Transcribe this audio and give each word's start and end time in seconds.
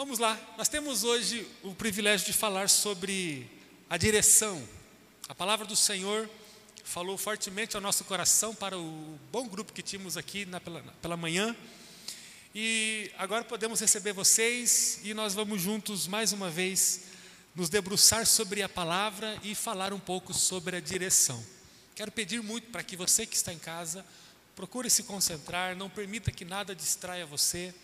Vamos 0.00 0.18
lá, 0.18 0.40
nós 0.56 0.66
temos 0.66 1.04
hoje 1.04 1.46
o 1.62 1.74
privilégio 1.74 2.24
de 2.24 2.32
falar 2.32 2.70
sobre 2.70 3.46
a 3.86 3.98
direção. 3.98 4.66
A 5.28 5.34
palavra 5.34 5.66
do 5.66 5.76
Senhor 5.76 6.26
falou 6.82 7.18
fortemente 7.18 7.76
ao 7.76 7.82
nosso 7.82 8.04
coração 8.04 8.54
para 8.54 8.78
o 8.78 9.18
bom 9.30 9.46
grupo 9.46 9.74
que 9.74 9.82
tínhamos 9.82 10.16
aqui 10.16 10.46
na, 10.46 10.58
pela, 10.58 10.80
pela 11.02 11.18
manhã. 11.18 11.54
E 12.54 13.12
agora 13.18 13.44
podemos 13.44 13.78
receber 13.78 14.14
vocês 14.14 15.00
e 15.04 15.12
nós 15.12 15.34
vamos 15.34 15.60
juntos 15.60 16.06
mais 16.06 16.32
uma 16.32 16.48
vez 16.48 17.02
nos 17.54 17.68
debruçar 17.68 18.24
sobre 18.24 18.62
a 18.62 18.70
palavra 18.70 19.38
e 19.42 19.54
falar 19.54 19.92
um 19.92 20.00
pouco 20.00 20.32
sobre 20.32 20.76
a 20.76 20.80
direção. 20.80 21.44
Quero 21.94 22.10
pedir 22.10 22.42
muito 22.42 22.68
para 22.70 22.82
que 22.82 22.96
você 22.96 23.26
que 23.26 23.36
está 23.36 23.52
em 23.52 23.58
casa 23.58 24.02
procure 24.56 24.88
se 24.88 25.02
concentrar, 25.02 25.76
não 25.76 25.90
permita 25.90 26.32
que 26.32 26.46
nada 26.46 26.74
distraia 26.74 27.26
você. 27.26 27.74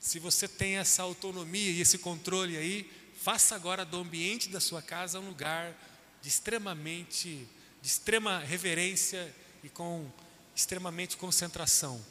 Se 0.00 0.18
você 0.18 0.46
tem 0.46 0.76
essa 0.76 1.02
autonomia 1.02 1.70
e 1.70 1.80
esse 1.80 1.98
controle 1.98 2.56
aí, 2.56 2.90
faça 3.20 3.54
agora 3.54 3.84
do 3.84 3.98
ambiente 3.98 4.48
da 4.48 4.60
sua 4.60 4.80
casa 4.80 5.18
um 5.18 5.28
lugar 5.28 5.74
de 6.22 6.28
extremamente, 6.28 7.46
de 7.82 7.88
extrema 7.88 8.38
reverência 8.38 9.34
e 9.62 9.68
com 9.68 10.10
extremamente 10.54 11.16
concentração. 11.16 12.04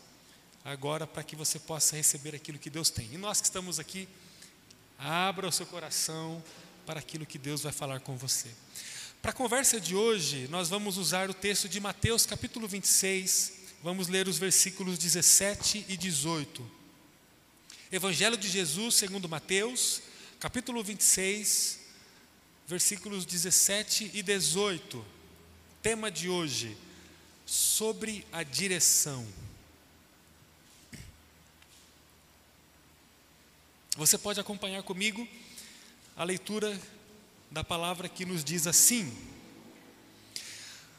Agora, 0.64 1.08
para 1.08 1.24
que 1.24 1.36
você 1.36 1.60
possa 1.60 1.96
receber 1.96 2.36
aquilo 2.36 2.60
que 2.60 2.70
Deus 2.70 2.90
tem. 2.90 3.10
E 3.14 3.18
nós 3.18 3.40
que 3.40 3.48
estamos 3.48 3.80
aqui, 3.80 4.08
abra 4.98 5.48
o 5.48 5.52
seu 5.52 5.66
coração 5.66 6.44
para 6.86 7.00
aquilo 7.00 7.26
que 7.26 7.38
Deus 7.38 7.62
vai 7.62 7.72
falar 7.72 8.02
com 8.02 8.18
você. 8.18 8.50
Para 9.22 9.32
a 9.32 9.34
conversa 9.34 9.80
de 9.80 9.96
hoje, 9.96 10.48
nós 10.50 10.70
vamos 10.70 10.98
usar 10.98 11.30
o 11.30 11.34
texto 11.34 11.68
de 11.68 11.80
Mateus 11.80 12.26
capítulo 12.26 12.68
26, 12.68 13.54
vamos 13.84 14.08
ler 14.08 14.28
os 14.28 14.38
versículos 14.38 14.98
17 14.98 15.86
e 15.90 15.98
18. 15.98 16.78
Evangelho 17.90 18.36
de 18.36 18.50
Jesus 18.50 18.96
segundo 18.96 19.30
Mateus, 19.30 20.02
capítulo 20.42 20.84
26, 20.84 21.80
versículos 22.68 23.26
17 23.26 24.12
e 24.14 24.22
18. 24.22 25.06
Tema 25.82 26.12
de 26.12 26.28
hoje: 26.28 26.76
sobre 27.46 28.26
a 28.30 28.44
direção. 28.44 29.26
Você 33.96 34.18
pode 34.18 34.42
acompanhar 34.42 34.84
comigo 34.84 35.26
a 36.18 36.26
leitura 36.26 36.78
da 37.50 37.64
palavra 37.64 38.10
que 38.10 38.26
nos 38.26 38.44
diz 38.44 38.68
assim: 38.68 39.18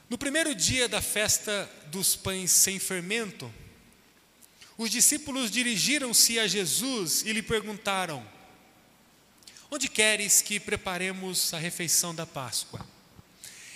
No 0.08 0.16
primeiro 0.16 0.54
dia 0.54 0.88
da 0.88 1.02
festa 1.02 1.70
dos 1.88 2.16
pães 2.16 2.50
sem 2.50 2.78
fermento, 2.78 3.52
os 4.78 4.90
discípulos 4.90 5.50
dirigiram-se 5.50 6.38
a 6.38 6.46
Jesus 6.46 7.22
e 7.26 7.32
lhe 7.32 7.42
perguntaram: 7.42 8.24
Onde 9.68 9.88
queres 9.88 10.40
que 10.40 10.60
preparemos 10.60 11.52
a 11.52 11.58
refeição 11.58 12.14
da 12.14 12.24
Páscoa? 12.24 12.86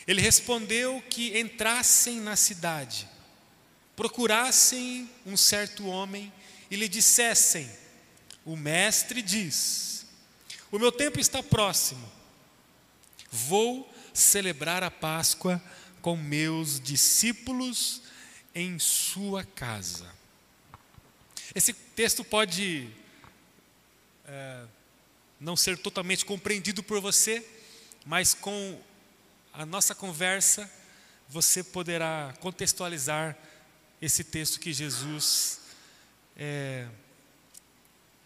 Ele 0.07 0.21
respondeu 0.21 1.03
que 1.11 1.37
entrassem 1.39 2.21
na 2.21 2.37
cidade, 2.37 3.09
procurassem 3.97 5.11
um 5.27 5.37
certo 5.37 5.87
homem 5.87 6.33
e 6.71 6.77
lhe 6.77 6.89
dissessem: 6.89 7.69
O 8.45 8.57
mestre 8.57 9.21
diz: 9.21 10.07
O 10.71 10.79
meu 10.79 10.93
tempo 10.93 11.19
está 11.19 11.43
próximo. 11.43 12.11
Vou 13.29 13.93
celebrar 14.15 14.85
a 14.85 14.91
Páscoa 14.91 15.61
com 16.01 16.17
meus 16.17 16.79
discípulos 16.79 18.03
em 18.55 18.79
sua 18.79 19.43
casa. 19.43 20.22
Esse 21.55 21.73
texto 21.73 22.25
pode 22.25 22.89
é, 24.27 24.65
não 25.41 25.57
ser 25.57 25.77
totalmente 25.79 26.25
compreendido 26.25 26.83
por 26.83 27.01
você, 27.01 27.47
mas 28.07 28.35
com 28.35 28.81
a 29.53 29.67
nossa 29.67 29.95
conversa 29.95 30.71
você 31.29 31.63
poderá 31.63 32.35
contextualizar 32.41 33.37
esse 34.01 34.25
texto 34.25 34.61
que 34.61 34.73
Jesus 34.73 35.61
é, 36.37 36.87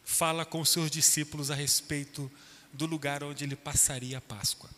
fala 0.05 0.45
com 0.45 0.61
os 0.61 0.69
seus 0.69 0.91
discípulos 0.91 1.51
a 1.51 1.55
respeito 1.55 2.31
do 2.73 2.87
lugar 2.87 3.23
onde 3.23 3.45
ele 3.45 3.57
passaria 3.57 4.19
a 4.19 4.21
Páscoa. 4.21 4.71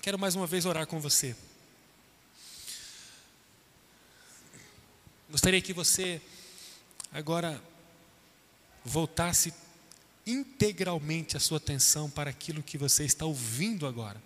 Quero 0.00 0.18
mais 0.18 0.34
uma 0.34 0.46
vez 0.46 0.66
orar 0.66 0.86
com 0.86 1.00
você. 1.00 1.36
Gostaria 5.30 5.60
que 5.60 5.72
você 5.72 6.20
agora 7.12 7.62
voltasse 8.84 9.52
integralmente 10.26 11.36
a 11.36 11.40
sua 11.40 11.58
atenção 11.58 12.10
para 12.10 12.30
aquilo 12.30 12.62
que 12.62 12.78
você 12.78 13.04
está 13.04 13.24
ouvindo 13.24 13.86
agora. 13.86 14.22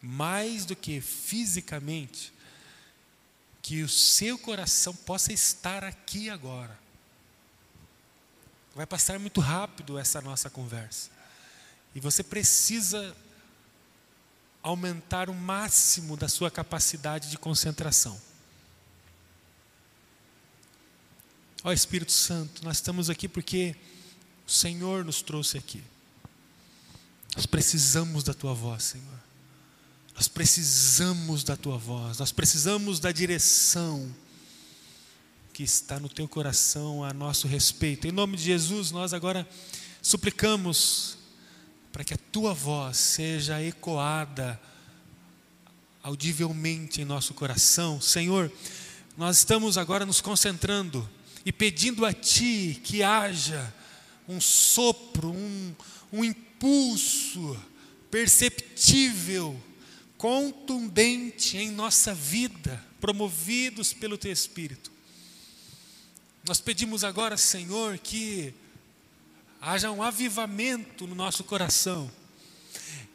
Mais 0.00 0.64
do 0.64 0.74
que 0.74 1.00
fisicamente, 1.00 2.32
que 3.60 3.82
o 3.82 3.88
seu 3.88 4.36
coração 4.36 4.94
possa 4.94 5.32
estar 5.32 5.84
aqui 5.84 6.28
agora. 6.28 6.78
Vai 8.74 8.86
passar 8.86 9.18
muito 9.18 9.40
rápido 9.40 9.98
essa 9.98 10.20
nossa 10.20 10.48
conversa. 10.48 11.10
E 11.94 12.00
você 12.00 12.22
precisa 12.22 13.14
aumentar 14.62 15.28
o 15.28 15.34
máximo 15.34 16.16
da 16.16 16.28
sua 16.28 16.50
capacidade 16.50 17.30
de 17.30 17.36
concentração. 17.36 18.20
Ó 21.64 21.68
oh, 21.68 21.72
Espírito 21.72 22.10
Santo, 22.10 22.64
nós 22.64 22.78
estamos 22.78 23.08
aqui 23.08 23.28
porque 23.28 23.76
o 24.44 24.50
Senhor 24.50 25.04
nos 25.04 25.22
trouxe 25.22 25.56
aqui. 25.56 25.80
Nós 27.36 27.46
precisamos 27.46 28.24
da 28.24 28.34
tua 28.34 28.52
voz, 28.52 28.82
Senhor. 28.82 29.22
Nós 30.12 30.26
precisamos 30.26 31.44
da 31.44 31.56
tua 31.56 31.78
voz, 31.78 32.18
nós 32.18 32.32
precisamos 32.32 32.98
da 32.98 33.12
direção 33.12 34.12
que 35.52 35.62
está 35.62 36.00
no 36.00 36.08
teu 36.08 36.26
coração 36.26 37.04
a 37.04 37.12
nosso 37.14 37.46
respeito. 37.46 38.08
Em 38.08 38.12
nome 38.12 38.36
de 38.36 38.42
Jesus, 38.42 38.90
nós 38.90 39.14
agora 39.14 39.48
suplicamos 40.02 41.16
para 41.92 42.02
que 42.02 42.12
a 42.12 42.18
tua 42.32 42.52
voz 42.52 42.96
seja 42.96 43.62
ecoada 43.62 44.60
audivelmente 46.02 47.00
em 47.00 47.04
nosso 47.04 47.32
coração. 47.34 48.00
Senhor, 48.00 48.50
nós 49.16 49.38
estamos 49.38 49.78
agora 49.78 50.04
nos 50.04 50.20
concentrando 50.20 51.08
e 51.44 51.52
pedindo 51.52 52.04
a 52.04 52.12
Ti 52.12 52.80
que 52.82 53.02
haja 53.02 53.72
um 54.28 54.40
sopro, 54.40 55.30
um, 55.30 55.74
um 56.12 56.24
impulso 56.24 57.60
perceptível, 58.10 59.60
contundente 60.16 61.56
em 61.56 61.70
nossa 61.70 62.14
vida, 62.14 62.82
promovidos 63.00 63.92
pelo 63.92 64.16
Teu 64.16 64.30
Espírito. 64.30 64.92
Nós 66.46 66.60
pedimos 66.60 67.04
agora, 67.04 67.36
Senhor, 67.36 67.98
que 67.98 68.54
haja 69.60 69.90
um 69.90 70.02
avivamento 70.02 71.06
no 71.06 71.14
nosso 71.14 71.44
coração. 71.44 72.10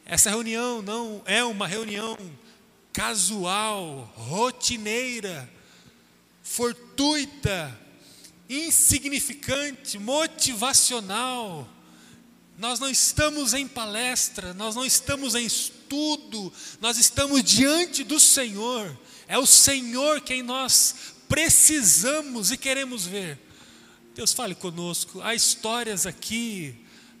Essa 0.04 0.30
reunião 0.30 0.80
não 0.80 1.22
é 1.26 1.44
uma 1.44 1.66
reunião 1.66 2.16
casual, 2.92 4.12
rotineira, 4.16 5.48
fortuita, 6.42 7.78
insignificante, 8.48 9.98
motivacional. 9.98 11.68
Nós 12.56 12.80
não 12.80 12.90
estamos 12.90 13.54
em 13.54 13.68
palestra, 13.68 14.52
nós 14.54 14.74
não 14.74 14.84
estamos 14.84 15.34
em 15.34 15.46
estudo, 15.46 16.52
nós 16.80 16.98
estamos 16.98 17.42
diante 17.44 18.02
do 18.02 18.18
Senhor. 18.18 18.98
É 19.28 19.38
o 19.38 19.46
Senhor 19.46 20.20
quem 20.20 20.42
nós 20.42 20.94
precisamos 21.28 22.50
e 22.50 22.56
queremos 22.56 23.06
ver. 23.06 23.38
Deus 24.14 24.32
fale 24.32 24.54
conosco. 24.54 25.20
Há 25.20 25.34
histórias 25.34 26.06
aqui, 26.06 26.74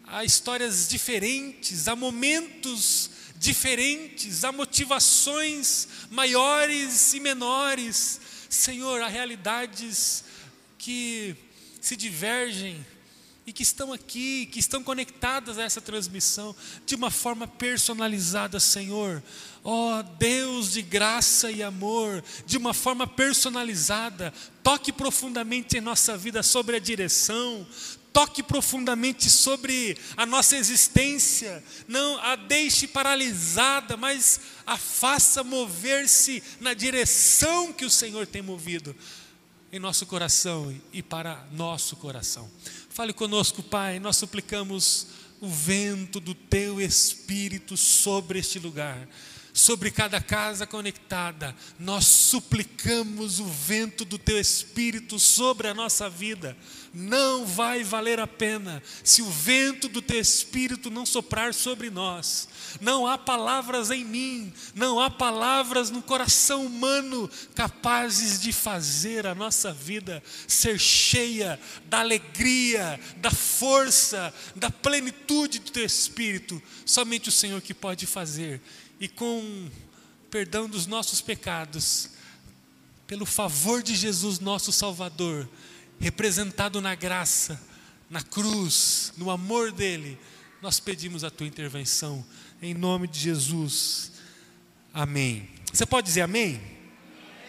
há 0.04 0.24
histórias 0.24 0.88
diferentes, 0.88 1.86
há 1.86 1.94
momentos 1.94 3.10
diferentes, 3.36 4.42
há 4.42 4.50
motivações 4.50 5.86
maiores 6.10 7.14
e 7.14 7.20
menores. 7.20 8.20
Senhor, 8.50 9.00
há 9.02 9.06
realidades 9.06 10.24
que 10.88 11.36
se 11.82 11.94
divergem 11.94 12.82
e 13.46 13.52
que 13.52 13.62
estão 13.62 13.92
aqui, 13.92 14.46
que 14.46 14.58
estão 14.58 14.82
conectadas 14.82 15.58
a 15.58 15.62
essa 15.62 15.82
transmissão 15.82 16.56
de 16.86 16.94
uma 16.94 17.10
forma 17.10 17.46
personalizada, 17.46 18.58
Senhor. 18.58 19.22
Ó 19.62 19.98
oh, 19.98 20.02
Deus 20.02 20.72
de 20.72 20.80
graça 20.80 21.50
e 21.50 21.62
amor, 21.62 22.24
de 22.46 22.56
uma 22.56 22.72
forma 22.72 23.06
personalizada, 23.06 24.32
toque 24.62 24.90
profundamente 24.90 25.76
em 25.76 25.82
nossa 25.82 26.16
vida 26.16 26.42
sobre 26.42 26.76
a 26.76 26.80
direção, 26.80 27.66
toque 28.10 28.42
profundamente 28.42 29.28
sobre 29.28 29.94
a 30.16 30.24
nossa 30.24 30.56
existência, 30.56 31.62
não 31.86 32.18
a 32.22 32.34
deixe 32.34 32.88
paralisada, 32.88 33.94
mas 33.94 34.40
a 34.66 34.78
faça 34.78 35.44
mover-se 35.44 36.42
na 36.58 36.72
direção 36.72 37.74
que 37.74 37.84
o 37.84 37.90
Senhor 37.90 38.26
tem 38.26 38.40
movido 38.40 38.96
em 39.72 39.78
nosso 39.78 40.06
coração 40.06 40.74
e 40.92 41.02
para 41.02 41.46
nosso 41.52 41.96
coração. 41.96 42.48
Fale 42.88 43.12
conosco, 43.12 43.62
Pai. 43.62 43.98
Nós 43.98 44.16
suplicamos 44.16 45.06
o 45.40 45.48
vento 45.48 46.18
do 46.18 46.34
teu 46.34 46.80
espírito 46.80 47.76
sobre 47.76 48.38
este 48.38 48.58
lugar 48.58 49.06
sobre 49.58 49.90
cada 49.90 50.20
casa 50.20 50.68
conectada, 50.68 51.54
nós 51.80 52.06
suplicamos 52.06 53.40
o 53.40 53.44
vento 53.44 54.04
do 54.04 54.16
teu 54.16 54.38
espírito 54.38 55.18
sobre 55.18 55.66
a 55.66 55.74
nossa 55.74 56.08
vida. 56.08 56.56
Não 56.94 57.44
vai 57.44 57.82
valer 57.82 58.20
a 58.20 58.26
pena 58.26 58.80
se 59.02 59.20
o 59.20 59.28
vento 59.28 59.88
do 59.88 60.00
teu 60.00 60.20
espírito 60.20 60.90
não 60.90 61.04
soprar 61.04 61.52
sobre 61.52 61.90
nós. 61.90 62.48
Não 62.80 63.04
há 63.04 63.18
palavras 63.18 63.90
em 63.90 64.04
mim, 64.04 64.52
não 64.76 65.00
há 65.00 65.10
palavras 65.10 65.90
no 65.90 66.02
coração 66.02 66.64
humano 66.64 67.28
capazes 67.56 68.40
de 68.40 68.52
fazer 68.52 69.26
a 69.26 69.34
nossa 69.34 69.72
vida 69.72 70.22
ser 70.46 70.78
cheia 70.78 71.58
da 71.86 71.98
alegria, 71.98 72.98
da 73.16 73.32
força, 73.32 74.32
da 74.54 74.70
plenitude 74.70 75.58
do 75.58 75.72
teu 75.72 75.84
espírito. 75.84 76.62
Somente 76.86 77.28
o 77.28 77.32
Senhor 77.32 77.60
que 77.60 77.74
pode 77.74 78.06
fazer 78.06 78.62
e 79.00 79.08
com 79.08 79.70
perdão 80.30 80.68
dos 80.68 80.86
nossos 80.86 81.20
pecados, 81.20 82.10
pelo 83.06 83.24
favor 83.24 83.82
de 83.82 83.96
Jesus, 83.96 84.38
nosso 84.38 84.70
Salvador, 84.70 85.48
representado 85.98 86.80
na 86.80 86.94
graça, 86.94 87.60
na 88.10 88.22
cruz, 88.22 89.12
no 89.16 89.30
amor 89.30 89.72
dele, 89.72 90.18
nós 90.60 90.80
pedimos 90.80 91.24
a 91.24 91.30
tua 91.30 91.46
intervenção, 91.46 92.24
em 92.60 92.74
nome 92.74 93.06
de 93.06 93.18
Jesus. 93.20 94.12
Amém. 94.92 95.48
Você 95.72 95.86
pode 95.86 96.06
dizer 96.06 96.22
amém? 96.22 96.60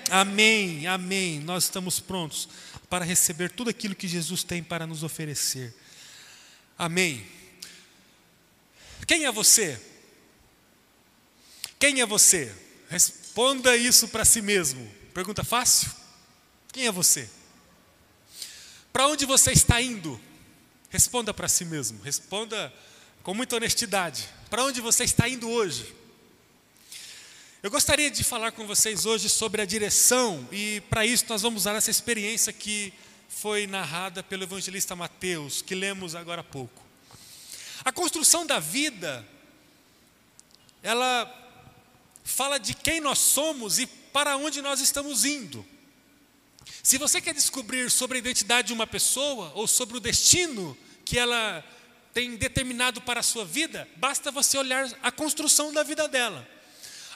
Amém, 0.10 0.88
amém. 0.88 1.40
Nós 1.40 1.66
estamos 1.66 2.00
prontos 2.00 2.48
para 2.90 3.06
receber 3.06 3.52
tudo 3.52 3.70
aquilo 3.70 3.96
que 3.96 4.08
Jesus 4.08 4.44
tem 4.44 4.64
para 4.64 4.88
nos 4.88 5.04
oferecer. 5.04 5.76
Amém. 6.78 7.26
Quem 9.06 9.26
é 9.26 9.32
você? 9.32 9.89
Quem 11.80 12.02
é 12.02 12.06
você? 12.06 12.54
Responda 12.90 13.78
isso 13.78 14.10
para 14.10 14.26
si 14.26 14.42
mesmo. 14.42 14.86
Pergunta 15.14 15.46
fácil? 15.46 15.90
Quem 16.74 16.86
é 16.86 16.92
você? 16.92 17.30
Para 18.92 19.08
onde 19.08 19.26
você 19.26 19.54
está 19.54 19.82
indo? 19.82 20.20
Responda 20.90 21.34
para 21.34 21.48
si 21.48 21.64
mesmo. 21.64 22.02
Responda 22.02 22.74
com 23.24 23.34
muita 23.34 23.56
honestidade. 23.56 24.28
Para 24.50 24.66
onde 24.66 24.82
você 24.82 25.06
está 25.06 25.30
indo 25.30 25.50
hoje? 25.50 25.96
Eu 27.64 27.72
gostaria 27.72 28.12
de 28.12 28.24
falar 28.24 28.52
com 28.52 28.68
vocês 28.68 29.06
hoje 29.06 29.30
sobre 29.30 29.62
a 29.62 29.66
direção, 29.66 30.48
e 30.52 30.82
para 30.90 31.06
isso 31.06 31.26
nós 31.30 31.42
vamos 31.42 31.64
usar 31.64 31.76
essa 31.76 31.92
experiência 31.92 32.54
que 32.54 32.94
foi 33.28 33.68
narrada 33.68 34.24
pelo 34.24 34.44
evangelista 34.44 34.96
Mateus, 34.96 35.62
que 35.62 35.76
lemos 35.76 36.16
agora 36.16 36.42
há 36.42 36.44
pouco. 36.44 36.82
A 37.84 37.92
construção 37.92 38.46
da 38.46 38.60
vida, 38.60 39.28
ela 40.82 41.26
fala 42.24 42.58
de 42.58 42.74
quem 42.74 43.00
nós 43.00 43.20
somos 43.20 43.80
e 43.80 43.88
para 43.88 44.38
onde 44.38 44.62
nós 44.62 44.80
estamos 44.80 45.26
indo. 45.26 45.66
Se 46.84 46.98
você 46.98 47.20
quer 47.20 47.34
descobrir 47.34 47.90
sobre 47.90 48.18
a 48.18 48.20
identidade 48.20 48.68
de 48.68 48.74
uma 48.74 48.88
pessoa 48.88 49.52
ou 49.56 49.68
sobre 49.68 49.98
o 49.98 50.00
destino 50.00 50.78
que 51.04 51.18
ela 51.18 51.64
tem 52.14 52.36
determinado 52.36 53.02
para 53.02 53.20
a 53.20 53.24
sua 53.24 53.46
vida, 53.46 53.88
basta 53.98 54.32
você 54.32 54.58
olhar 54.58 54.90
a 55.02 55.12
construção 55.12 55.72
da 55.72 55.84
vida 55.84 56.08
dela. 56.08 56.48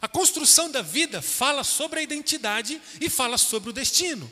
A 0.02 0.08
construção 0.08 0.70
da 0.70 0.82
vida 0.82 1.22
fala 1.22 1.64
sobre 1.64 2.00
a 2.00 2.04
identidade 2.04 2.82
e 3.00 3.10
fala 3.10 3.38
sobre 3.38 3.70
o 3.70 3.74
destino. 3.74 4.30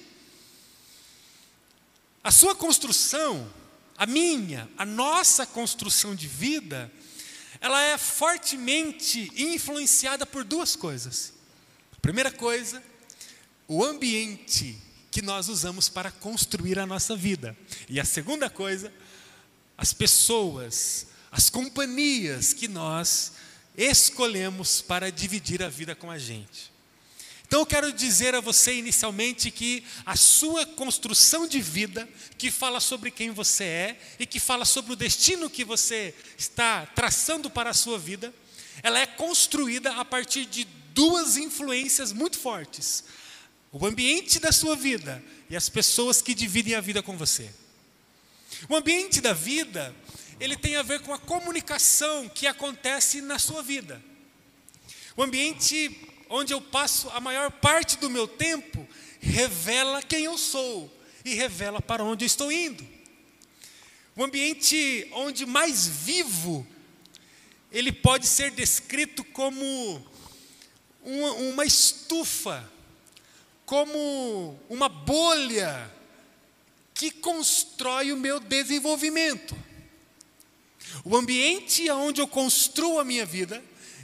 A 2.24 2.30
sua 2.30 2.54
construção, 2.54 3.52
a 3.98 4.06
minha, 4.06 4.70
a 4.78 4.86
nossa 4.86 5.46
construção 5.46 6.14
de 6.14 6.28
vida, 6.28 6.92
ela 7.62 7.80
é 7.84 7.98
fortemente 7.98 9.32
influenciada 9.38 10.26
por 10.26 10.44
duas 10.44 10.76
coisas. 10.76 11.32
Primeira 12.02 12.32
coisa, 12.32 12.84
o 13.68 13.86
ambiente 13.86 14.76
que 15.12 15.22
nós 15.22 15.48
usamos 15.48 15.88
para 15.88 16.10
construir 16.10 16.80
a 16.80 16.88
nossa 16.88 17.16
vida. 17.16 17.56
E 17.88 18.00
a 18.00 18.06
segunda 18.06 18.50
coisa, 18.50 18.92
as 19.78 19.94
pessoas, 19.94 21.06
as 21.32 21.50
companhias 21.50 22.52
que 22.52 22.68
nós 22.68 23.34
escolhemos 23.78 24.82
para 24.82 25.12
dividir 25.12 25.62
a 25.62 25.70
vida 25.70 25.94
com 25.94 26.10
a 26.10 26.18
gente. 26.18 26.71
Então 27.52 27.60
eu 27.60 27.66
quero 27.66 27.92
dizer 27.92 28.34
a 28.34 28.40
você 28.40 28.76
inicialmente 28.76 29.52
que 29.52 29.84
a 30.06 30.16
sua 30.16 30.66
construção 30.66 31.46
de 31.46 31.60
vida, 31.60 32.08
que 32.38 32.50
fala 32.50 32.80
sobre 32.80 33.12
quem 33.12 33.32
você 33.32 33.66
é 33.66 34.00
e 34.18 34.26
que 34.26 34.40
fala 34.40 34.64
sobre 34.64 34.94
o 34.94 34.96
destino 34.96 35.50
que 35.50 35.66
você 35.66 36.16
está 36.38 36.86
traçando 36.86 37.50
para 37.50 37.72
a 37.72 37.74
sua 37.74 38.00
vida, 38.00 38.34
ela 38.82 38.98
é 39.00 39.06
construída 39.06 39.98
a 39.98 40.06
partir 40.06 40.46
de 40.46 40.64
duas 40.94 41.36
influências 41.36 42.14
muito 42.14 42.40
fortes: 42.40 43.04
o 43.70 43.86
ambiente 43.86 44.40
da 44.40 44.54
sua 44.54 44.78
vida 44.78 45.22
e 45.50 45.56
as 45.58 45.68
pessoas 45.68 46.22
que 46.22 46.34
dividem 46.34 46.76
a 46.76 46.80
vida 46.80 47.04
com 47.04 47.18
você. 47.18 47.52
O 48.70 48.78
ambiente 48.78 49.20
da 49.20 49.34
vida, 49.34 49.94
ele 50.40 50.56
tem 50.56 50.78
a 50.78 50.84
ver 50.84 51.02
com 51.02 51.14
a 51.14 51.20
comunicação 51.20 52.30
que 52.30 52.48
acontece 52.48 53.20
na 53.20 53.38
sua 53.38 53.62
vida. 53.62 54.02
O 55.18 55.24
ambiente 55.24 56.11
onde 56.32 56.54
eu 56.54 56.62
passo 56.62 57.10
a 57.10 57.20
maior 57.20 57.52
parte 57.52 57.98
do 57.98 58.10
meu 58.10 58.26
tempo, 58.26 58.88
revela 59.20 60.02
quem 60.02 60.24
eu 60.24 60.38
sou 60.38 60.90
e 61.26 61.36
revela 61.36 61.82
para 61.82 62.04
onde 62.04 62.24
eu 62.24 62.28
estou 62.28 62.50
indo. 62.52 62.88
O 64.16 64.24
ambiente 64.24 65.08
onde 65.12 65.46
mais 65.46 65.86
vivo, 65.86 66.66
ele 67.70 67.92
pode 67.92 68.28
ser 68.28 68.52
descrito 68.52 69.24
como 69.26 70.06
uma, 71.04 71.32
uma 71.34 71.66
estufa, 71.66 72.72
como 73.66 74.58
uma 74.70 74.88
bolha 74.88 75.94
que 76.94 77.12
constrói 77.12 78.14
o 78.14 78.18
meu 78.18 78.40
desenvolvimento. 78.40 79.56
O 81.04 81.16
ambiente 81.16 81.90
onde 81.92 82.22
eu 82.22 82.28
construo 82.28 83.00
a 83.00 83.04
minha 83.04 83.26
vida 83.26 83.62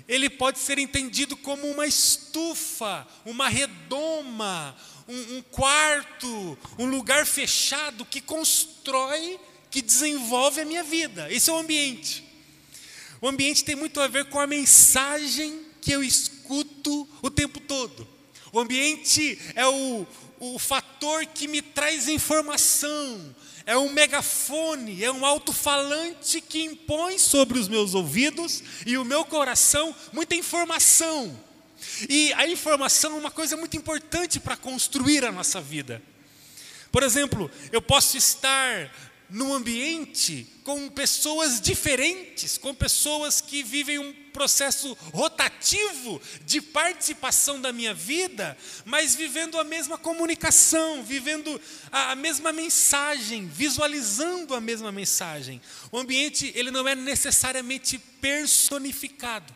ele 0.08 0.30
pode 0.30 0.60
ser 0.60 0.78
entendido 0.80 1.36
como 1.36 1.70
uma 1.70 1.86
estufa, 1.86 3.06
uma 3.26 3.50
redoma, 3.50 4.76
um, 5.08 5.38
um 5.38 5.42
quarto, 5.42 6.58
um 6.80 6.86
lugar 6.86 7.26
fechado 7.26 8.06
que 8.06 8.22
constrói, 8.22 9.40
que 9.70 9.82
desenvolve 9.82 10.62
a 10.62 10.66
minha 10.66 10.84
vida. 10.84 11.32
Esse 11.32 11.50
é 11.50 11.54
o 11.54 11.58
ambiente. 11.58 12.24
O 13.22 13.28
ambiente 13.28 13.64
tem 13.64 13.76
muito 13.76 14.00
a 14.00 14.08
ver 14.08 14.26
com 14.26 14.40
a 14.40 14.48
mensagem 14.48 15.66
que 15.82 15.92
eu 15.92 16.04
escuto 16.04 17.08
o 17.22 17.30
tempo 17.30 17.60
todo. 17.60 18.08
O 18.52 18.60
ambiente 18.60 19.38
é 19.56 19.68
o, 19.68 20.08
o 20.40 20.60
fator 20.60 21.26
que 21.26 21.48
me 21.48 21.62
traz 21.62 22.08
informação, 22.08 23.36
é 23.68 23.78
um 23.78 23.90
megafone, 23.92 25.04
é 25.04 25.12
um 25.12 25.26
alto-falante 25.26 26.40
que 26.40 26.64
impõe 26.64 27.20
sobre 27.20 27.60
os 27.60 27.68
meus 27.68 27.94
ouvidos 27.94 28.64
e 28.86 28.98
o 28.98 29.04
meu 29.04 29.26
coração 29.26 29.94
muita 30.14 30.36
informação. 30.36 31.38
E 32.10 32.32
a 32.34 32.48
informação 32.48 33.18
é 33.18 33.20
uma 33.20 33.30
coisa 33.30 33.58
muito 33.58 33.76
importante 33.76 34.40
para 34.40 34.56
construir 34.56 35.26
a 35.26 35.34
nossa 35.34 35.60
vida. 35.60 36.02
Por 36.94 37.04
exemplo, 37.04 37.52
eu 37.70 37.82
posso 37.82 38.16
estar 38.16 38.90
num 39.30 39.54
ambiente 39.54 40.48
com 40.64 40.90
pessoas 40.90 41.60
diferentes, 41.60 42.58
com 42.58 42.74
pessoas 42.74 43.42
que 43.42 43.64
vivem 43.64 44.00
um 44.00 44.14
processo 44.34 44.96
rotativo 45.14 46.22
de 46.46 46.62
participação 46.62 47.60
da 47.60 47.74
minha 47.74 47.94
vida, 47.94 48.58
mas 48.86 49.16
vivendo 49.16 49.58
a 49.58 49.64
mesma 49.64 49.98
comunicação, 49.98 51.04
vivendo 51.04 51.60
a, 51.92 52.12
a 52.12 52.16
mesma 52.16 52.54
mensagem, 52.54 53.48
visualizando 53.48 54.54
a 54.54 54.62
mesma 54.62 54.92
mensagem. 54.92 55.62
O 55.92 55.98
ambiente 55.98 56.52
ele 56.56 56.72
não 56.72 56.88
é 56.88 56.96
necessariamente 56.96 57.98
personificado. 58.22 59.56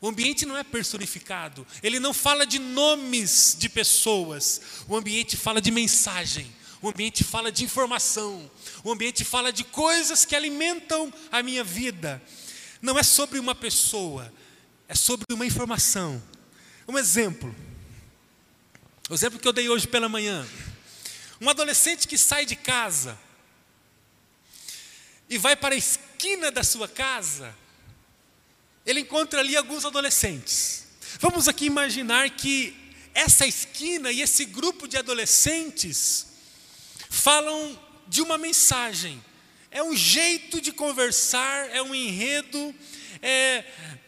O 0.00 0.08
ambiente 0.08 0.46
não 0.46 0.56
é 0.56 0.62
personificado, 0.62 1.66
ele 1.82 1.98
não 1.98 2.14
fala 2.14 2.46
de 2.46 2.60
nomes 2.60 3.56
de 3.58 3.68
pessoas, 3.68 4.60
o 4.86 4.96
ambiente 4.96 5.36
fala 5.36 5.60
de 5.60 5.72
mensagem. 5.72 6.46
O 6.80 6.88
ambiente 6.88 7.24
fala 7.24 7.50
de 7.50 7.64
informação. 7.64 8.50
O 8.84 8.92
ambiente 8.92 9.24
fala 9.24 9.52
de 9.52 9.64
coisas 9.64 10.24
que 10.24 10.36
alimentam 10.36 11.12
a 11.30 11.42
minha 11.42 11.64
vida. 11.64 12.22
Não 12.80 12.98
é 12.98 13.02
sobre 13.02 13.38
uma 13.38 13.54
pessoa, 13.54 14.32
é 14.86 14.94
sobre 14.94 15.26
uma 15.32 15.44
informação. 15.44 16.22
Um 16.86 16.96
exemplo. 16.96 17.54
O 19.10 19.14
exemplo 19.14 19.38
que 19.38 19.48
eu 19.48 19.52
dei 19.52 19.68
hoje 19.68 19.88
pela 19.88 20.08
manhã. 20.08 20.46
Um 21.40 21.48
adolescente 21.48 22.06
que 22.06 22.16
sai 22.16 22.46
de 22.46 22.54
casa 22.54 23.18
e 25.28 25.36
vai 25.36 25.54
para 25.56 25.74
a 25.74 25.78
esquina 25.78 26.50
da 26.50 26.62
sua 26.62 26.88
casa, 26.88 27.54
ele 28.86 29.00
encontra 29.00 29.40
ali 29.40 29.56
alguns 29.56 29.84
adolescentes. 29.84 30.86
Vamos 31.20 31.48
aqui 31.48 31.66
imaginar 31.66 32.30
que 32.30 32.74
essa 33.12 33.46
esquina 33.46 34.10
e 34.10 34.22
esse 34.22 34.44
grupo 34.44 34.86
de 34.86 34.96
adolescentes 34.96 36.27
falam 37.18 37.78
de 38.06 38.22
uma 38.22 38.38
mensagem 38.38 39.22
é 39.70 39.82
um 39.82 39.94
jeito 39.94 40.60
de 40.60 40.72
conversar, 40.72 41.68
é 41.70 41.82
um 41.82 41.94
enredo, 41.94 42.74
é, 43.20 43.64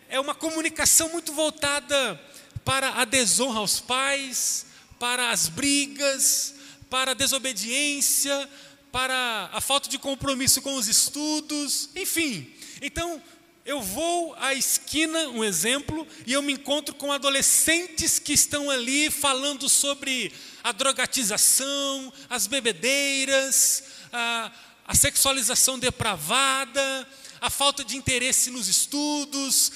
é 0.08 0.18
uma 0.18 0.34
comunicação 0.34 1.10
muito 1.10 1.32
voltada 1.32 2.20
para 2.64 3.00
a 3.00 3.04
desonra 3.04 3.58
aos 3.58 3.78
pais, 3.78 4.66
para 4.98 5.30
as 5.30 5.48
brigas, 5.48 6.54
para 6.88 7.10
a 7.10 7.14
desobediência, 7.14 8.48
para 8.90 9.50
a 9.52 9.60
falta 9.60 9.88
de 9.88 9.98
compromisso 9.98 10.62
com 10.62 10.74
os 10.76 10.88
estudos, 10.88 11.90
enfim. 11.94 12.50
Então, 12.80 13.22
eu 13.64 13.82
vou 13.82 14.34
à 14.36 14.54
esquina, 14.54 15.28
um 15.28 15.44
exemplo, 15.44 16.06
e 16.26 16.32
eu 16.32 16.40
me 16.40 16.54
encontro 16.54 16.94
com 16.94 17.12
adolescentes 17.12 18.18
que 18.18 18.32
estão 18.32 18.70
ali 18.70 19.10
falando 19.10 19.68
sobre 19.68 20.32
a 20.62 20.72
drogatização, 20.72 22.12
as 22.28 22.46
bebedeiras, 22.46 23.84
a, 24.12 24.52
a 24.86 24.94
sexualização 24.94 25.78
depravada, 25.78 27.08
a 27.40 27.50
falta 27.50 27.84
de 27.84 27.96
interesse 27.96 28.50
nos 28.50 28.68
estudos. 28.68 29.72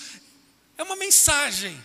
É 0.77 0.83
uma 0.83 0.97
mensagem, 0.97 1.83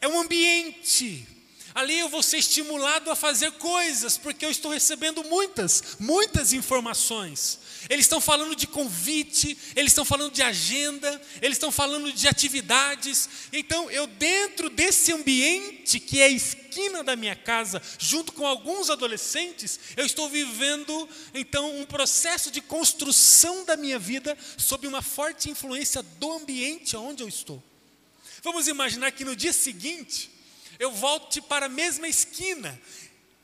é 0.00 0.08
um 0.08 0.20
ambiente. 0.20 1.26
Ali 1.74 1.98
eu 1.98 2.08
vou 2.08 2.22
ser 2.22 2.38
estimulado 2.38 3.10
a 3.10 3.16
fazer 3.16 3.50
coisas, 3.52 4.16
porque 4.16 4.44
eu 4.44 4.50
estou 4.50 4.70
recebendo 4.70 5.24
muitas, 5.24 5.96
muitas 5.98 6.52
informações. 6.52 7.58
Eles 7.88 8.06
estão 8.06 8.20
falando 8.20 8.56
de 8.56 8.66
convite, 8.66 9.56
eles 9.76 9.90
estão 9.90 10.04
falando 10.04 10.32
de 10.32 10.42
agenda, 10.42 11.20
eles 11.42 11.56
estão 11.56 11.70
falando 11.70 12.12
de 12.12 12.26
atividades. 12.26 13.28
Então, 13.52 13.90
eu, 13.90 14.06
dentro 14.06 14.70
desse 14.70 15.12
ambiente, 15.12 16.00
que 16.00 16.20
é 16.20 16.26
a 16.26 16.30
esquina 16.30 17.04
da 17.04 17.14
minha 17.14 17.36
casa, 17.36 17.80
junto 17.98 18.32
com 18.32 18.46
alguns 18.46 18.90
adolescentes, 18.90 19.78
eu 19.96 20.06
estou 20.06 20.28
vivendo, 20.28 21.08
então, 21.34 21.78
um 21.78 21.84
processo 21.84 22.50
de 22.50 22.60
construção 22.60 23.64
da 23.64 23.76
minha 23.76 23.98
vida 23.98 24.36
sob 24.56 24.86
uma 24.86 25.02
forte 25.02 25.50
influência 25.50 26.02
do 26.02 26.32
ambiente 26.32 26.96
onde 26.96 27.22
eu 27.22 27.28
estou. 27.28 27.62
Vamos 28.42 28.68
imaginar 28.68 29.12
que 29.12 29.24
no 29.24 29.36
dia 29.36 29.52
seguinte, 29.52 30.30
eu 30.78 30.90
volte 30.90 31.40
para 31.40 31.66
a 31.66 31.68
mesma 31.68 32.08
esquina, 32.08 32.78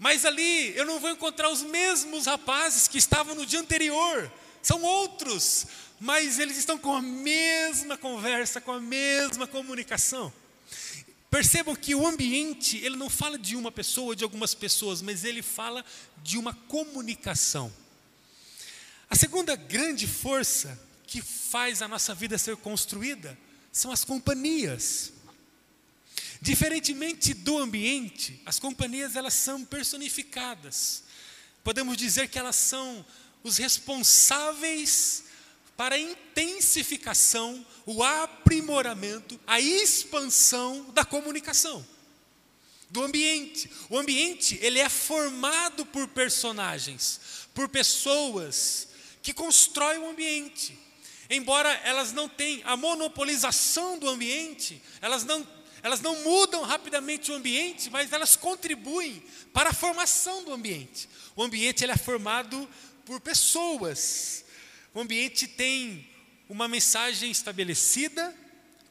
mas 0.00 0.24
ali 0.24 0.74
eu 0.74 0.86
não 0.86 0.98
vou 0.98 1.10
encontrar 1.10 1.50
os 1.50 1.62
mesmos 1.62 2.24
rapazes 2.24 2.88
que 2.88 2.96
estavam 2.96 3.34
no 3.34 3.44
dia 3.44 3.60
anterior, 3.60 4.32
são 4.62 4.82
outros, 4.82 5.66
mas 6.00 6.38
eles 6.38 6.56
estão 6.56 6.78
com 6.78 6.94
a 6.94 7.02
mesma 7.02 7.98
conversa, 7.98 8.62
com 8.62 8.72
a 8.72 8.80
mesma 8.80 9.46
comunicação. 9.46 10.32
Percebam 11.30 11.76
que 11.76 11.94
o 11.94 12.06
ambiente, 12.06 12.78
ele 12.78 12.96
não 12.96 13.10
fala 13.10 13.38
de 13.38 13.54
uma 13.54 13.70
pessoa 13.70 14.16
de 14.16 14.24
algumas 14.24 14.54
pessoas, 14.54 15.02
mas 15.02 15.22
ele 15.22 15.42
fala 15.42 15.84
de 16.22 16.38
uma 16.38 16.54
comunicação. 16.54 17.70
A 19.08 19.14
segunda 19.14 19.54
grande 19.54 20.06
força 20.06 20.80
que 21.06 21.20
faz 21.20 21.82
a 21.82 21.88
nossa 21.88 22.14
vida 22.14 22.38
ser 22.38 22.56
construída 22.56 23.36
são 23.70 23.92
as 23.92 24.02
companhias. 24.02 25.12
Diferentemente 26.40 27.34
do 27.34 27.58
ambiente, 27.58 28.40
as 28.46 28.58
companhias 28.58 29.14
elas 29.14 29.34
são 29.34 29.64
personificadas. 29.64 31.04
Podemos 31.62 31.96
dizer 31.96 32.28
que 32.28 32.38
elas 32.38 32.56
são 32.56 33.04
os 33.42 33.58
responsáveis 33.58 35.24
para 35.76 35.96
a 35.96 35.98
intensificação, 35.98 37.64
o 37.84 38.02
aprimoramento, 38.02 39.38
a 39.46 39.60
expansão 39.60 40.90
da 40.92 41.04
comunicação, 41.04 41.86
do 42.88 43.02
ambiente. 43.02 43.70
O 43.90 43.98
ambiente, 43.98 44.58
ele 44.62 44.78
é 44.78 44.88
formado 44.88 45.84
por 45.86 46.08
personagens, 46.08 47.20
por 47.54 47.68
pessoas 47.68 48.88
que 49.22 49.34
constroem 49.34 49.98
o 49.98 50.10
ambiente. 50.10 50.78
Embora 51.28 51.70
elas 51.84 52.12
não 52.12 52.28
tenham 52.28 52.66
a 52.66 52.76
monopolização 52.76 53.98
do 53.98 54.08
ambiente, 54.08 54.82
elas 55.00 55.24
não 55.24 55.46
elas 55.82 56.00
não 56.00 56.22
mudam 56.22 56.62
rapidamente 56.62 57.30
o 57.30 57.34
ambiente, 57.34 57.90
mas 57.90 58.12
elas 58.12 58.36
contribuem 58.36 59.22
para 59.52 59.70
a 59.70 59.74
formação 59.74 60.44
do 60.44 60.52
ambiente. 60.52 61.08
O 61.34 61.42
ambiente 61.42 61.84
ele 61.84 61.92
é 61.92 61.96
formado 61.96 62.68
por 63.04 63.20
pessoas. 63.20 64.44
O 64.92 65.00
ambiente 65.00 65.46
tem 65.46 66.08
uma 66.48 66.68
mensagem 66.68 67.30
estabelecida 67.30 68.36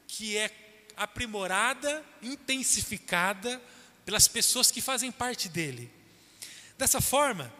que 0.08 0.36
é 0.36 0.50
aprimorada, 0.96 2.04
intensificada 2.22 3.60
pelas 4.04 4.26
pessoas 4.26 4.70
que 4.70 4.80
fazem 4.80 5.12
parte 5.12 5.48
dele. 5.48 5.90
Dessa 6.76 7.00
forma, 7.00 7.52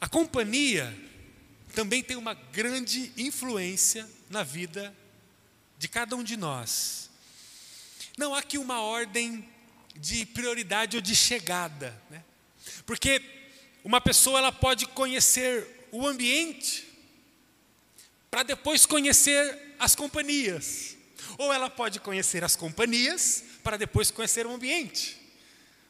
a 0.00 0.08
companhia 0.08 0.94
também 1.74 2.02
tem 2.02 2.16
uma 2.16 2.34
grande 2.34 3.12
influência 3.16 4.08
na 4.28 4.42
vida 4.42 4.94
de 5.78 5.88
cada 5.88 6.16
um 6.16 6.24
de 6.24 6.36
nós. 6.36 7.05
Não 8.16 8.34
há 8.34 8.38
aqui 8.38 8.56
uma 8.56 8.80
ordem 8.80 9.46
de 9.94 10.24
prioridade 10.24 10.96
ou 10.96 11.02
de 11.02 11.14
chegada, 11.14 11.94
né? 12.08 12.24
porque 12.86 13.20
uma 13.84 14.00
pessoa 14.00 14.38
ela 14.38 14.50
pode 14.50 14.86
conhecer 14.86 15.86
o 15.92 16.06
ambiente 16.06 16.88
para 18.30 18.42
depois 18.42 18.86
conhecer 18.86 19.74
as 19.78 19.94
companhias, 19.94 20.96
ou 21.36 21.52
ela 21.52 21.68
pode 21.68 22.00
conhecer 22.00 22.42
as 22.42 22.56
companhias 22.56 23.44
para 23.62 23.76
depois 23.76 24.10
conhecer 24.10 24.46
o 24.46 24.52
ambiente. 24.52 25.20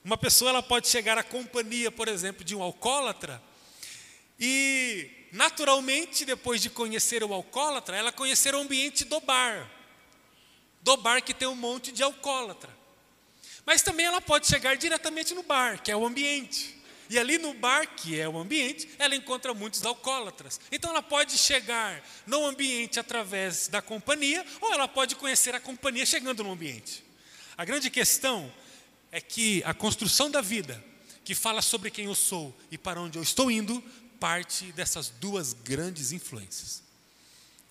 Uma 0.04 0.18
pessoa 0.18 0.50
ela 0.50 0.62
pode 0.62 0.88
chegar 0.88 1.16
à 1.16 1.22
companhia, 1.22 1.92
por 1.92 2.08
exemplo, 2.08 2.42
de 2.44 2.56
um 2.56 2.62
alcoólatra 2.62 3.40
e 4.38 5.28
naturalmente 5.30 6.24
depois 6.24 6.60
de 6.60 6.70
conhecer 6.70 7.22
o 7.22 7.32
alcoólatra, 7.32 7.96
ela 7.96 8.10
conhecer 8.10 8.52
o 8.52 8.58
ambiente 8.58 9.04
do 9.04 9.20
bar 9.20 9.75
do 10.86 10.96
bar 10.96 11.20
que 11.20 11.34
tem 11.34 11.48
um 11.48 11.56
monte 11.56 11.90
de 11.90 12.00
alcoólatra. 12.00 12.72
Mas 13.66 13.82
também 13.82 14.06
ela 14.06 14.20
pode 14.20 14.46
chegar 14.46 14.76
diretamente 14.76 15.34
no 15.34 15.42
bar, 15.42 15.82
que 15.82 15.90
é 15.90 15.96
o 15.96 16.06
ambiente. 16.06 16.76
E 17.10 17.18
ali 17.18 17.38
no 17.38 17.52
bar, 17.54 17.88
que 17.96 18.18
é 18.18 18.28
o 18.28 18.38
ambiente, 18.38 18.88
ela 18.96 19.16
encontra 19.16 19.52
muitos 19.52 19.84
alcoólatras. 19.84 20.60
Então 20.70 20.90
ela 20.90 21.02
pode 21.02 21.36
chegar 21.36 22.00
no 22.24 22.46
ambiente 22.46 23.00
através 23.00 23.66
da 23.66 23.82
companhia, 23.82 24.46
ou 24.60 24.72
ela 24.72 24.86
pode 24.86 25.16
conhecer 25.16 25.56
a 25.56 25.60
companhia 25.60 26.06
chegando 26.06 26.44
no 26.44 26.52
ambiente. 26.52 27.04
A 27.58 27.64
grande 27.64 27.90
questão 27.90 28.52
é 29.10 29.20
que 29.20 29.64
a 29.64 29.74
construção 29.74 30.30
da 30.30 30.40
vida, 30.40 30.82
que 31.24 31.34
fala 31.34 31.62
sobre 31.62 31.90
quem 31.90 32.04
eu 32.04 32.14
sou 32.14 32.56
e 32.70 32.78
para 32.78 33.00
onde 33.00 33.18
eu 33.18 33.22
estou 33.24 33.50
indo, 33.50 33.82
parte 34.20 34.66
dessas 34.66 35.08
duas 35.08 35.52
grandes 35.52 36.12
influências. 36.12 36.80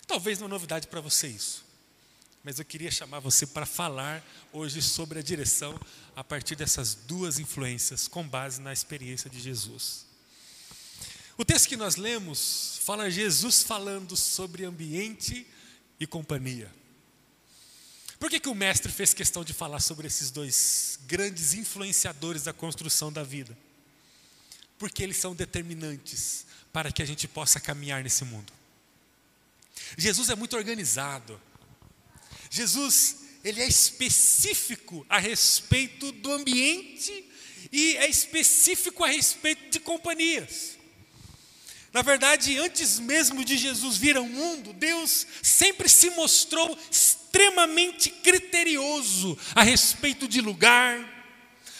Talvez 0.06 0.38
não 0.38 0.48
é 0.48 0.50
novidade 0.50 0.86
para 0.86 1.00
você 1.00 1.28
isso 1.28 1.65
mas 2.46 2.60
eu 2.60 2.64
queria 2.64 2.92
chamar 2.92 3.18
você 3.18 3.44
para 3.44 3.66
falar 3.66 4.24
hoje 4.52 4.80
sobre 4.80 5.18
a 5.18 5.22
direção 5.22 5.76
a 6.14 6.22
partir 6.22 6.54
dessas 6.54 6.94
duas 6.94 7.40
influências, 7.40 8.06
com 8.06 8.22
base 8.22 8.60
na 8.60 8.72
experiência 8.72 9.28
de 9.28 9.40
Jesus. 9.40 10.06
O 11.36 11.44
texto 11.44 11.68
que 11.68 11.76
nós 11.76 11.96
lemos 11.96 12.78
fala 12.84 13.10
Jesus 13.10 13.64
falando 13.64 14.16
sobre 14.16 14.64
ambiente 14.64 15.44
e 15.98 16.06
companhia. 16.06 16.72
Por 18.16 18.30
que, 18.30 18.38
que 18.38 18.48
o 18.48 18.54
mestre 18.54 18.92
fez 18.92 19.12
questão 19.12 19.42
de 19.42 19.52
falar 19.52 19.80
sobre 19.80 20.06
esses 20.06 20.30
dois 20.30 21.00
grandes 21.04 21.52
influenciadores 21.52 22.44
da 22.44 22.52
construção 22.52 23.12
da 23.12 23.24
vida? 23.24 23.58
Porque 24.78 25.02
eles 25.02 25.16
são 25.16 25.34
determinantes 25.34 26.46
para 26.72 26.92
que 26.92 27.02
a 27.02 27.06
gente 27.06 27.26
possa 27.26 27.58
caminhar 27.58 28.04
nesse 28.04 28.24
mundo. 28.24 28.52
Jesus 29.98 30.30
é 30.30 30.36
muito 30.36 30.56
organizado, 30.56 31.40
Jesus, 32.50 33.16
ele 33.44 33.62
é 33.62 33.68
específico 33.68 35.04
a 35.08 35.18
respeito 35.18 36.12
do 36.12 36.32
ambiente 36.32 37.24
e 37.72 37.96
é 37.96 38.08
específico 38.08 39.04
a 39.04 39.08
respeito 39.08 39.70
de 39.70 39.80
companhias. 39.80 40.76
Na 41.92 42.02
verdade, 42.02 42.58
antes 42.58 42.98
mesmo 42.98 43.44
de 43.44 43.56
Jesus 43.56 43.96
vir 43.96 44.16
ao 44.16 44.26
mundo, 44.26 44.72
Deus 44.74 45.26
sempre 45.42 45.88
se 45.88 46.10
mostrou 46.10 46.78
extremamente 46.90 48.10
criterioso 48.10 49.38
a 49.54 49.62
respeito 49.62 50.28
de 50.28 50.40
lugar, 50.40 51.16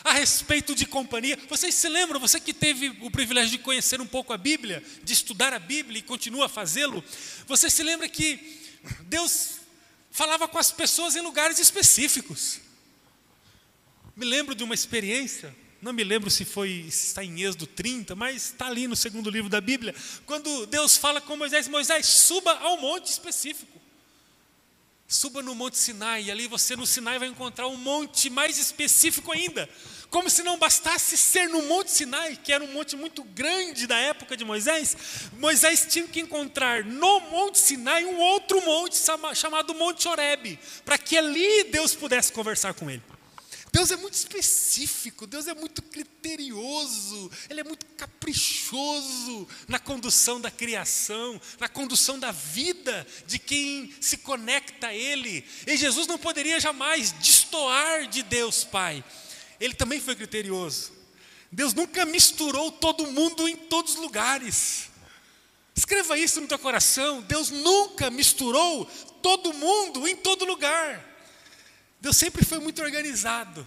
a 0.02 0.12
respeito 0.12 0.74
de 0.74 0.86
companhia. 0.86 1.38
Vocês 1.48 1.74
se 1.74 1.88
lembram, 1.88 2.20
você 2.20 2.40
que 2.40 2.54
teve 2.54 2.96
o 3.02 3.10
privilégio 3.10 3.50
de 3.50 3.58
conhecer 3.58 4.00
um 4.00 4.06
pouco 4.06 4.32
a 4.32 4.38
Bíblia, 4.38 4.82
de 5.02 5.12
estudar 5.12 5.52
a 5.52 5.58
Bíblia 5.58 5.98
e 5.98 6.02
continua 6.02 6.46
a 6.46 6.48
fazê-lo, 6.48 7.04
você 7.46 7.68
se 7.68 7.82
lembra 7.82 8.08
que 8.08 8.38
Deus 9.02 9.55
falava 10.16 10.48
com 10.48 10.58
as 10.58 10.72
pessoas 10.72 11.14
em 11.14 11.20
lugares 11.20 11.58
específicos. 11.58 12.58
Me 14.16 14.24
lembro 14.24 14.54
de 14.54 14.64
uma 14.64 14.72
experiência, 14.72 15.54
não 15.82 15.92
me 15.92 16.02
lembro 16.02 16.30
se 16.30 16.42
foi 16.42 16.88
se 16.90 17.08
está 17.08 17.22
em 17.22 17.42
Êxodo 17.42 17.66
30, 17.66 18.16
mas 18.16 18.46
está 18.46 18.66
ali 18.66 18.88
no 18.88 18.96
segundo 18.96 19.28
livro 19.28 19.50
da 19.50 19.60
Bíblia, 19.60 19.94
quando 20.24 20.64
Deus 20.68 20.96
fala 20.96 21.20
com 21.20 21.36
Moisés, 21.36 21.68
Moisés, 21.68 22.06
suba 22.06 22.50
ao 22.60 22.80
monte 22.80 23.08
específico. 23.08 23.78
Suba 25.06 25.42
no 25.42 25.54
Monte 25.54 25.76
Sinai, 25.76 26.24
e 26.24 26.30
ali 26.30 26.48
você 26.48 26.74
no 26.74 26.86
Sinai 26.86 27.18
vai 27.18 27.28
encontrar 27.28 27.68
um 27.68 27.76
monte 27.76 28.30
mais 28.30 28.58
específico 28.58 29.30
ainda, 29.30 29.68
como 30.16 30.30
se 30.30 30.42
não 30.42 30.56
bastasse 30.56 31.14
ser 31.14 31.46
no 31.46 31.60
Monte 31.64 31.90
Sinai, 31.90 32.38
que 32.42 32.50
era 32.50 32.64
um 32.64 32.72
monte 32.72 32.96
muito 32.96 33.22
grande 33.22 33.86
da 33.86 33.98
época 33.98 34.34
de 34.34 34.46
Moisés, 34.46 34.96
Moisés 35.34 35.86
tinha 35.90 36.08
que 36.08 36.20
encontrar 36.20 36.82
no 36.82 37.20
Monte 37.20 37.58
Sinai 37.58 38.02
um 38.06 38.18
outro 38.18 38.64
monte 38.64 38.96
chamado 39.34 39.74
Monte 39.74 40.08
Horebe, 40.08 40.58
para 40.86 40.96
que 40.96 41.18
ali 41.18 41.64
Deus 41.64 41.94
pudesse 41.94 42.32
conversar 42.32 42.72
com 42.72 42.90
ele. 42.90 43.02
Deus 43.70 43.90
é 43.90 43.96
muito 43.96 44.14
específico, 44.14 45.26
Deus 45.26 45.46
é 45.48 45.54
muito 45.54 45.82
criterioso, 45.82 47.30
Ele 47.50 47.60
é 47.60 47.64
muito 47.64 47.84
caprichoso 47.94 49.46
na 49.68 49.78
condução 49.78 50.40
da 50.40 50.50
criação, 50.50 51.38
na 51.60 51.68
condução 51.68 52.18
da 52.18 52.32
vida 52.32 53.06
de 53.26 53.38
quem 53.38 53.94
se 54.00 54.16
conecta 54.16 54.86
a 54.86 54.94
Ele. 54.94 55.44
E 55.66 55.76
Jesus 55.76 56.06
não 56.06 56.16
poderia 56.16 56.58
jamais 56.58 57.12
destoar 57.12 58.06
de 58.06 58.22
Deus 58.22 58.64
Pai. 58.64 59.04
Ele 59.60 59.74
também 59.74 60.00
foi 60.00 60.14
criterioso. 60.14 60.92
Deus 61.50 61.72
nunca 61.72 62.04
misturou 62.04 62.72
todo 62.72 63.10
mundo 63.10 63.48
em 63.48 63.56
todos 63.56 63.94
os 63.94 64.00
lugares. 64.00 64.90
Escreva 65.74 66.18
isso 66.18 66.40
no 66.40 66.48
teu 66.48 66.58
coração. 66.58 67.22
Deus 67.22 67.50
nunca 67.50 68.10
misturou 68.10 68.86
todo 69.22 69.52
mundo 69.52 70.06
em 70.08 70.16
todo 70.16 70.44
lugar. 70.44 71.04
Deus 72.00 72.16
sempre 72.16 72.44
foi 72.44 72.58
muito 72.58 72.82
organizado. 72.82 73.66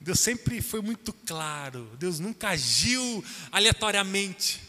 Deus 0.00 0.20
sempre 0.20 0.60
foi 0.60 0.80
muito 0.80 1.12
claro. 1.12 1.90
Deus 1.98 2.18
nunca 2.18 2.50
agiu 2.50 3.24
aleatoriamente. 3.50 4.60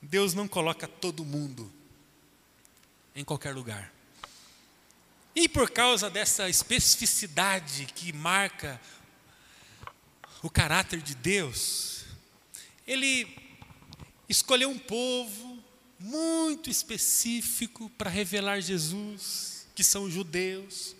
Deus 0.00 0.34
não 0.34 0.46
coloca 0.46 0.86
todo 0.86 1.24
mundo 1.24 1.72
em 3.14 3.24
qualquer 3.24 3.54
lugar. 3.54 3.95
E 5.36 5.50
por 5.50 5.70
causa 5.70 6.08
dessa 6.08 6.48
especificidade 6.48 7.86
que 7.94 8.10
marca 8.10 8.80
o 10.42 10.48
caráter 10.48 11.02
de 11.02 11.14
Deus, 11.14 12.06
Ele 12.86 13.28
escolheu 14.26 14.70
um 14.70 14.78
povo 14.78 15.62
muito 16.00 16.70
específico 16.70 17.90
para 17.98 18.08
revelar 18.08 18.62
Jesus, 18.62 19.66
que 19.74 19.84
são 19.84 20.04
os 20.04 20.14
judeus. 20.14 20.96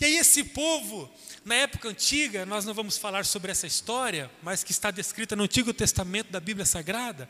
E 0.00 0.04
aí 0.04 0.16
esse 0.18 0.44
povo, 0.44 1.10
na 1.44 1.56
época 1.56 1.88
antiga, 1.88 2.46
nós 2.46 2.64
não 2.64 2.72
vamos 2.72 2.96
falar 2.96 3.26
sobre 3.26 3.50
essa 3.50 3.66
história, 3.66 4.30
mas 4.40 4.62
que 4.62 4.70
está 4.70 4.92
descrita 4.92 5.34
no 5.34 5.42
Antigo 5.42 5.74
Testamento 5.74 6.30
da 6.30 6.38
Bíblia 6.38 6.64
Sagrada, 6.64 7.28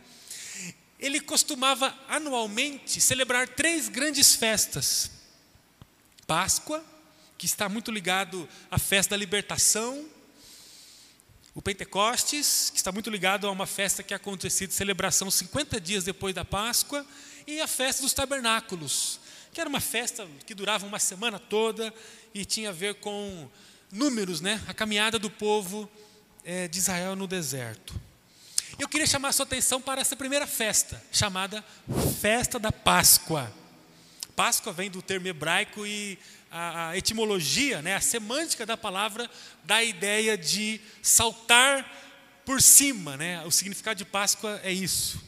ele 1.00 1.20
costumava 1.20 1.98
anualmente 2.06 3.00
celebrar 3.00 3.48
três 3.48 3.88
grandes 3.88 4.34
festas. 4.34 5.17
Páscoa, 6.28 6.84
que 7.38 7.46
está 7.46 7.70
muito 7.70 7.90
ligado 7.90 8.46
à 8.70 8.78
festa 8.78 9.12
da 9.12 9.16
libertação, 9.16 10.04
o 11.54 11.62
Pentecostes, 11.62 12.68
que 12.68 12.76
está 12.76 12.92
muito 12.92 13.08
ligado 13.08 13.46
a 13.46 13.50
uma 13.50 13.64
festa 13.64 14.02
que 14.02 14.12
aconteceu 14.12 14.68
de 14.68 14.74
celebração 14.74 15.30
50 15.30 15.80
dias 15.80 16.04
depois 16.04 16.34
da 16.34 16.44
Páscoa, 16.44 17.04
e 17.46 17.62
a 17.62 17.66
festa 17.66 18.02
dos 18.02 18.12
tabernáculos, 18.12 19.18
que 19.54 19.60
era 19.60 19.70
uma 19.70 19.80
festa 19.80 20.28
que 20.44 20.54
durava 20.54 20.84
uma 20.86 20.98
semana 20.98 21.38
toda 21.38 21.94
e 22.34 22.44
tinha 22.44 22.68
a 22.68 22.72
ver 22.72 22.96
com 22.96 23.48
números, 23.90 24.42
né? 24.42 24.62
A 24.68 24.74
caminhada 24.74 25.18
do 25.18 25.30
povo 25.30 25.88
é, 26.44 26.68
de 26.68 26.76
Israel 26.76 27.16
no 27.16 27.26
deserto. 27.26 27.98
Eu 28.78 28.86
queria 28.86 29.06
chamar 29.06 29.30
a 29.30 29.32
sua 29.32 29.46
atenção 29.46 29.80
para 29.80 30.02
essa 30.02 30.14
primeira 30.14 30.46
festa, 30.46 31.02
chamada 31.10 31.64
Festa 32.20 32.58
da 32.58 32.70
Páscoa. 32.70 33.50
Páscoa 34.38 34.72
vem 34.72 34.88
do 34.88 35.02
termo 35.02 35.26
hebraico 35.26 35.84
e 35.84 36.16
a, 36.48 36.96
etimologia, 36.96 37.82
né, 37.82 37.96
a 37.96 38.00
semântica 38.00 38.64
da 38.64 38.76
palavra 38.76 39.28
dá 39.64 39.78
a 39.78 39.82
ideia 39.82 40.38
de 40.38 40.80
saltar 41.02 42.40
por 42.46 42.62
cima, 42.62 43.16
né? 43.16 43.42
O 43.44 43.50
significado 43.50 43.98
de 43.98 44.04
Páscoa 44.04 44.60
é 44.62 44.72
isso. 44.72 45.20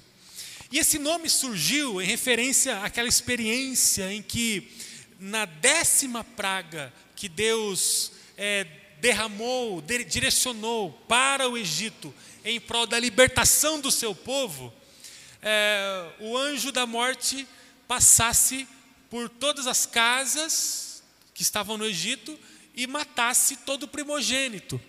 E 0.71 0.79
esse 0.79 0.97
nome 0.97 1.29
surgiu 1.29 2.01
em 2.01 2.07
referência 2.07 2.85
àquela 2.85 3.09
experiência 3.09 4.13
em 4.13 4.23
que, 4.23 4.71
na 5.19 5.45
décima 5.45 6.23
praga 6.23 6.95
que 7.17 7.29
Deus 7.29 8.13
é, 8.39 8.65
derramou, 9.01 9.83
direcionou 9.83 10.93
para 11.09 11.49
o 11.49 11.59
Egito 11.59 12.15
em 12.45 12.61
prol 12.61 12.87
da 12.87 13.01
libertação 13.01 13.81
do 13.81 13.91
seu 13.91 14.15
povo, 14.15 14.73
é, 15.43 16.13
o 16.21 16.39
anjo 16.39 16.71
da 16.71 16.87
morte 16.87 17.45
passasse 17.89 18.69
por 19.11 19.29
todas 19.29 19.67
as 19.67 19.85
casas 19.85 21.03
que 21.35 21.43
estavam 21.43 21.77
no 21.77 21.85
Egito 21.85 22.39
e 22.75 22.87
matasse 22.87 23.57
todo 23.59 23.83
o 23.83 23.89
primogênito. 23.89 24.81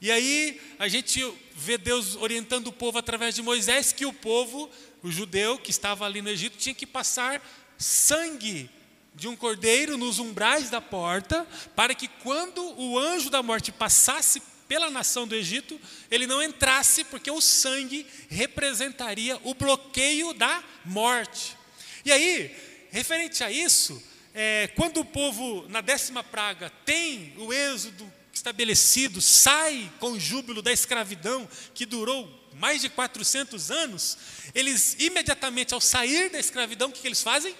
E 0.00 0.12
aí 0.12 0.60
a 0.78 0.86
gente 0.88 1.24
vê 1.54 1.78
Deus 1.78 2.16
orientando 2.16 2.68
o 2.68 2.72
povo 2.72 2.98
através 2.98 3.34
de 3.34 3.42
Moisés 3.42 3.92
que 3.92 4.04
o 4.04 4.12
povo, 4.12 4.70
o 5.02 5.10
judeu 5.10 5.58
que 5.58 5.70
estava 5.70 6.04
ali 6.04 6.20
no 6.20 6.28
Egito, 6.28 6.58
tinha 6.58 6.74
que 6.74 6.86
passar 6.86 7.42
sangue 7.78 8.68
de 9.14 9.26
um 9.26 9.34
cordeiro 9.34 9.96
nos 9.96 10.18
umbrais 10.18 10.68
da 10.68 10.80
porta, 10.80 11.46
para 11.74 11.94
que 11.94 12.06
quando 12.06 12.62
o 12.78 12.98
anjo 12.98 13.30
da 13.30 13.42
morte 13.42 13.72
passasse 13.72 14.42
pela 14.68 14.90
nação 14.90 15.26
do 15.26 15.34
Egito, 15.34 15.80
ele 16.10 16.26
não 16.26 16.42
entrasse, 16.42 17.02
porque 17.04 17.30
o 17.30 17.40
sangue 17.40 18.06
representaria 18.28 19.40
o 19.42 19.54
bloqueio 19.54 20.34
da 20.34 20.62
morte. 20.84 21.56
E 22.04 22.12
aí, 22.12 22.54
referente 22.96 23.44
a 23.44 23.50
isso, 23.50 24.02
é, 24.32 24.68
quando 24.74 25.00
o 25.00 25.04
povo, 25.04 25.66
na 25.68 25.82
décima 25.82 26.24
praga, 26.24 26.70
tem 26.84 27.34
o 27.36 27.52
êxodo 27.52 28.10
estabelecido, 28.32 29.20
sai 29.20 29.92
com 29.98 30.18
júbilo 30.18 30.62
da 30.62 30.72
escravidão, 30.72 31.48
que 31.74 31.84
durou 31.84 32.48
mais 32.54 32.80
de 32.80 32.88
400 32.88 33.70
anos, 33.70 34.16
eles 34.54 34.96
imediatamente, 34.98 35.74
ao 35.74 35.80
sair 35.80 36.30
da 36.30 36.38
escravidão, 36.38 36.88
o 36.88 36.92
que, 36.92 37.02
que 37.02 37.08
eles 37.08 37.22
fazem? 37.22 37.54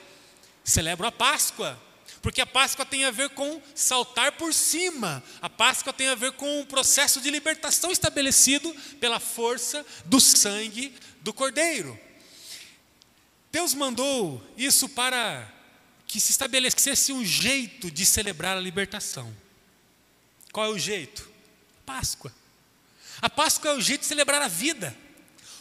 celebram 0.65 1.09
a 1.09 1.13
Páscoa. 1.13 1.81
Porque 2.23 2.41
a 2.41 2.47
Páscoa 2.47 2.85
tem 2.85 3.05
a 3.05 3.11
ver 3.11 3.31
com 3.31 3.61
saltar 3.75 4.33
por 4.33 4.53
cima. 4.53 5.23
A 5.41 5.49
Páscoa 5.49 5.93
tem 5.93 6.09
a 6.09 6.15
ver 6.15 6.33
com 6.33 6.61
um 6.61 6.65
processo 6.65 7.21
de 7.21 7.31
libertação 7.31 7.93
estabelecido 7.93 8.75
pela 8.99 9.21
força 9.21 9.87
do 10.07 10.19
sangue 10.19 10.95
do 11.21 11.33
Cordeiro. 11.33 12.06
Deus 13.51 13.75
mandou 13.75 14.43
isso 14.57 14.89
para 14.89 15.53
que 16.07 16.21
se 16.21 16.31
estabelecesse 16.31 17.13
um 17.13 17.25
jeito 17.25 17.91
de 17.91 18.07
celebrar 18.07 18.57
a 18.57 18.61
libertação. 18.61 19.35
Qual 20.53 20.67
é 20.67 20.69
o 20.69 20.79
jeito? 20.79 21.29
Páscoa. 21.85 22.33
A 23.21 23.31
Páscoa 23.31 23.71
é 23.71 23.75
o 23.75 23.81
jeito 23.81 24.03
de 24.03 24.07
celebrar 24.07 24.41
a 24.43 24.49
vida. 24.49 24.97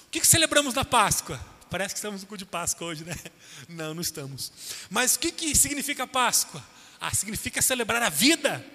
O 0.07 0.09
que, 0.09 0.19
que 0.19 0.27
celebramos 0.27 0.73
na 0.73 0.85
Páscoa? 0.85 1.39
Parece 1.69 1.93
que 1.93 1.97
estamos 1.97 2.21
no 2.21 2.27
cu 2.27 2.37
de 2.37 2.45
Páscoa 2.45 2.87
hoje, 2.87 3.03
né? 3.03 3.15
Não, 3.67 3.93
não 3.93 4.01
estamos. 4.01 4.51
Mas 4.89 5.15
o 5.15 5.19
que, 5.19 5.31
que 5.31 5.55
significa 5.55 6.05
Páscoa? 6.05 6.63
Ah, 6.99 7.13
significa 7.13 7.61
celebrar 7.61 8.01
a 8.03 8.09
vida, 8.09 8.65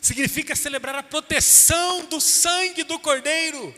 significa 0.00 0.56
celebrar 0.56 0.94
a 0.94 1.02
proteção 1.02 2.06
do 2.06 2.20
sangue 2.20 2.82
do 2.82 2.98
Cordeiro, 2.98 3.74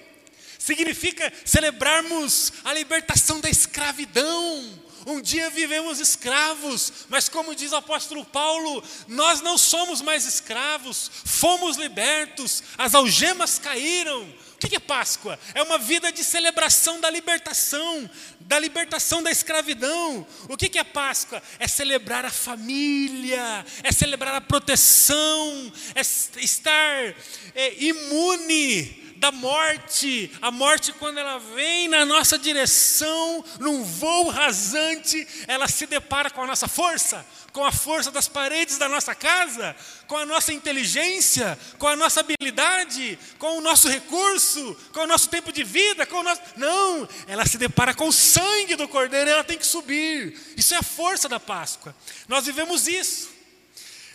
significa 0.65 1.31
celebrarmos 1.45 2.53
a 2.65 2.73
libertação 2.73 3.39
da 3.39 3.51
escravidão. 3.51 4.83
Um 5.07 5.21
dia 5.21 5.51
vivemos 5.51 6.01
escravos, 6.01 6.91
mas 7.11 7.29
como 7.29 7.55
diz 7.55 7.73
o 7.73 7.77
apóstolo 7.77 8.25
Paulo, 8.25 8.83
nós 9.07 9.43
não 9.43 9.59
somos 9.59 10.01
mais 10.01 10.25
escravos, 10.25 11.11
fomos 11.27 11.77
libertos, 11.77 12.63
as 12.79 12.95
algemas 12.95 13.59
caíram, 13.59 14.23
o 14.55 14.67
que 14.67 14.77
é 14.77 14.81
Páscoa? 14.81 15.39
É 15.55 15.63
uma 15.63 15.77
vida 15.77 16.11
de 16.11 16.25
celebração 16.25 16.99
da 16.99 17.11
libertação, 17.11 18.09
da 18.41 18.59
libertação 18.59 19.23
da 19.23 19.31
escravidão. 19.31 20.27
O 20.49 20.57
que 20.57 20.79
é 20.79 20.85
Páscoa? 20.85 21.43
É 21.59 21.69
celebrar 21.69 22.25
a 22.25 22.31
família, 22.31 23.67
é 23.83 23.93
celebrar 23.93 24.35
a 24.35 24.41
proteção, 24.41 25.71
é 25.95 26.01
estar 26.01 27.15
é, 27.55 27.75
imune 27.85 29.04
da 29.25 29.33
morte. 29.33 30.31
A 30.43 30.51
morte, 30.51 30.93
quando 30.93 31.17
ela 31.17 31.39
vem 31.39 31.89
na 31.89 32.05
nossa 32.05 32.39
direção, 32.39 33.43
num 33.59 33.83
voo 33.83 34.29
rasante, 34.29 35.27
ela 35.47 35.67
se 35.67 35.87
depara 35.87 36.29
com 36.29 36.43
a 36.43 36.47
nossa 36.47 36.69
força, 36.69 37.25
com 37.51 37.65
a 37.65 37.73
força 37.73 38.11
das 38.11 38.29
paredes 38.29 38.77
da 38.77 38.87
nossa 38.87 39.15
casa, 39.15 39.75
com 40.07 40.19
a 40.19 40.27
nossa 40.27 40.53
inteligência, 40.53 41.59
com 41.79 41.89
a 41.89 41.97
nossa 41.97 42.21
habilidade, 42.21 43.19
com 43.39 43.57
o 43.57 43.63
nosso 43.63 43.89
recurso, 43.89 44.77
com 44.93 45.01
o 45.01 45.07
nosso 45.07 45.31
tempo 45.31 45.51
de 45.51 45.65
vida, 45.65 46.05
com 46.05 46.19
o 46.19 46.23
nosso. 46.23 46.43
Não, 46.57 47.09
ela 47.27 47.47
se 47.47 47.57
depara 47.57 47.95
com 47.95 48.09
o 48.09 48.13
sangue 48.13 48.77
do 48.77 48.87
Cordeiro 48.87 49.31
ela 49.31 49.43
tem 49.43 49.57
que 49.57 49.67
subir. 49.67 50.39
Isso 50.55 50.75
é 50.75 50.77
a 50.77 50.83
força 50.83 51.31
da 51.31 51.41
Páscoa. 51.41 51.97
Nós 52.29 52.45
vivemos 52.45 52.87
isso. 52.87 53.34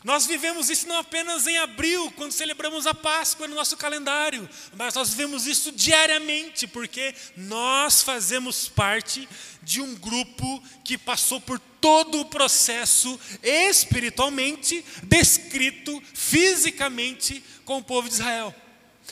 Nós 0.04 0.26
vivemos 0.26 0.70
isso 0.70 0.88
não 0.88 0.98
apenas 0.98 1.46
em 1.46 1.58
abril, 1.58 2.12
quando 2.16 2.32
celebramos 2.32 2.88
a 2.88 2.94
Páscoa 2.94 3.48
no 3.48 3.56
nosso 3.56 3.76
calendário, 3.76 4.50
mas 4.78 4.94
nós 4.94 5.10
vivemos 5.10 5.46
isso 5.46 5.72
diariamente, 5.72 6.66
porque 6.66 7.14
nós 7.36 8.02
fazemos 8.02 8.70
parte 8.70 9.28
de 9.62 9.82
um 9.82 9.96
grupo 9.96 10.64
que 10.86 10.98
passou 10.98 11.42
por 11.42 11.60
todo 11.60 12.22
o 12.22 12.26
processo 12.26 13.20
espiritualmente 13.44 14.86
descrito 15.04 16.02
fisicamente 16.14 17.44
com 17.66 17.78
o 17.78 17.84
povo 17.84 18.08
de 18.08 18.16
Israel. 18.16 18.56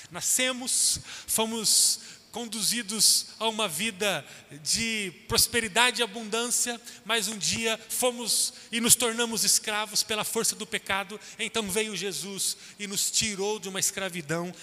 Nascemos, 0.10 1.00
fomos 1.26 2.00
conduzidos 2.32 3.28
a 3.40 3.48
uma 3.48 3.68
vida 3.68 4.26
de 4.64 5.12
prosperidade 5.28 6.02
e 6.02 6.04
abundância, 6.04 6.80
mas 7.04 7.28
um 7.28 7.38
dia 7.38 7.80
fomos 7.90 8.54
e 8.72 8.80
nos 8.80 8.96
tornamos 8.96 9.44
escravos 9.44 10.04
pela 10.04 10.24
força 10.24 10.56
do 10.56 10.68
pecado. 10.68 11.20
Então 11.40 11.70
veio 11.70 11.96
Jesus 11.96 12.58
e 12.78 12.88
nos 12.88 13.10
tirou 13.10 13.60
de 13.60 13.70
uma 13.70 13.80
escravidão 13.80 14.54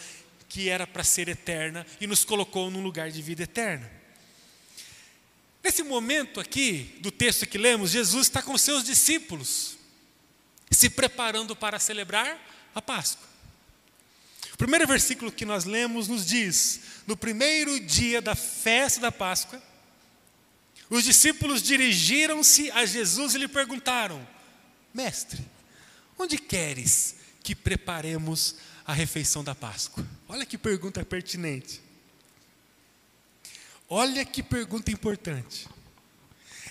que 0.49 0.69
era 0.69 0.87
para 0.87 1.03
ser 1.03 1.29
eterna 1.29 1.87
e 2.01 2.07
nos 2.07 2.25
colocou 2.25 2.71
num 2.71 2.83
lugar 2.83 3.11
de 3.11 3.21
vida 3.21 3.43
eterna. 3.43 3.91
Nesse 5.63 5.83
momento 5.83 6.41
aqui 6.41 6.97
do 7.01 7.11
texto 7.11 7.47
que 7.47 7.57
lemos, 7.57 7.91
Jesus 7.91 8.27
está 8.27 8.43
com 8.43 8.57
seus 8.59 8.85
discípulos, 8.85 9.79
se 10.71 10.91
preparando 10.91 11.57
para 11.57 11.79
celebrar 11.79 12.39
a 12.75 12.83
Páscoa. 12.83 13.34
O 14.55 14.57
primeiro 14.57 14.87
versículo 14.87 15.33
que 15.33 15.45
nós 15.45 15.65
lemos 15.65 16.07
nos 16.07 16.25
diz: 16.25 16.81
no 17.09 17.17
primeiro 17.17 17.79
dia 17.81 18.23
da 18.23 18.37
festa 18.37 19.01
da 19.01 19.13
Páscoa, 19.13 19.61
os 20.89 21.03
discípulos 21.03 21.61
dirigiram-se 21.61 22.71
a 22.71 22.87
Jesus 22.87 23.35
e 23.35 23.39
lhe 23.39 23.49
perguntaram: 23.49 24.25
Mestre, 24.95 25.45
onde 26.17 26.39
queres 26.39 27.17
que 27.43 27.55
preparemos 27.55 28.55
a 28.87 28.93
refeição 28.93 29.43
da 29.43 29.57
Páscoa? 29.57 30.07
Olha 30.29 30.47
que 30.47 30.57
pergunta 30.57 31.05
pertinente. 31.05 31.83
Olha 33.89 34.25
que 34.25 34.43
pergunta 34.43 34.91
importante. 34.93 35.69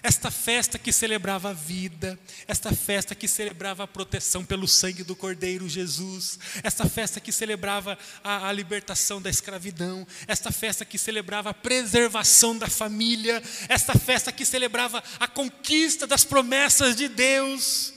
Esta 0.04 0.30
festa 0.30 0.78
que 0.78 0.92
celebrava 0.92 1.52
a 1.52 1.54
vida, 1.54 2.20
esta 2.46 2.74
festa 2.74 3.16
que 3.16 3.26
celebrava 3.26 3.84
a 3.84 3.88
proteção 3.88 4.44
pelo 4.44 4.68
sangue 4.68 5.02
do 5.02 5.16
Cordeiro 5.16 5.70
Jesus, 5.70 6.38
esta 6.62 6.89
festa 6.89 7.22
que 7.22 7.32
celebrava 7.32 7.98
a, 8.22 8.50
a, 8.50 8.52
libertação 8.52 9.22
da 9.22 9.30
escravidão, 9.30 10.06
esta 10.28 10.52
festa 10.52 10.84
que 10.84 10.98
celebrava 10.98 11.52
a 11.52 11.54
preservação 11.54 12.58
da 12.58 12.68
família, 12.68 13.42
esta 13.70 13.98
festa 13.98 14.30
que 14.30 14.44
celebrava 14.44 15.02
a 15.22 15.26
conquista 15.26 16.06
das 16.06 16.26
promessas 16.26 16.98
de 16.98 17.08
Deus, 17.08 17.94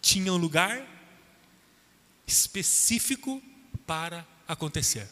tinha 0.00 0.32
um 0.32 0.36
lugar 0.36 0.86
específico 2.24 3.42
para 3.84 4.24
acontecer. 4.46 5.08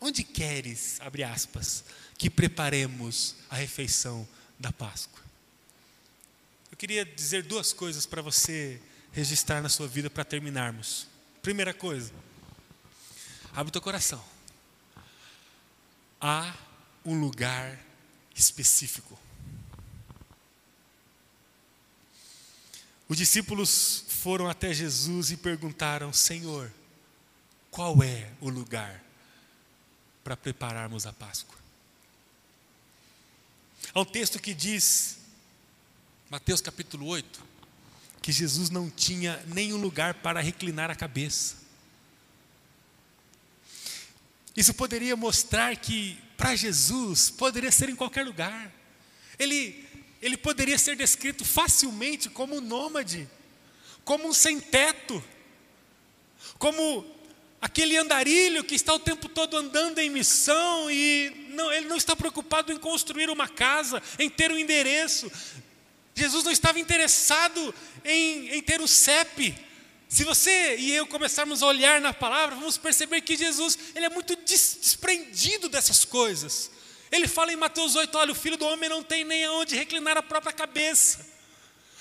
Onde 0.00 0.24
queres, 0.24 1.00
abre 1.00 1.22
aspas, 1.22 1.84
que 2.22 2.30
preparemos 2.30 3.34
a 3.50 3.56
refeição 3.56 4.28
da 4.56 4.72
Páscoa? 4.72 5.20
Eu 6.70 6.76
queria 6.76 7.04
dizer 7.04 7.42
duas 7.42 7.72
coisas 7.72 8.06
para 8.06 8.22
você 8.22 8.80
registrar 9.10 9.60
na 9.60 9.68
sua 9.68 9.88
vida 9.88 10.08
para 10.08 10.24
terminarmos. 10.24 11.08
Primeira 11.42 11.74
coisa, 11.74 12.12
abre 13.52 13.70
o 13.70 13.72
teu 13.72 13.82
coração. 13.82 14.24
Há 16.20 16.54
um 17.04 17.18
lugar 17.18 17.76
específico. 18.36 19.18
Os 23.08 23.16
discípulos 23.16 24.04
foram 24.06 24.48
até 24.48 24.72
Jesus 24.72 25.32
e 25.32 25.36
perguntaram: 25.36 26.12
Senhor, 26.12 26.72
qual 27.68 28.00
é 28.00 28.30
o 28.40 28.48
lugar 28.48 29.02
para 30.22 30.36
prepararmos 30.36 31.04
a 31.04 31.12
Páscoa? 31.12 31.61
Há 33.94 34.00
um 34.00 34.06
texto 34.06 34.40
que 34.40 34.54
diz, 34.54 35.18
Mateus 36.30 36.62
capítulo 36.62 37.06
8, 37.08 37.42
que 38.22 38.32
Jesus 38.32 38.70
não 38.70 38.88
tinha 38.88 39.44
nenhum 39.48 39.76
lugar 39.76 40.14
para 40.14 40.40
reclinar 40.40 40.90
a 40.90 40.94
cabeça. 40.94 41.56
Isso 44.56 44.72
poderia 44.72 45.14
mostrar 45.14 45.76
que 45.76 46.18
para 46.38 46.56
Jesus 46.56 47.28
poderia 47.28 47.70
ser 47.70 47.90
em 47.90 47.94
qualquer 47.94 48.24
lugar. 48.24 48.72
Ele, 49.38 49.86
ele 50.22 50.38
poderia 50.38 50.78
ser 50.78 50.96
descrito 50.96 51.44
facilmente 51.44 52.30
como 52.30 52.56
um 52.56 52.60
nômade, 52.62 53.28
como 54.06 54.26
um 54.26 54.32
sem-teto, 54.32 55.22
como 56.58 57.04
aquele 57.60 57.98
andarilho 57.98 58.64
que 58.64 58.74
está 58.74 58.94
o 58.94 58.98
tempo 58.98 59.28
todo 59.28 59.54
andando 59.54 59.98
em 59.98 60.08
missão 60.08 60.90
e 60.90 61.41
não, 61.52 61.72
ele 61.72 61.86
não 61.86 61.96
está 61.96 62.16
preocupado 62.16 62.72
em 62.72 62.76
construir 62.76 63.30
uma 63.30 63.48
casa, 63.48 64.02
em 64.18 64.28
ter 64.28 64.50
um 64.50 64.58
endereço. 64.58 65.30
Jesus 66.14 66.44
não 66.44 66.52
estava 66.52 66.78
interessado 66.78 67.74
em, 68.04 68.48
em 68.50 68.62
ter 68.62 68.80
o 68.80 68.88
CEP. 68.88 69.54
Se 70.08 70.24
você 70.24 70.76
e 70.76 70.94
eu 70.94 71.06
começarmos 71.06 71.62
a 71.62 71.66
olhar 71.66 72.00
na 72.00 72.12
palavra, 72.12 72.54
vamos 72.54 72.76
perceber 72.76 73.22
que 73.22 73.36
Jesus 73.36 73.78
ele 73.94 74.04
é 74.04 74.10
muito 74.10 74.36
desprendido 74.36 75.68
dessas 75.68 76.04
coisas. 76.04 76.70
Ele 77.10 77.26
fala 77.26 77.52
em 77.52 77.56
Mateus 77.56 77.96
8: 77.96 78.16
olha, 78.18 78.32
o 78.32 78.34
filho 78.34 78.56
do 78.56 78.66
homem 78.66 78.90
não 78.90 79.02
tem 79.02 79.24
nem 79.24 79.44
aonde 79.44 79.74
reclinar 79.74 80.16
a 80.18 80.22
própria 80.22 80.52
cabeça. 80.52 81.31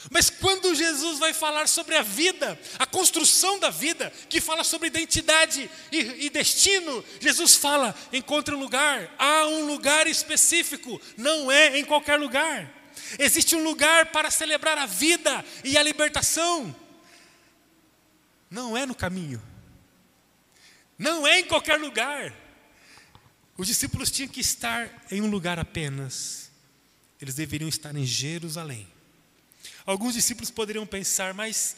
Mas 0.10 0.30
quando 0.30 0.74
Jesus 0.74 1.20
vai 1.20 1.34
falar 1.34 1.68
sobre 1.68 1.96
a 1.96 2.02
vida, 2.02 2.60
a 2.80 2.86
construção 2.86 3.60
da 3.60 3.70
vida, 3.70 4.12
que 4.30 4.42
fala 4.42 4.64
sobre 4.64 4.88
identidade 4.88 5.70
e, 5.92 6.26
e, 6.26 6.30
destino, 6.30 7.04
Jesus 7.20 7.56
fala: 7.56 7.96
encontre 8.12 8.56
um 8.56 8.60
lugar, 8.60 9.14
há 9.20 9.46
um 9.46 9.66
lugar 9.68 10.08
específico, 10.08 11.00
não 11.18 11.52
é 11.52 11.78
em 11.78 11.86
qualquer 11.86 12.18
lugar. 12.18 12.72
Existe 13.20 13.56
um 13.56 13.64
lugar 13.64 14.08
para 14.08 14.32
celebrar 14.32 14.78
a 14.78 14.86
vida 14.86 15.46
e 15.64 15.78
a 15.78 15.84
libertação, 15.84 16.76
não 18.50 18.76
é 18.76 18.86
no 18.86 18.96
caminho, 18.96 19.42
não 20.98 21.28
é 21.28 21.40
em 21.40 21.46
qualquer 21.46 21.80
lugar. 21.80 22.34
Os 23.56 23.68
discípulos 23.68 24.10
tinham 24.10 24.30
que 24.30 24.40
estar 24.40 25.06
em 25.12 25.22
um 25.22 25.28
lugar 25.28 25.60
apenas, 25.60 26.50
eles 27.22 27.36
deveriam 27.36 27.70
estar 27.70 27.96
em 27.96 28.06
Jerusalém. 28.06 28.91
Alguns 29.86 30.14
discípulos 30.14 30.52
poderiam 30.52 30.86
pensar, 30.86 31.34
mas 31.34 31.76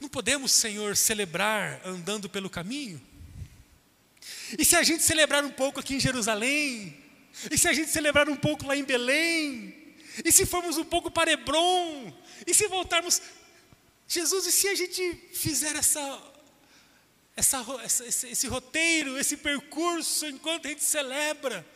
não 0.00 0.08
podemos, 0.08 0.52
Senhor, 0.52 0.96
celebrar 0.96 1.80
andando 1.84 2.28
pelo 2.28 2.50
caminho? 2.50 3.00
E 4.58 4.64
se 4.64 4.76
a 4.76 4.82
gente 4.82 5.02
celebrar 5.02 5.44
um 5.44 5.50
pouco 5.50 5.80
aqui 5.80 5.94
em 5.94 6.00
Jerusalém? 6.00 6.96
E 7.50 7.56
se 7.56 7.68
a 7.68 7.72
gente 7.72 7.90
celebrar 7.90 8.28
um 8.28 8.36
pouco 8.36 8.66
lá 8.66 8.76
em 8.76 8.84
Belém? 8.84 9.74
E 10.24 10.32
se 10.32 10.44
formos 10.46 10.76
um 10.76 10.84
pouco 10.84 11.10
para 11.10 11.32
Hebron? 11.32 12.12
E 12.46 12.54
se 12.54 12.66
voltarmos. 12.68 13.20
Jesus, 14.08 14.46
e 14.46 14.52
se 14.52 14.68
a 14.68 14.74
gente 14.74 15.14
fizer 15.32 15.74
essa, 15.76 16.22
essa, 17.34 17.58
essa 17.82 18.06
esse, 18.06 18.28
esse 18.28 18.46
roteiro, 18.46 19.18
esse 19.18 19.36
percurso 19.36 20.26
enquanto 20.26 20.66
a 20.66 20.68
gente 20.68 20.84
celebra? 20.84 21.66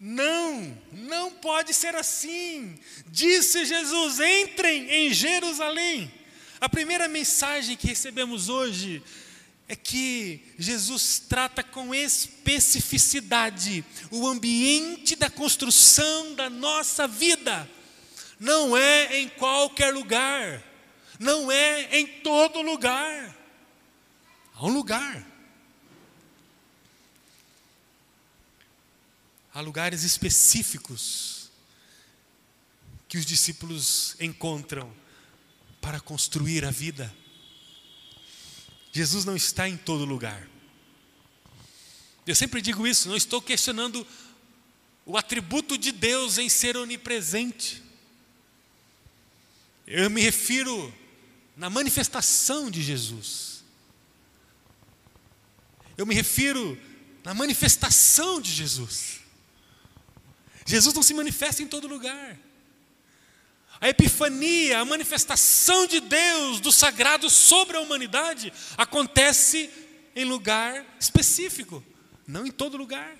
Não, 0.00 0.80
não 0.92 1.30
pode 1.30 1.74
ser 1.74 1.96
assim. 1.96 2.78
Disse 3.08 3.64
Jesus: 3.64 4.20
entrem 4.20 4.88
em 4.90 5.12
Jerusalém. 5.12 6.12
A 6.60 6.68
primeira 6.68 7.08
mensagem 7.08 7.76
que 7.76 7.86
recebemos 7.86 8.48
hoje 8.48 9.02
é 9.68 9.76
que 9.76 10.40
Jesus 10.58 11.22
trata 11.28 11.62
com 11.62 11.94
especificidade 11.94 13.84
o 14.10 14.26
ambiente 14.26 15.14
da 15.14 15.28
construção 15.28 16.34
da 16.34 16.48
nossa 16.48 17.06
vida. 17.06 17.68
Não 18.40 18.76
é 18.76 19.18
em 19.18 19.28
qualquer 19.28 19.92
lugar, 19.92 20.62
não 21.18 21.50
é 21.50 21.98
em 21.98 22.06
todo 22.06 22.62
lugar. 22.62 23.36
Há 24.54 24.66
um 24.66 24.72
lugar. 24.72 25.37
Há 29.52 29.60
lugares 29.60 30.02
específicos 30.02 31.50
que 33.08 33.16
os 33.16 33.24
discípulos 33.24 34.14
encontram 34.20 34.92
para 35.80 36.00
construir 36.00 36.64
a 36.64 36.70
vida. 36.70 37.14
Jesus 38.92 39.24
não 39.24 39.36
está 39.36 39.68
em 39.68 39.76
todo 39.76 40.04
lugar. 40.04 40.46
Eu 42.26 42.34
sempre 42.34 42.60
digo 42.60 42.86
isso, 42.86 43.08
não 43.08 43.16
estou 43.16 43.40
questionando 43.40 44.06
o 45.06 45.16
atributo 45.16 45.78
de 45.78 45.90
Deus 45.90 46.36
em 46.36 46.48
ser 46.50 46.76
onipresente. 46.76 47.82
Eu 49.86 50.10
me 50.10 50.20
refiro 50.20 50.94
na 51.56 51.70
manifestação 51.70 52.70
de 52.70 52.82
Jesus. 52.82 53.64
Eu 55.96 56.04
me 56.04 56.14
refiro 56.14 56.78
na 57.24 57.32
manifestação 57.32 58.40
de 58.40 58.52
Jesus. 58.52 59.17
Jesus 60.68 60.94
não 60.94 61.02
se 61.02 61.14
manifesta 61.14 61.62
em 61.62 61.66
todo 61.66 61.88
lugar. 61.88 62.38
A 63.80 63.88
epifania, 63.88 64.80
a 64.80 64.84
manifestação 64.84 65.86
de 65.86 65.98
Deus, 65.98 66.60
do 66.60 66.70
sagrado 66.70 67.30
sobre 67.30 67.78
a 67.78 67.80
humanidade, 67.80 68.52
acontece 68.76 69.70
em 70.14 70.26
lugar 70.26 70.84
específico, 71.00 71.82
não 72.26 72.46
em 72.46 72.50
todo 72.50 72.76
lugar. 72.76 73.16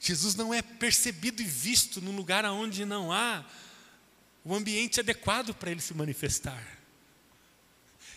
Jesus 0.00 0.36
não 0.36 0.54
é 0.54 0.62
percebido 0.62 1.42
e 1.42 1.44
visto 1.44 2.00
num 2.00 2.14
lugar 2.14 2.44
onde 2.44 2.84
não 2.84 3.10
há 3.10 3.44
o 4.44 4.54
ambiente 4.54 5.00
adequado 5.00 5.52
para 5.54 5.72
ele 5.72 5.80
se 5.80 5.92
manifestar. 5.92 6.78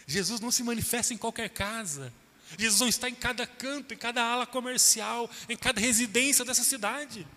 Jesus 0.05 0.39
não 0.39 0.51
se 0.51 0.61
manifesta 0.61 1.11
em 1.11 1.17
qualquer 1.17 1.49
casa. 1.49 2.13
Jesus 2.57 2.79
não 2.79 2.87
está 2.87 3.09
em 3.09 3.15
cada 3.15 3.45
canto, 3.45 3.93
em 3.93 3.97
cada 3.97 4.23
ala 4.23 4.45
comercial, 4.45 5.29
em 5.49 5.57
cada 5.57 5.79
residência 5.79 6.45
dessa 6.45 6.63
cidade. 6.63 7.27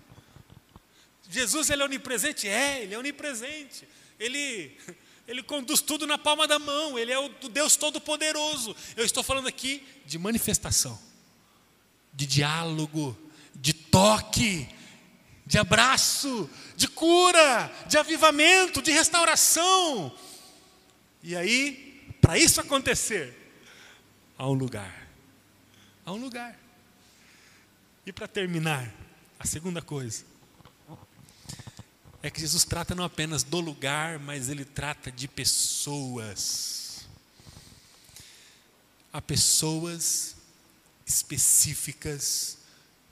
Jesus 1.28 1.70
ele 1.70 1.82
é 1.82 1.84
onipresente? 1.84 2.48
É, 2.48 2.82
ele 2.82 2.94
é 2.94 2.98
onipresente. 2.98 3.86
Ele, 4.18 4.76
ele 5.26 5.42
conduz 5.42 5.80
tudo 5.80 6.06
na 6.06 6.16
palma 6.16 6.46
da 6.46 6.58
mão, 6.58 6.98
ele 6.98 7.12
é 7.12 7.18
o 7.18 7.28
Deus 7.48 7.76
Todo-Poderoso. 7.76 8.74
Eu 8.96 9.04
estou 9.04 9.22
falando 9.22 9.48
aqui 9.48 9.86
de 10.04 10.18
manifestação, 10.18 10.98
de 12.12 12.26
diálogo, 12.26 13.16
de 13.54 13.72
toque, 13.72 14.68
de 15.46 15.58
abraço, 15.58 16.50
de 16.76 16.88
cura, 16.88 17.72
de 17.88 17.96
avivamento, 17.96 18.82
de 18.82 18.90
restauração. 18.90 20.12
E 21.22 21.34
aí, 21.36 22.14
para 22.20 22.38
isso 22.38 22.60
acontecer, 22.60 23.34
há 24.36 24.48
um 24.48 24.52
lugar. 24.52 25.05
Há 26.06 26.12
um 26.12 26.16
lugar. 26.16 26.56
E 28.06 28.12
para 28.12 28.28
terminar, 28.28 28.94
a 29.40 29.44
segunda 29.44 29.82
coisa 29.82 30.24
é 32.22 32.30
que 32.30 32.40
Jesus 32.40 32.64
trata 32.64 32.94
não 32.94 33.02
apenas 33.02 33.42
do 33.42 33.58
lugar, 33.58 34.20
mas 34.20 34.48
ele 34.48 34.64
trata 34.64 35.10
de 35.10 35.26
pessoas. 35.26 37.06
Há 39.12 39.20
pessoas 39.20 40.36
específicas 41.04 42.58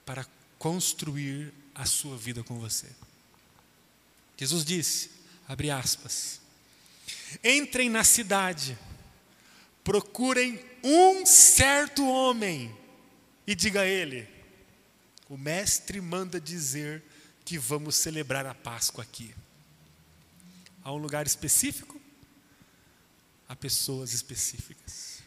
para 0.06 0.24
construir 0.56 1.52
a 1.74 1.86
sua 1.86 2.16
vida 2.16 2.44
com 2.44 2.60
você. 2.60 2.88
Jesus 4.36 4.64
disse, 4.64 5.10
abre 5.48 5.70
aspas, 5.70 6.40
entrem 7.42 7.88
na 7.88 8.04
cidade, 8.04 8.78
procurem 9.82 10.64
um 10.82 11.26
certo 11.26 12.06
homem 12.06 12.83
e 13.46 13.54
diga 13.54 13.80
a 13.80 13.86
ele: 13.86 14.28
o 15.28 15.36
mestre 15.36 16.00
manda 16.00 16.40
dizer 16.40 17.02
que 17.44 17.58
vamos 17.58 17.96
celebrar 17.96 18.46
a 18.46 18.54
Páscoa 18.54 19.02
aqui. 19.02 19.34
Há 20.82 20.92
um 20.92 20.96
lugar 20.96 21.26
específico, 21.26 22.00
há 23.48 23.56
pessoas 23.56 24.12
específicas. 24.12 25.22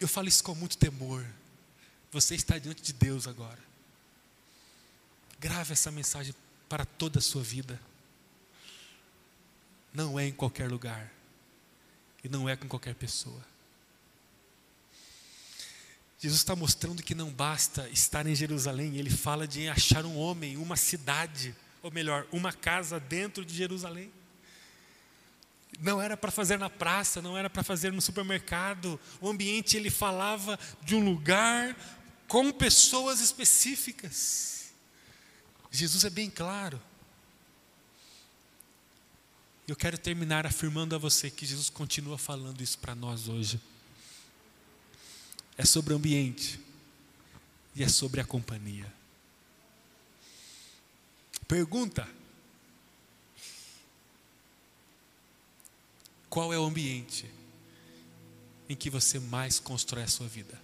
Eu 0.00 0.08
falo 0.08 0.28
isso 0.28 0.42
com 0.42 0.54
muito 0.54 0.76
temor. 0.76 1.24
Você 2.10 2.34
está 2.34 2.58
diante 2.58 2.82
de 2.82 2.92
Deus 2.92 3.26
agora. 3.26 3.62
Grave 5.38 5.72
essa 5.72 5.90
mensagem 5.90 6.34
para 6.68 6.84
toda 6.84 7.18
a 7.18 7.22
sua 7.22 7.42
vida. 7.42 7.80
Não 9.92 10.18
é 10.18 10.26
em 10.26 10.32
qualquer 10.32 10.70
lugar. 10.70 11.12
E 12.22 12.28
não 12.28 12.48
é 12.48 12.56
com 12.56 12.68
qualquer 12.68 12.94
pessoa. 12.94 13.53
Jesus 16.24 16.40
está 16.40 16.56
mostrando 16.56 17.02
que 17.02 17.14
não 17.14 17.30
basta 17.30 17.86
estar 17.90 18.26
em 18.26 18.34
Jerusalém, 18.34 18.96
ele 18.96 19.10
fala 19.10 19.46
de 19.46 19.68
achar 19.68 20.06
um 20.06 20.16
homem, 20.16 20.56
uma 20.56 20.74
cidade, 20.74 21.54
ou 21.82 21.90
melhor, 21.90 22.26
uma 22.32 22.50
casa 22.50 22.98
dentro 22.98 23.44
de 23.44 23.54
Jerusalém. 23.54 24.10
Não 25.78 26.00
era 26.00 26.16
para 26.16 26.30
fazer 26.30 26.58
na 26.58 26.70
praça, 26.70 27.20
não 27.20 27.36
era 27.36 27.50
para 27.50 27.62
fazer 27.62 27.92
no 27.92 28.00
supermercado. 28.00 28.98
O 29.20 29.28
ambiente 29.28 29.76
ele 29.76 29.90
falava 29.90 30.58
de 30.80 30.94
um 30.94 31.04
lugar 31.04 31.76
com 32.26 32.50
pessoas 32.50 33.20
específicas. 33.20 34.72
Jesus 35.70 36.04
é 36.04 36.10
bem 36.10 36.30
claro. 36.30 36.80
Eu 39.68 39.76
quero 39.76 39.98
terminar 39.98 40.46
afirmando 40.46 40.94
a 40.94 40.98
você 40.98 41.30
que 41.30 41.44
Jesus 41.44 41.68
continua 41.68 42.16
falando 42.16 42.62
isso 42.62 42.78
para 42.78 42.94
nós 42.94 43.28
hoje. 43.28 43.60
É 45.56 45.64
sobre 45.64 45.92
o 45.92 45.96
ambiente 45.96 46.58
e 47.74 47.82
é 47.82 47.88
sobre 47.88 48.20
a 48.20 48.24
companhia. 48.24 48.92
Pergunta: 51.46 52.08
Qual 56.28 56.52
é 56.52 56.58
o 56.58 56.64
ambiente 56.64 57.30
em 58.68 58.74
que 58.74 58.90
você 58.90 59.18
mais 59.20 59.60
constrói 59.60 60.02
a 60.02 60.08
sua 60.08 60.26
vida? 60.26 60.60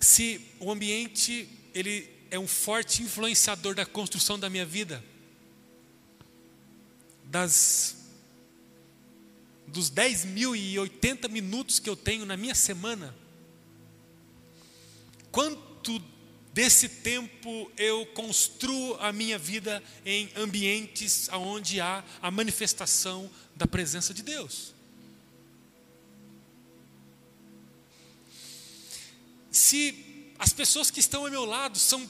Se 0.00 0.40
o 0.60 0.70
ambiente 0.70 1.48
ele 1.74 2.08
é 2.30 2.38
um 2.38 2.46
forte 2.46 3.02
influenciador 3.02 3.74
da 3.74 3.84
construção 3.84 4.38
da 4.38 4.48
minha 4.48 4.64
vida, 4.64 5.04
das 7.24 8.03
dos 9.74 9.90
10.080 9.90 11.28
minutos 11.28 11.80
que 11.80 11.90
eu 11.90 11.96
tenho 11.96 12.24
na 12.24 12.36
minha 12.36 12.54
semana, 12.54 13.12
quanto 15.32 16.00
desse 16.52 16.88
tempo 16.88 17.68
eu 17.76 18.06
construo 18.06 18.94
a 19.00 19.12
minha 19.12 19.36
vida 19.36 19.82
em 20.06 20.30
ambientes 20.36 21.28
onde 21.32 21.80
há 21.80 22.04
a 22.22 22.30
manifestação 22.30 23.28
da 23.56 23.66
presença 23.66 24.14
de 24.14 24.22
Deus. 24.22 24.72
Se 29.50 30.32
as 30.38 30.52
pessoas 30.52 30.88
que 30.88 31.00
estão 31.00 31.24
ao 31.24 31.30
meu 31.32 31.44
lado 31.44 31.80
são 31.80 32.08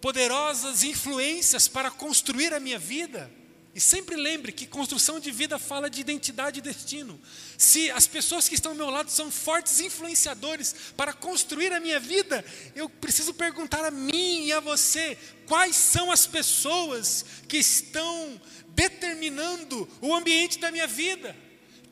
poderosas 0.00 0.82
influências 0.82 1.68
para 1.68 1.90
construir 1.90 2.54
a 2.54 2.60
minha 2.60 2.78
vida, 2.78 3.30
e 3.72 3.80
sempre 3.80 4.16
lembre 4.16 4.50
que 4.50 4.66
construção 4.66 5.20
de 5.20 5.30
vida 5.30 5.58
fala 5.58 5.88
de 5.88 6.00
identidade 6.00 6.58
e 6.58 6.62
destino. 6.62 7.20
Se 7.56 7.88
as 7.90 8.06
pessoas 8.06 8.48
que 8.48 8.56
estão 8.56 8.72
ao 8.72 8.76
meu 8.76 8.90
lado 8.90 9.10
são 9.10 9.30
fortes 9.30 9.78
influenciadores 9.80 10.74
para 10.96 11.12
construir 11.12 11.72
a 11.72 11.78
minha 11.78 12.00
vida, 12.00 12.44
eu 12.74 12.88
preciso 12.88 13.32
perguntar 13.32 13.84
a 13.84 13.90
mim 13.90 14.46
e 14.46 14.52
a 14.52 14.58
você: 14.58 15.16
quais 15.46 15.76
são 15.76 16.10
as 16.10 16.26
pessoas 16.26 17.24
que 17.46 17.58
estão 17.58 18.40
determinando 18.70 19.88
o 20.00 20.14
ambiente 20.14 20.58
da 20.58 20.72
minha 20.72 20.88
vida? 20.88 21.36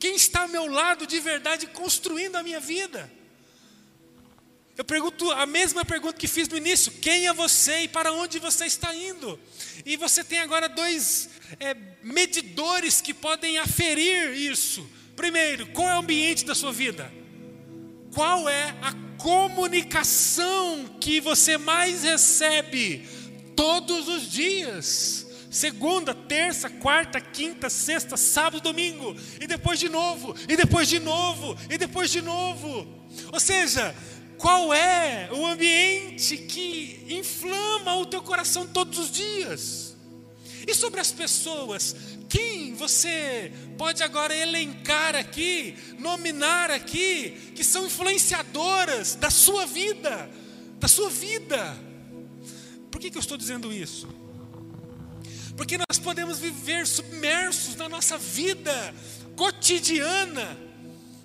Quem 0.01 0.17
está 0.17 0.43
ao 0.43 0.49
meu 0.49 0.67
lado 0.67 1.07
de 1.07 1.21
verdade 1.21 1.67
construindo 1.69 2.37
a 2.37 2.43
minha 2.43 2.61
vida? 2.61 3.18
Eu 4.79 4.85
pergunto 4.85 5.29
a 5.33 5.45
mesma 5.45 5.85
pergunta 5.85 6.17
que 6.17 6.29
fiz 6.29 6.49
no 6.49 6.57
início: 6.57 6.93
quem 6.93 7.27
é 7.27 7.33
você 7.35 7.81
e 7.81 7.89
para 7.89 8.13
onde 8.13 8.39
você 8.39 8.65
está 8.65 8.95
indo? 8.95 9.39
E 9.85 9.97
você 9.97 10.23
tem 10.23 10.39
agora 10.39 10.69
dois 10.69 11.29
é, 11.59 11.77
medidores 12.01 13.01
que 13.01 13.13
podem 13.13 13.59
aferir 13.59 14.33
isso. 14.35 14.89
Primeiro, 15.17 15.67
qual 15.69 15.89
é 15.89 15.97
o 15.97 15.99
ambiente 15.99 16.45
da 16.45 16.55
sua 16.55 16.71
vida? 16.71 17.13
Qual 18.15 18.49
é 18.49 18.73
a 18.81 18.95
comunicação 19.19 20.97
que 21.01 21.21
você 21.21 21.59
mais 21.59 22.05
recebe 22.05 23.05
todos 23.57 24.07
os 24.07 24.31
dias? 24.31 25.27
Segunda, 25.51 26.15
terça, 26.15 26.71
quarta, 26.71 27.21
quinta, 27.21 27.69
sexta, 27.69 28.17
sábado, 28.17 28.61
domingo, 28.61 29.17
e 29.41 29.47
depois 29.49 29.81
de 29.81 29.89
novo, 29.89 30.37
e 30.49 30.57
depois 30.57 30.87
de 30.87 31.01
novo, 31.01 31.59
e 31.69 31.77
depois 31.77 32.13
de 32.13 32.23
novo. 32.23 32.87
Ou 33.33 33.41
seja, 33.41 33.95
qual 34.39 34.73
é 34.73 35.29
o 35.33 35.47
ambiente 35.47 36.39
que 36.39 37.05
inflama 37.09 37.97
o 37.97 38.07
teu 38.07 38.23
coração 38.23 38.67
todos 38.67 38.99
os 38.99 39.11
dias? 39.11 39.97
E 40.67 40.75
sobre 40.75 41.01
as 41.01 41.11
pessoas, 41.11 41.97
quem 42.29 42.75
você 42.75 43.53
pode 43.77 44.03
agora 44.03 44.35
elencar 44.37 45.17
aqui, 45.17 45.77
nominar 45.99 46.71
aqui, 46.71 47.53
que 47.55 47.65
são 47.65 47.87
influenciadoras 47.87 49.15
da 49.15 49.31
sua 49.31 49.67
vida, 49.67 50.31
da 50.79 50.87
sua 50.87 51.11
vida? 51.11 51.77
Por 52.91 53.01
que, 53.01 53.11
que 53.11 53.17
eu 53.17 53.21
estou 53.21 53.37
dizendo 53.37 53.73
isso? 53.73 54.09
Porque 55.57 55.77
nós 55.79 55.99
podemos 55.99 56.39
viver 56.39 56.87
submersos 56.87 57.75
na 57.75 57.89
nossa 57.89 58.17
vida 58.17 58.95
cotidiana, 59.35 60.57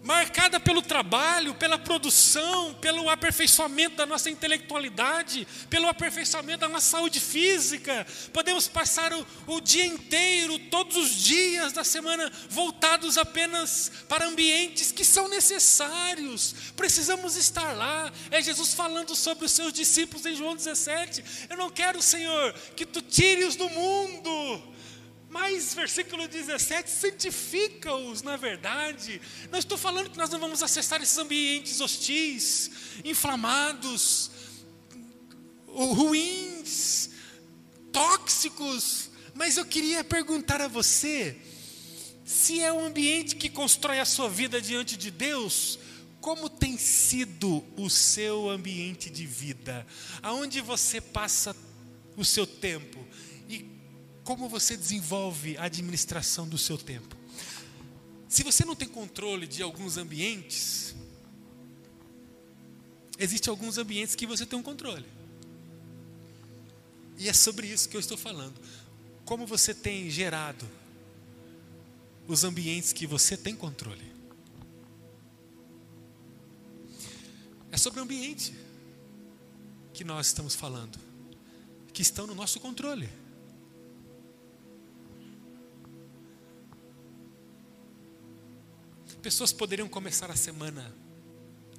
marcada 0.04 0.60
pelo 0.60 0.82
trabalho, 0.82 1.56
pela 1.56 1.80
produção, 1.80 2.74
pelo 2.76 3.10
aperfeiçoamento 3.10 3.96
da 3.96 4.06
nossa 4.06 4.30
intelectualidade, 4.30 5.48
pelo 5.70 5.88
aperfeiçoamento 5.88 6.60
da 6.60 6.68
nossa 6.68 6.90
saúde 6.98 7.22
física. 7.22 8.06
Podemos 8.34 8.68
passar 8.68 9.14
o, 9.14 9.26
o 9.48 9.62
dia 9.62 9.86
inteiro, 9.86 10.60
todos 10.70 10.98
os 10.98 11.16
dias 11.16 11.72
da 11.72 11.86
semana, 11.86 12.30
voltados 12.50 13.18
apenas 13.18 13.92
para 14.10 14.28
ambientes 14.28 14.92
que 14.92 15.06
são 15.06 15.30
necessários. 15.30 16.54
Precisamos 16.76 17.38
estar 17.38 17.72
lá. 17.72 18.12
É 18.30 18.42
Jesus 18.42 18.74
falando 18.74 19.16
sobre 19.16 19.46
os 19.46 19.52
seus 19.52 19.72
discípulos 19.72 20.26
em 20.26 20.36
João 20.36 20.54
17. 20.54 21.24
Eu 21.50 21.56
não 21.56 21.70
quero, 21.70 22.02
Senhor, 22.02 22.54
que 22.76 22.86
tu 22.86 23.02
tire-os 23.02 23.56
do 23.56 23.70
mundo 23.70 24.73
mas, 25.34 25.74
versículo 25.74 26.28
17, 26.28 26.88
santifica-os 26.88 28.22
na 28.22 28.38
verdade. 28.38 29.20
Não 29.50 29.58
estou 29.58 29.80
falando 29.80 30.12
que 30.12 30.18
nós 30.18 30.30
não 30.30 30.40
vamos 30.40 30.62
acessar 30.62 31.02
esses 31.02 31.18
ambientes 31.18 31.82
hostis, 31.82 32.70
inflamados, 33.04 34.30
ruins, 35.66 37.10
tóxicos. 37.92 39.10
Mas 39.34 39.58
eu 39.58 39.66
queria 39.66 40.04
perguntar 40.04 40.62
a 40.62 40.68
você: 40.68 41.36
se 42.24 42.62
é 42.62 42.72
um 42.72 42.86
ambiente 42.86 43.36
que 43.36 43.50
constrói 43.50 44.00
a 44.00 44.06
sua 44.06 44.30
vida 44.30 44.62
diante 44.62 44.96
de 44.96 45.10
Deus, 45.10 45.80
como 46.22 46.48
tem 46.48 46.78
sido 46.78 47.66
o 47.76 47.90
seu 47.90 48.52
ambiente 48.52 49.10
de 49.10 49.26
vida? 49.26 49.84
Aonde 50.22 50.62
você 50.62 51.02
passa 51.02 51.56
o 52.16 52.24
seu 52.24 52.46
tempo? 52.46 53.03
Como 54.24 54.48
você 54.48 54.78
desenvolve 54.78 55.58
a 55.58 55.64
administração 55.64 56.48
do 56.48 56.58
seu 56.58 56.78
tempo? 56.78 57.16
Se 58.28 58.42
você 58.42 58.64
não 58.64 58.76
tem 58.76 58.88
controle 58.88 59.46
de 59.46 59.62
alguns 59.62 59.98
ambientes, 59.98 60.96
existem 63.20 63.52
alguns 63.52 63.78
ambientes 63.78 64.16
que 64.16 64.26
você 64.26 64.46
tem 64.46 64.58
um 64.58 64.64
controle. 64.64 65.06
E 67.18 67.30
é 67.30 67.34
sobre 67.34 67.68
isso 67.68 67.88
que 67.90 67.96
eu 67.96 68.00
estou 68.00 68.18
falando. 68.18 68.60
Como 69.26 69.46
você 69.46 69.74
tem 69.74 70.10
gerado 70.10 70.68
os 72.28 72.44
ambientes 72.44 72.94
que 72.94 73.06
você 73.06 73.38
tem 73.38 73.56
controle? 73.56 74.12
É 77.72 77.78
sobre 77.78 78.00
o 78.00 78.04
ambiente 78.04 78.54
que 79.94 80.04
nós 80.04 80.28
estamos 80.28 80.56
falando, 80.56 80.98
que 81.92 82.02
estão 82.02 82.26
no 82.26 82.34
nosso 82.34 82.60
controle. 82.60 83.10
Pessoas 89.24 89.54
poderiam 89.54 89.88
começar 89.88 90.30
a 90.30 90.36
semana 90.36 90.94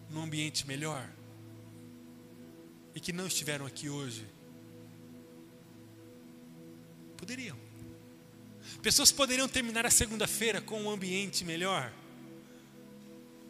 num 0.08 0.22
ambiente 0.22 0.66
melhor 0.66 1.06
e 2.94 3.00
que 3.00 3.12
não 3.12 3.26
estiveram 3.26 3.66
aqui 3.66 3.90
hoje. 3.90 4.26
Poderiam. 7.18 7.58
Pessoas 8.80 9.12
poderiam 9.12 9.46
terminar 9.46 9.84
a 9.84 9.90
segunda-feira 9.90 10.62
com 10.62 10.84
um 10.84 10.90
ambiente 10.90 11.44
melhor. 11.44 11.92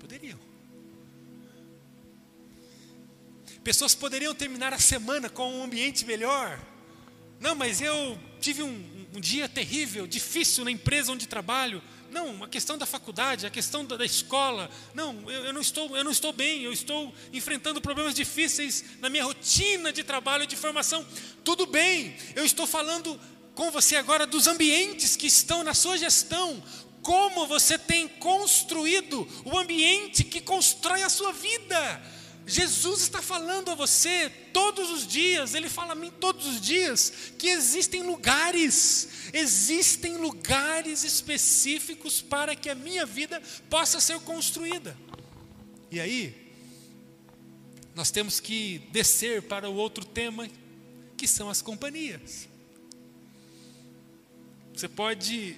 Poderiam. 0.00 0.40
Pessoas 3.62 3.94
poderiam 3.94 4.34
terminar 4.34 4.72
a 4.72 4.78
semana 4.80 5.30
com 5.30 5.48
um 5.58 5.62
ambiente 5.62 6.04
melhor. 6.04 6.60
Não, 7.38 7.54
mas 7.54 7.80
eu 7.80 8.18
tive 8.40 8.64
um, 8.64 9.06
um 9.14 9.20
dia 9.20 9.48
terrível, 9.48 10.04
difícil 10.04 10.64
na 10.64 10.72
empresa 10.72 11.12
onde 11.12 11.28
trabalho. 11.28 11.80
Não, 12.14 12.44
a 12.44 12.48
questão 12.48 12.78
da 12.78 12.86
faculdade, 12.86 13.44
a 13.44 13.50
questão 13.50 13.84
da, 13.84 13.96
da 13.96 14.04
escola. 14.04 14.70
Não, 14.94 15.28
eu, 15.28 15.46
eu, 15.46 15.52
não 15.52 15.60
estou, 15.60 15.96
eu 15.96 16.04
não 16.04 16.12
estou 16.12 16.32
bem, 16.32 16.62
eu 16.62 16.72
estou 16.72 17.12
enfrentando 17.32 17.80
problemas 17.80 18.14
difíceis 18.14 18.84
na 19.00 19.10
minha 19.10 19.24
rotina 19.24 19.92
de 19.92 20.04
trabalho 20.04 20.44
e 20.44 20.46
de 20.46 20.54
formação. 20.54 21.04
Tudo 21.42 21.66
bem, 21.66 22.16
eu 22.36 22.44
estou 22.44 22.68
falando 22.68 23.20
com 23.56 23.68
você 23.72 23.96
agora 23.96 24.28
dos 24.28 24.46
ambientes 24.46 25.16
que 25.16 25.26
estão 25.26 25.64
na 25.64 25.74
sua 25.74 25.98
gestão. 25.98 26.62
Como 27.02 27.48
você 27.48 27.76
tem 27.76 28.06
construído 28.06 29.28
o 29.44 29.58
ambiente 29.58 30.22
que 30.22 30.40
constrói 30.40 31.02
a 31.02 31.08
sua 31.08 31.32
vida 31.32 32.00
Jesus 32.46 33.00
está 33.00 33.22
falando 33.22 33.70
a 33.70 33.74
você 33.74 34.28
todos 34.52 34.90
os 34.90 35.06
dias, 35.06 35.54
Ele 35.54 35.68
fala 35.68 35.92
a 35.92 35.94
mim 35.94 36.12
todos 36.20 36.46
os 36.46 36.60
dias, 36.60 37.32
que 37.38 37.48
existem 37.48 38.02
lugares, 38.02 39.30
existem 39.32 40.18
lugares 40.18 41.04
específicos 41.04 42.20
para 42.20 42.54
que 42.54 42.68
a 42.68 42.74
minha 42.74 43.06
vida 43.06 43.40
possa 43.70 43.98
ser 43.98 44.20
construída. 44.20 44.96
E 45.90 45.98
aí, 45.98 46.52
nós 47.94 48.10
temos 48.10 48.40
que 48.40 48.78
descer 48.92 49.42
para 49.42 49.70
o 49.70 49.74
outro 49.74 50.04
tema, 50.04 50.48
que 51.16 51.26
são 51.26 51.48
as 51.48 51.62
companhias. 51.62 52.48
Você 54.74 54.88
pode 54.88 55.56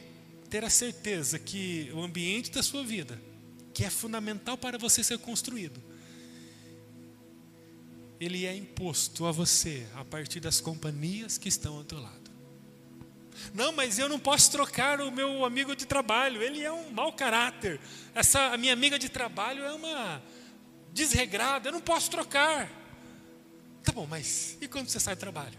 ter 0.50 0.62
a 0.62 0.70
certeza 0.70 1.38
que 1.38 1.90
o 1.94 2.02
ambiente 2.02 2.50
da 2.50 2.62
sua 2.62 2.84
vida, 2.84 3.20
que 3.72 3.84
é 3.84 3.90
fundamental 3.90 4.56
para 4.56 4.78
você 4.78 5.02
ser 5.02 5.18
construído, 5.18 5.82
ele 8.20 8.46
é 8.46 8.56
imposto 8.56 9.26
a 9.26 9.32
você 9.32 9.86
a 9.94 10.04
partir 10.04 10.40
das 10.40 10.60
companhias 10.60 11.36
que 11.38 11.48
estão 11.48 11.76
ao 11.76 11.84
teu 11.84 12.00
lado. 12.00 12.30
Não, 13.52 13.72
mas 13.72 13.98
eu 13.98 14.08
não 14.08 14.18
posso 14.18 14.50
trocar 14.50 15.00
o 15.00 15.10
meu 15.10 15.44
amigo 15.44 15.76
de 15.76 15.86
trabalho, 15.86 16.42
ele 16.42 16.62
é 16.62 16.72
um 16.72 16.90
mau 16.90 17.12
caráter. 17.12 17.78
Essa 18.14 18.52
a 18.52 18.56
minha 18.56 18.72
amiga 18.72 18.98
de 18.98 19.08
trabalho 19.08 19.62
é 19.62 19.72
uma 19.72 20.22
desregrada, 20.92 21.68
eu 21.68 21.72
não 21.72 21.80
posso 21.80 22.10
trocar. 22.10 22.70
Tá 23.82 23.92
bom, 23.92 24.06
mas 24.06 24.56
e 24.60 24.66
quando 24.66 24.88
você 24.88 24.98
sai 24.98 25.14
do 25.14 25.20
trabalho? 25.20 25.58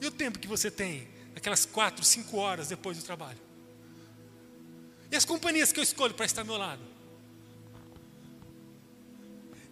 E 0.00 0.06
o 0.06 0.10
tempo 0.10 0.38
que 0.38 0.48
você 0.48 0.70
tem, 0.70 1.08
aquelas 1.34 1.64
quatro, 1.64 2.04
cinco 2.04 2.36
horas 2.36 2.68
depois 2.68 2.98
do 2.98 3.04
trabalho? 3.04 3.38
E 5.10 5.16
as 5.16 5.24
companhias 5.24 5.72
que 5.72 5.78
eu 5.78 5.84
escolho 5.84 6.14
para 6.14 6.26
estar 6.26 6.42
ao 6.42 6.46
meu 6.46 6.56
lado? 6.56 6.82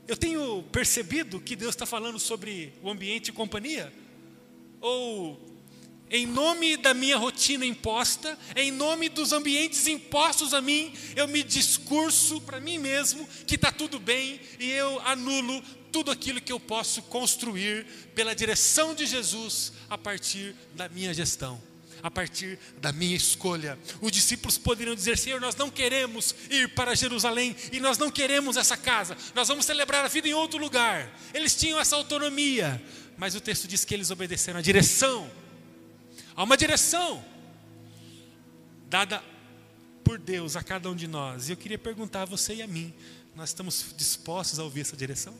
Eu 0.06 0.16
tenho 0.16 0.62
percebido 0.70 1.40
que 1.40 1.56
Deus 1.56 1.74
está 1.74 1.84
falando 1.84 2.18
sobre 2.18 2.72
o 2.82 2.90
ambiente 2.90 3.28
e 3.28 3.32
companhia? 3.32 3.92
Ou 4.80 5.40
em 6.08 6.24
nome 6.24 6.76
da 6.76 6.94
minha 6.94 7.16
rotina 7.16 7.66
imposta, 7.66 8.38
em 8.54 8.70
nome 8.70 9.08
dos 9.08 9.32
ambientes 9.32 9.88
impostos 9.88 10.54
a 10.54 10.60
mim, 10.60 10.92
eu 11.16 11.26
me 11.26 11.42
discurso 11.42 12.40
para 12.40 12.60
mim 12.60 12.78
mesmo 12.78 13.26
que 13.46 13.56
está 13.56 13.72
tudo 13.72 13.98
bem 13.98 14.40
e 14.60 14.70
eu 14.70 15.00
anulo 15.00 15.60
tudo 15.90 16.12
aquilo 16.12 16.40
que 16.40 16.52
eu 16.52 16.60
posso 16.60 17.02
construir 17.02 17.84
pela 18.14 18.34
direção 18.34 18.94
de 18.94 19.06
Jesus 19.06 19.72
a 19.90 19.98
partir 19.98 20.54
da 20.74 20.88
minha 20.88 21.12
gestão 21.12 21.60
a 22.06 22.10
partir 22.10 22.56
da 22.80 22.92
minha 22.92 23.16
escolha. 23.16 23.76
Os 24.00 24.12
discípulos 24.12 24.56
poderiam 24.56 24.94
dizer: 24.94 25.18
Senhor, 25.18 25.40
nós 25.40 25.56
não 25.56 25.68
queremos 25.68 26.34
ir 26.48 26.68
para 26.68 26.94
Jerusalém 26.94 27.56
e 27.72 27.80
nós 27.80 27.98
não 27.98 28.12
queremos 28.12 28.56
essa 28.56 28.76
casa, 28.76 29.16
nós 29.34 29.48
vamos 29.48 29.64
celebrar 29.64 30.04
a 30.04 30.08
vida 30.08 30.28
em 30.28 30.32
outro 30.32 30.56
lugar. 30.56 31.12
Eles 31.34 31.56
tinham 31.56 31.80
essa 31.80 31.96
autonomia, 31.96 32.80
mas 33.18 33.34
o 33.34 33.40
texto 33.40 33.66
diz 33.66 33.84
que 33.84 33.92
eles 33.92 34.12
obedeceram 34.12 34.60
a 34.60 34.62
direção. 34.62 35.28
Há 36.36 36.44
uma 36.44 36.56
direção 36.56 37.24
dada 38.88 39.20
por 40.04 40.16
Deus 40.16 40.54
a 40.54 40.62
cada 40.62 40.88
um 40.88 40.94
de 40.94 41.08
nós. 41.08 41.48
E 41.48 41.52
eu 41.52 41.56
queria 41.56 41.78
perguntar 41.78 42.22
a 42.22 42.26
você 42.26 42.54
e 42.54 42.62
a 42.62 42.68
mim: 42.68 42.94
nós 43.34 43.48
estamos 43.48 43.84
dispostos 43.96 44.60
a 44.60 44.62
ouvir 44.62 44.82
essa 44.82 44.96
direção? 44.96 45.34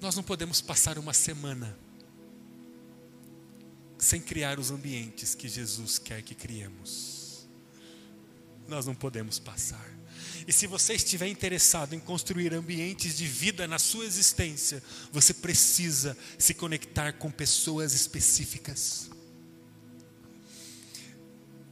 Nós 0.00 0.16
não 0.16 0.22
podemos 0.22 0.60
passar 0.60 0.98
uma 0.98 1.12
semana 1.12 1.78
sem 3.98 4.20
criar 4.20 4.58
os 4.58 4.70
ambientes 4.70 5.34
que 5.34 5.46
Jesus 5.46 5.98
quer 5.98 6.22
que 6.22 6.34
criemos. 6.34 7.46
Nós 8.66 8.86
não 8.86 8.94
podemos 8.94 9.38
passar. 9.38 9.94
E 10.46 10.52
se 10.52 10.66
você 10.66 10.94
estiver 10.94 11.28
interessado 11.28 11.94
em 11.94 12.00
construir 12.00 12.54
ambientes 12.54 13.16
de 13.16 13.26
vida 13.26 13.68
na 13.68 13.78
sua 13.78 14.06
existência, 14.06 14.82
você 15.12 15.34
precisa 15.34 16.16
se 16.38 16.54
conectar 16.54 17.12
com 17.12 17.30
pessoas 17.30 17.92
específicas. 17.92 19.10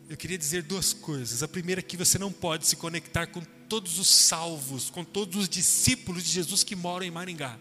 Eu 0.09 0.17
queria 0.17 0.37
dizer 0.37 0.63
duas 0.63 0.93
coisas. 0.93 1.43
A 1.43 1.49
primeira 1.49 1.81
é 1.81 1.83
que 1.83 1.97
você 1.97 2.19
não 2.19 2.33
pode 2.33 2.67
se 2.67 2.77
conectar 2.77 3.27
com 3.27 3.41
todos 3.69 3.99
os 3.99 4.09
salvos, 4.09 4.91
com 4.91 5.05
todos 5.05 5.37
os 5.37 5.49
discípulos 5.49 6.25
de 6.25 6.31
Jesus 6.31 6.63
que 6.63 6.77
moram 6.77 7.07
em 7.07 7.11
Maringá. 7.11 7.59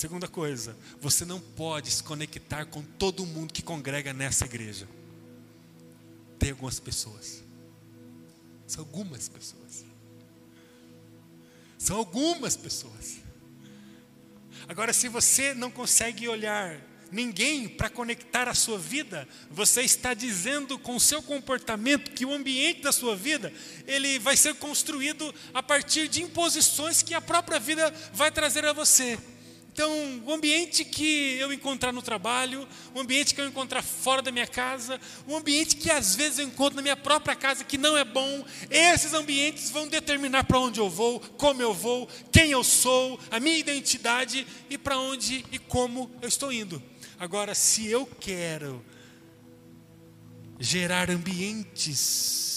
Segunda 0.00 0.26
coisa, 0.26 0.74
você 0.98 1.26
não 1.26 1.38
pode 1.38 1.90
se 1.90 2.02
conectar 2.02 2.64
com 2.64 2.80
todo 2.80 3.26
mundo 3.26 3.52
que 3.52 3.60
congrega 3.60 4.14
nessa 4.14 4.46
igreja. 4.46 4.88
Tem 6.38 6.52
algumas 6.52 6.80
pessoas. 6.80 7.42
São 8.66 8.80
algumas 8.80 9.28
pessoas. 9.28 9.84
São 11.76 11.98
algumas 11.98 12.56
pessoas. 12.56 13.18
Agora, 14.66 14.94
se 14.94 15.06
você 15.06 15.52
não 15.52 15.70
consegue 15.70 16.26
olhar 16.26 16.80
ninguém 17.12 17.68
para 17.68 17.90
conectar 17.90 18.48
a 18.48 18.54
sua 18.54 18.78
vida, 18.78 19.28
você 19.50 19.82
está 19.82 20.14
dizendo 20.14 20.78
com 20.78 20.96
o 20.96 21.00
seu 21.00 21.22
comportamento 21.22 22.12
que 22.12 22.24
o 22.24 22.32
ambiente 22.32 22.80
da 22.80 22.90
sua 22.90 23.14
vida, 23.14 23.52
ele 23.86 24.18
vai 24.18 24.34
ser 24.34 24.54
construído 24.54 25.34
a 25.52 25.62
partir 25.62 26.08
de 26.08 26.22
imposições 26.22 27.02
que 27.02 27.12
a 27.12 27.20
própria 27.20 27.60
vida 27.60 27.92
vai 28.14 28.32
trazer 28.32 28.64
a 28.64 28.72
você. 28.72 29.18
Então, 29.72 30.20
o 30.26 30.32
ambiente 30.32 30.84
que 30.84 31.36
eu 31.38 31.52
encontrar 31.52 31.92
no 31.92 32.02
trabalho, 32.02 32.66
o 32.92 32.98
ambiente 33.00 33.32
que 33.32 33.40
eu 33.40 33.46
encontrar 33.46 33.82
fora 33.82 34.20
da 34.20 34.32
minha 34.32 34.46
casa, 34.46 35.00
o 35.28 35.36
ambiente 35.36 35.76
que 35.76 35.88
às 35.88 36.16
vezes 36.16 36.40
eu 36.40 36.44
encontro 36.44 36.74
na 36.74 36.82
minha 36.82 36.96
própria 36.96 37.36
casa 37.36 37.62
que 37.62 37.78
não 37.78 37.96
é 37.96 38.04
bom, 38.04 38.44
esses 38.68 39.14
ambientes 39.14 39.70
vão 39.70 39.86
determinar 39.86 40.42
para 40.42 40.58
onde 40.58 40.80
eu 40.80 40.90
vou, 40.90 41.20
como 41.20 41.62
eu 41.62 41.72
vou, 41.72 42.08
quem 42.32 42.50
eu 42.50 42.64
sou, 42.64 43.18
a 43.30 43.38
minha 43.38 43.56
identidade 43.56 44.44
e 44.68 44.76
para 44.76 44.98
onde 44.98 45.44
e 45.52 45.58
como 45.58 46.10
eu 46.20 46.28
estou 46.28 46.52
indo. 46.52 46.82
Agora, 47.16 47.54
se 47.54 47.86
eu 47.86 48.04
quero 48.04 48.84
gerar 50.58 51.10
ambientes 51.10 52.49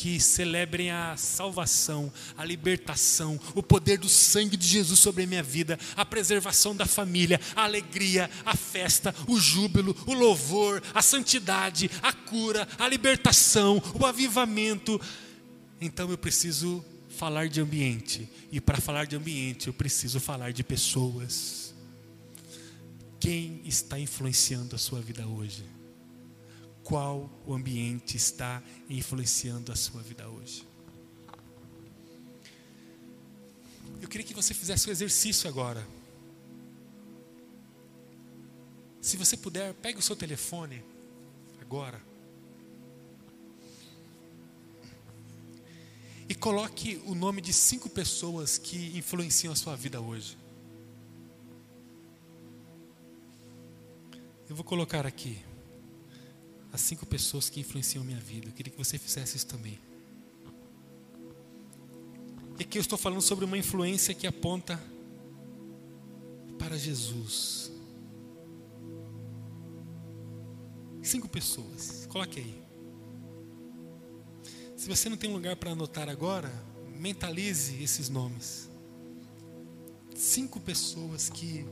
que 0.00 0.18
celebrem 0.18 0.90
a 0.90 1.14
salvação, 1.14 2.10
a 2.34 2.42
libertação, 2.42 3.38
o 3.54 3.62
poder 3.62 3.98
do 3.98 4.08
sangue 4.08 4.56
de 4.56 4.66
Jesus 4.66 4.98
sobre 4.98 5.24
a 5.24 5.26
minha 5.26 5.42
vida, 5.42 5.78
a 5.94 6.06
preservação 6.06 6.74
da 6.74 6.86
família, 6.86 7.38
a 7.54 7.64
alegria, 7.64 8.30
a 8.46 8.56
festa, 8.56 9.14
o 9.28 9.38
júbilo, 9.38 9.94
o 10.06 10.14
louvor, 10.14 10.82
a 10.94 11.02
santidade, 11.02 11.90
a 12.00 12.14
cura, 12.14 12.66
a 12.78 12.88
libertação, 12.88 13.82
o 14.00 14.06
avivamento. 14.06 14.98
Então 15.78 16.10
eu 16.10 16.16
preciso 16.16 16.82
falar 17.10 17.50
de 17.50 17.60
ambiente, 17.60 18.26
e 18.50 18.58
para 18.58 18.80
falar 18.80 19.04
de 19.04 19.16
ambiente 19.16 19.66
eu 19.66 19.74
preciso 19.74 20.18
falar 20.18 20.50
de 20.50 20.64
pessoas. 20.64 21.74
Quem 23.20 23.60
está 23.66 24.00
influenciando 24.00 24.74
a 24.74 24.78
sua 24.78 25.02
vida 25.02 25.26
hoje? 25.26 25.62
Qual 26.84 27.30
o 27.46 27.54
ambiente 27.54 28.16
está 28.16 28.62
influenciando 28.88 29.72
a 29.72 29.76
sua 29.76 30.02
vida 30.02 30.28
hoje. 30.28 30.66
Eu 34.00 34.08
queria 34.08 34.26
que 34.26 34.34
você 34.34 34.54
fizesse 34.54 34.86
o 34.86 34.88
um 34.88 34.92
exercício 34.92 35.48
agora. 35.48 35.86
Se 39.00 39.16
você 39.16 39.36
puder, 39.36 39.74
pegue 39.74 39.98
o 39.98 40.02
seu 40.02 40.16
telefone 40.16 40.82
agora. 41.60 42.02
E 46.28 46.34
coloque 46.34 47.02
o 47.06 47.14
nome 47.14 47.40
de 47.40 47.52
cinco 47.52 47.90
pessoas 47.90 48.56
que 48.56 48.96
influenciam 48.96 49.52
a 49.52 49.56
sua 49.56 49.74
vida 49.76 50.00
hoje. 50.00 50.38
Eu 54.48 54.56
vou 54.56 54.64
colocar 54.64 55.06
aqui 55.06 55.38
as 56.72 56.80
cinco 56.80 57.04
pessoas 57.06 57.48
que 57.48 57.60
influenciam 57.60 58.04
minha 58.04 58.20
vida. 58.20 58.48
Eu 58.48 58.52
queria 58.52 58.70
que 58.70 58.78
você 58.78 58.98
fizesse 58.98 59.36
isso 59.36 59.46
também. 59.46 59.78
E 62.58 62.62
aqui 62.62 62.78
eu 62.78 62.82
estou 62.82 62.98
falando 62.98 63.22
sobre 63.22 63.44
uma 63.44 63.56
influência 63.56 64.14
que 64.14 64.26
aponta 64.26 64.80
para 66.58 66.76
Jesus. 66.76 67.72
Cinco 71.02 71.28
pessoas. 71.28 72.06
Coloque 72.06 72.40
aí. 72.40 72.62
Se 74.76 74.86
você 74.88 75.08
não 75.08 75.16
tem 75.16 75.32
lugar 75.32 75.56
para 75.56 75.72
anotar 75.72 76.08
agora, 76.08 76.52
mentalize 76.94 77.82
esses 77.82 78.08
nomes. 78.08 78.70
Cinco 80.14 80.60
pessoas 80.60 81.30
que 81.30 81.66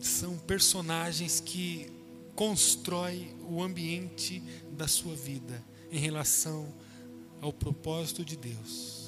são 0.00 0.38
personagens 0.38 1.40
que 1.40 1.92
constrói 2.40 3.36
o 3.50 3.62
ambiente 3.62 4.42
da 4.72 4.88
sua 4.88 5.14
vida 5.14 5.62
em 5.92 5.98
relação 5.98 6.74
ao 7.38 7.52
propósito 7.52 8.24
de 8.24 8.34
Deus. 8.34 8.99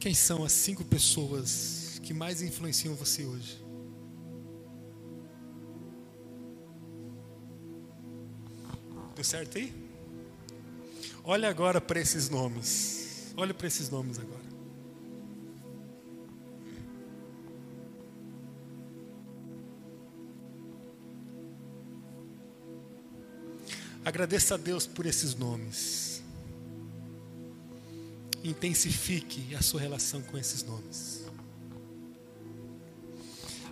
Quem 0.00 0.14
são 0.14 0.42
as 0.42 0.52
cinco 0.52 0.82
pessoas 0.82 2.00
que 2.02 2.14
mais 2.14 2.40
influenciam 2.40 2.94
você 2.94 3.22
hoje? 3.22 3.62
Deu 9.14 9.22
certo 9.22 9.58
aí? 9.58 9.70
Olha 11.22 11.50
agora 11.50 11.82
para 11.82 12.00
esses 12.00 12.30
nomes. 12.30 13.34
Olha 13.36 13.52
para 13.52 13.66
esses 13.66 13.90
nomes 13.90 14.18
agora. 14.18 14.40
Agradeça 24.02 24.54
a 24.54 24.56
Deus 24.56 24.86
por 24.86 25.04
esses 25.04 25.34
nomes 25.34 26.09
intensifique 28.42 29.54
a 29.54 29.62
sua 29.62 29.80
relação 29.80 30.22
com 30.22 30.38
esses 30.38 30.62
nomes. 30.62 31.24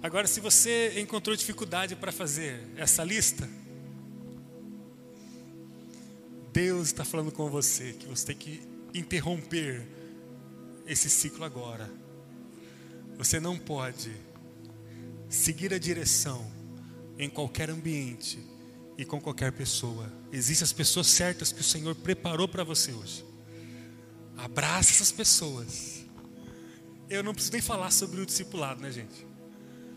Agora, 0.03 0.27
se 0.27 0.41
você 0.41 1.01
encontrou 1.01 1.35
dificuldade 1.35 1.97
para 1.97 2.13
fazer 2.13 2.61
essa 2.77 3.03
lista, 3.03 3.49
Deus 6.53 6.89
está 6.89 7.05
falando 7.05 7.33
com 7.33 7.51
você 7.51 7.93
que 7.93 8.07
você 8.07 8.27
tem 8.27 8.37
que 8.37 8.63
interromper 8.95 9.87
esse 10.87 11.11
ciclo 11.11 11.45
agora. 11.45 11.91
Você 13.17 13.41
não 13.41 13.59
pode 13.59 14.13
seguir 15.29 15.75
a 15.75 15.79
direção 15.79 16.51
em 17.19 17.29
qualquer 17.29 17.69
ambiente 17.69 18.39
e 18.97 19.05
com 19.05 19.21
qualquer 19.21 19.53
pessoa. 19.53 20.13
Existem 20.33 20.65
as 20.65 20.73
pessoas 20.73 21.09
certas 21.09 21.53
que 21.53 21.61
o 21.61 21.65
Senhor 21.65 21.95
preparou 21.95 22.49
para 22.49 22.65
você 22.65 22.93
hoje. 22.93 23.28
Abraça 24.39 24.93
essas 24.93 25.11
pessoas. 25.11 26.05
Eu 27.11 27.25
não 27.25 27.35
preciso 27.35 27.53
nem 27.53 27.61
falar 27.61 27.91
sobre 27.91 28.21
o 28.21 28.27
discipulado, 28.27 28.81
né, 28.81 28.93
gente? 28.93 29.27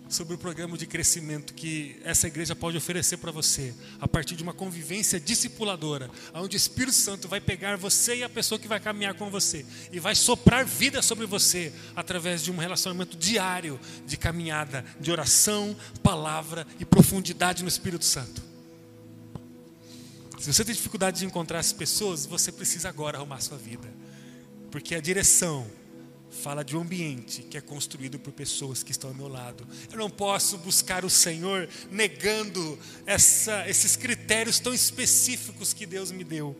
Sobre 0.10 0.34
o 0.34 0.38
programa 0.38 0.78
de 0.78 0.88
crescimento 0.88 1.54
que 1.54 2.02
essa 2.04 2.28
igreja 2.28 2.56
pode 2.56 2.76
oferecer 2.76 3.18
para 3.18 3.32
você, 3.32 3.74
a 4.00 4.08
partir 4.08 4.36
de 4.36 4.42
uma 4.42 4.54
convivência 4.54 5.20
discipuladora, 5.20 6.10
onde 6.34 6.56
o 6.56 6.58
Espírito 6.58 6.96
Santo 6.96 7.28
vai 7.28 7.40
pegar 7.40 7.78
você 7.78 8.18
e 8.18 8.24
a 8.24 8.30
pessoa 8.30 8.58
que 8.58 8.68
vai 8.68 8.80
caminhar 8.80 9.14
com 9.14 9.30
você 9.30 9.64
e 9.92 10.00
vai 10.00 10.16
soprar 10.16 10.66
vida 10.66 11.02
sobre 11.02 11.26
você 11.28 11.72
através 11.96 12.44
de 12.44 12.52
um 12.52 12.58
relacionamento 12.58 13.16
diário 13.16 13.80
de 14.08 14.18
caminhada, 14.18 14.84
de 15.00 15.12
oração, 15.12 15.78
palavra 16.02 16.66
e 16.80 16.84
profundidade 16.84 17.62
no 17.62 17.70
Espírito 17.70 18.06
Santo. 18.06 18.42
Se 20.40 20.52
você 20.52 20.66
tem 20.66 20.74
dificuldade 20.74 21.20
de 21.20 21.26
encontrar 21.26 21.60
as 21.60 21.72
pessoas, 21.72 22.26
você 22.26 22.52
precisa 22.52 22.90
agora 22.90 23.20
arrumar 23.20 23.36
a 23.36 23.42
sua 23.42 23.58
vida. 23.60 23.88
Porque 24.72 24.96
a 24.96 25.02
direção 25.02 25.70
fala 26.32 26.64
de 26.64 26.78
um 26.78 26.82
ambiente 26.82 27.44
que 27.44 27.58
é 27.58 27.62
construído 27.62 28.18
por 28.18 28.32
pessoas 28.32 28.82
que 28.82 28.92
estão 28.92 29.10
ao 29.10 29.16
meu 29.16 29.28
lado. 29.28 29.68
Eu 29.92 29.98
não 29.98 30.10
posso 30.10 30.58
buscar 30.58 31.04
o 31.04 31.10
Senhor 31.10 31.68
negando 31.92 32.80
essa, 33.06 33.70
esses 33.70 33.98
critérios 33.98 34.60
tão 34.60 34.74
específicos 34.74 35.74
que 35.74 35.86
Deus 35.86 36.12
me 36.12 36.24
deu, 36.24 36.58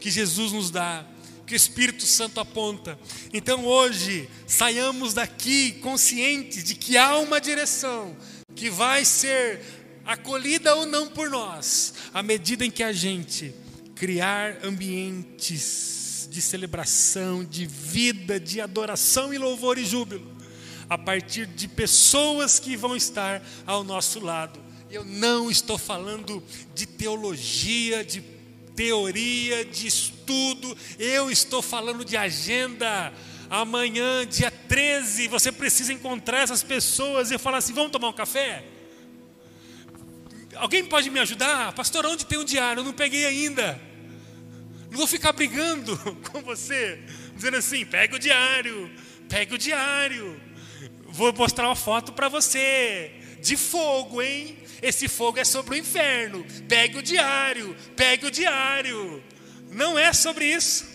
que 0.00 0.10
Jesus 0.10 0.52
nos 0.52 0.70
dá, 0.70 1.06
que 1.46 1.54
o 1.54 1.56
Espírito 1.56 2.04
Santo 2.04 2.40
aponta. 2.40 2.98
Então 3.32 3.64
hoje, 3.64 4.28
saiamos 4.46 5.14
daqui 5.14 5.72
conscientes 5.74 6.64
de 6.64 6.74
que 6.74 6.96
há 6.96 7.16
uma 7.18 7.40
direção 7.40 8.16
que 8.56 8.68
vai 8.68 9.04
ser 9.04 9.60
acolhida 10.04 10.74
ou 10.74 10.84
não 10.84 11.08
por 11.08 11.30
nós, 11.30 11.94
à 12.12 12.22
medida 12.22 12.66
em 12.66 12.70
que 12.70 12.82
a 12.82 12.92
gente 12.92 13.54
criar 13.94 14.58
ambientes 14.64 16.01
de 16.32 16.40
celebração, 16.40 17.44
de 17.44 17.66
vida, 17.66 18.40
de 18.40 18.58
adoração 18.58 19.34
e 19.34 19.38
louvor 19.38 19.76
e 19.76 19.84
júbilo, 19.84 20.34
a 20.88 20.96
partir 20.96 21.46
de 21.46 21.68
pessoas 21.68 22.58
que 22.58 22.74
vão 22.74 22.96
estar 22.96 23.42
ao 23.66 23.84
nosso 23.84 24.18
lado. 24.18 24.58
Eu 24.90 25.04
não 25.04 25.50
estou 25.50 25.76
falando 25.76 26.42
de 26.74 26.86
teologia, 26.86 28.02
de 28.02 28.22
teoria, 28.74 29.62
de 29.62 29.86
estudo, 29.86 30.74
eu 30.98 31.30
estou 31.30 31.60
falando 31.60 32.02
de 32.02 32.16
agenda. 32.16 33.12
Amanhã, 33.50 34.26
dia 34.26 34.50
13, 34.50 35.28
você 35.28 35.52
precisa 35.52 35.92
encontrar 35.92 36.38
essas 36.38 36.62
pessoas 36.62 37.30
e 37.30 37.36
falar 37.36 37.58
assim: 37.58 37.74
vamos 37.74 37.92
tomar 37.92 38.08
um 38.08 38.14
café? 38.14 38.64
Alguém 40.56 40.82
pode 40.82 41.10
me 41.10 41.20
ajudar? 41.20 41.74
Pastor, 41.74 42.06
onde 42.06 42.24
tem 42.24 42.38
um 42.38 42.44
diário? 42.44 42.80
Eu 42.80 42.84
não 42.84 42.92
peguei 42.94 43.26
ainda. 43.26 43.91
Não 44.92 44.98
vou 44.98 45.08
ficar 45.08 45.32
brigando 45.32 45.98
com 46.30 46.40
você, 46.42 47.00
dizendo 47.34 47.56
assim: 47.56 47.84
pega 47.84 48.14
o 48.14 48.18
diário, 48.18 48.88
pega 49.28 49.56
o 49.56 49.58
diário. 49.58 50.40
Vou 51.08 51.32
mostrar 51.32 51.66
uma 51.66 51.74
foto 51.74 52.12
para 52.12 52.28
você, 52.28 53.10
de 53.40 53.56
fogo, 53.56 54.22
hein? 54.22 54.62
esse 54.82 55.08
fogo 55.08 55.38
é 55.38 55.44
sobre 55.44 55.76
o 55.76 55.78
inferno. 55.78 56.44
Pegue 56.68 56.98
o 56.98 57.02
diário, 57.02 57.74
pegue 57.96 58.26
o 58.26 58.30
diário. 58.30 59.22
Não 59.70 59.96
é 59.96 60.12
sobre 60.12 60.44
isso. 60.44 60.91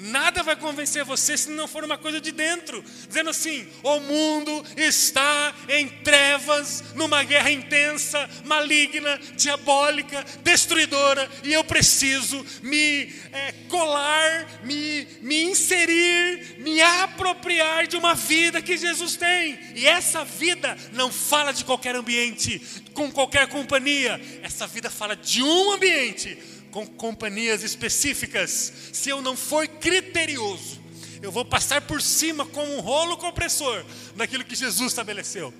Nada 0.00 0.44
vai 0.44 0.54
convencer 0.54 1.04
você 1.04 1.36
se 1.36 1.50
não 1.50 1.66
for 1.66 1.82
uma 1.82 1.98
coisa 1.98 2.20
de 2.20 2.30
dentro, 2.30 2.84
dizendo 3.08 3.30
assim: 3.30 3.66
o 3.82 3.98
mundo 3.98 4.64
está 4.76 5.52
em 5.68 5.88
trevas, 5.88 6.84
numa 6.94 7.24
guerra 7.24 7.50
intensa, 7.50 8.30
maligna, 8.44 9.18
diabólica, 9.34 10.24
destruidora, 10.44 11.28
e 11.42 11.52
eu 11.52 11.64
preciso 11.64 12.46
me 12.62 13.12
é, 13.32 13.52
colar, 13.68 14.60
me, 14.62 15.04
me 15.20 15.42
inserir, 15.42 16.58
me 16.60 16.80
apropriar 16.80 17.88
de 17.88 17.96
uma 17.96 18.14
vida 18.14 18.62
que 18.62 18.76
Jesus 18.76 19.16
tem. 19.16 19.58
E 19.74 19.84
essa 19.84 20.24
vida 20.24 20.78
não 20.92 21.10
fala 21.10 21.50
de 21.50 21.64
qualquer 21.64 21.96
ambiente, 21.96 22.62
com 22.94 23.10
qualquer 23.10 23.48
companhia, 23.48 24.20
essa 24.44 24.64
vida 24.64 24.88
fala 24.88 25.16
de 25.16 25.42
um 25.42 25.72
ambiente 25.72 26.38
com 26.78 26.86
companhias 26.86 27.62
específicas, 27.62 28.72
se 28.92 29.08
eu 29.08 29.20
não 29.20 29.36
for 29.36 29.66
criterioso, 29.66 30.80
eu 31.20 31.32
vou 31.32 31.44
passar 31.44 31.80
por 31.80 32.00
cima 32.00 32.46
como 32.46 32.76
um 32.76 32.80
rolo 32.80 33.16
compressor 33.16 33.84
daquilo 34.14 34.44
que 34.44 34.54
Jesus 34.54 34.92
estabeleceu. 34.92 35.52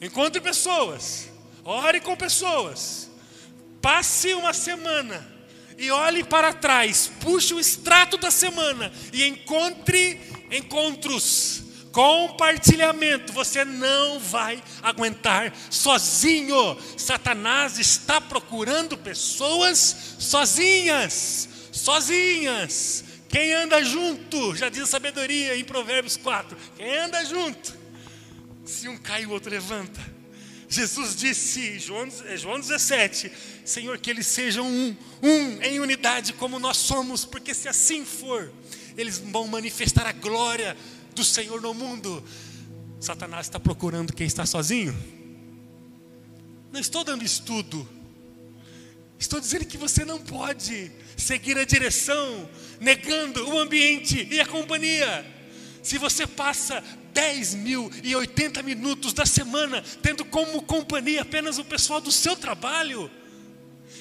Encontre 0.00 0.40
pessoas, 0.40 1.28
ore 1.64 2.00
com 2.00 2.14
pessoas, 2.14 3.10
passe 3.82 4.32
uma 4.34 4.52
semana 4.52 5.26
e 5.76 5.90
olhe 5.90 6.22
para 6.22 6.52
trás, 6.52 7.10
puxe 7.20 7.54
o 7.54 7.58
extrato 7.58 8.16
da 8.16 8.30
semana 8.30 8.92
e 9.12 9.24
encontre 9.24 10.20
encontros 10.52 11.64
compartilhamento, 11.92 13.32
você 13.32 13.64
não 13.64 14.18
vai 14.18 14.62
aguentar 14.82 15.52
sozinho. 15.70 16.78
Satanás 16.96 17.78
está 17.78 18.20
procurando 18.20 18.96
pessoas 18.96 20.16
sozinhas, 20.18 21.48
sozinhas. 21.72 23.04
Quem 23.28 23.52
anda 23.52 23.82
junto, 23.84 24.56
já 24.56 24.68
diz 24.68 24.82
a 24.82 24.86
sabedoria 24.86 25.56
em 25.56 25.64
Provérbios 25.64 26.16
4: 26.16 26.56
quem 26.76 26.96
anda 26.96 27.24
junto, 27.24 27.76
se 28.64 28.88
um 28.88 28.96
cai, 28.96 29.26
o 29.26 29.30
outro 29.30 29.50
levanta. 29.50 30.18
Jesus 30.68 31.16
disse, 31.16 31.78
João, 31.78 32.08
João 32.36 32.60
17: 32.60 33.32
Senhor, 33.64 33.98
que 33.98 34.10
eles 34.10 34.26
sejam 34.26 34.66
um, 34.66 34.96
um 35.22 35.62
em 35.62 35.80
unidade 35.80 36.34
como 36.34 36.58
nós 36.58 36.76
somos, 36.76 37.24
porque 37.24 37.54
se 37.54 37.68
assim 37.68 38.04
for, 38.04 38.52
eles 38.96 39.18
vão 39.18 39.46
manifestar 39.46 40.06
a 40.06 40.12
glória 40.12 40.76
do 41.18 41.24
Senhor 41.24 41.60
no 41.60 41.74
mundo. 41.74 42.22
Satanás 43.00 43.46
está 43.46 43.58
procurando 43.58 44.12
quem 44.12 44.26
está 44.26 44.46
sozinho. 44.46 44.96
Não 46.72 46.80
estou 46.80 47.02
dando 47.02 47.24
estudo. 47.24 47.86
Estou 49.18 49.40
dizendo 49.40 49.66
que 49.66 49.76
você 49.76 50.04
não 50.04 50.20
pode 50.20 50.92
seguir 51.16 51.58
a 51.58 51.64
direção 51.64 52.48
negando 52.80 53.48
o 53.48 53.58
ambiente 53.58 54.28
e 54.30 54.38
a 54.38 54.46
companhia. 54.46 55.26
Se 55.82 55.98
você 55.98 56.24
passa 56.24 56.84
10 57.12 57.54
mil 57.56 57.90
e 58.04 58.14
80 58.14 58.62
minutos 58.62 59.12
da 59.12 59.26
semana 59.26 59.82
tendo 60.00 60.24
como 60.24 60.62
companhia 60.62 61.22
apenas 61.22 61.58
o 61.58 61.64
pessoal 61.64 62.00
do 62.00 62.12
seu 62.12 62.36
trabalho, 62.36 63.10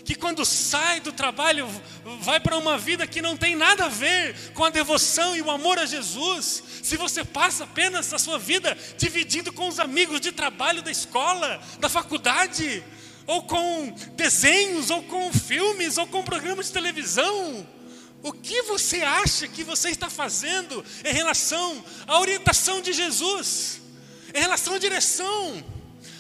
que 0.08 0.16
quando 0.16 0.45
sai 0.45 1.01
do 1.01 1.12
trabalho 1.12 1.68
vai 2.22 2.39
para 2.39 2.55
uma 2.55 2.78
vida 2.78 3.05
que 3.05 3.22
não 3.22 3.36
tem 3.36 3.58
nada 3.58 3.86
a 3.86 3.89
ver 3.89 4.34
com 4.53 4.64
a 4.64 4.70
devoção 4.70 5.36
e 5.36 5.41
o 5.41 5.51
amor 5.51 5.78
a 5.78 5.86
Jesus, 5.86 6.64
se 6.82 6.95
você 6.95 7.26
passa 7.26 7.66
apenas 7.66 8.14
a 8.14 8.18
sua 8.18 8.39
vida 8.39 8.78
dividindo 8.97 9.51
com 9.51 9.68
os 9.68 9.82
amigos 9.82 10.22
de 10.22 10.32
trabalho 10.32 10.82
da 10.82 10.89
escola, 10.89 11.62
da 11.82 11.89
faculdade, 11.89 12.82
ou 13.26 13.43
com 13.43 13.93
desenhos, 14.16 14.89
ou 14.89 15.03
com 15.03 15.34
filmes, 15.34 15.97
ou 15.97 16.08
com 16.08 16.24
programas 16.24 16.68
de 16.68 16.72
televisão, 16.72 17.68
o 18.24 18.32
que 18.32 18.62
você 18.62 19.01
acha 19.01 19.45
que 19.45 19.62
você 19.62 19.89
está 19.89 20.10
fazendo 20.10 20.86
em 21.03 21.12
relação 21.12 21.84
à 22.08 22.18
orientação 22.18 22.80
de 22.80 22.93
Jesus, 22.93 23.82
em 24.34 24.39
relação 24.39 24.76
à 24.76 24.80
direção? 24.80 25.76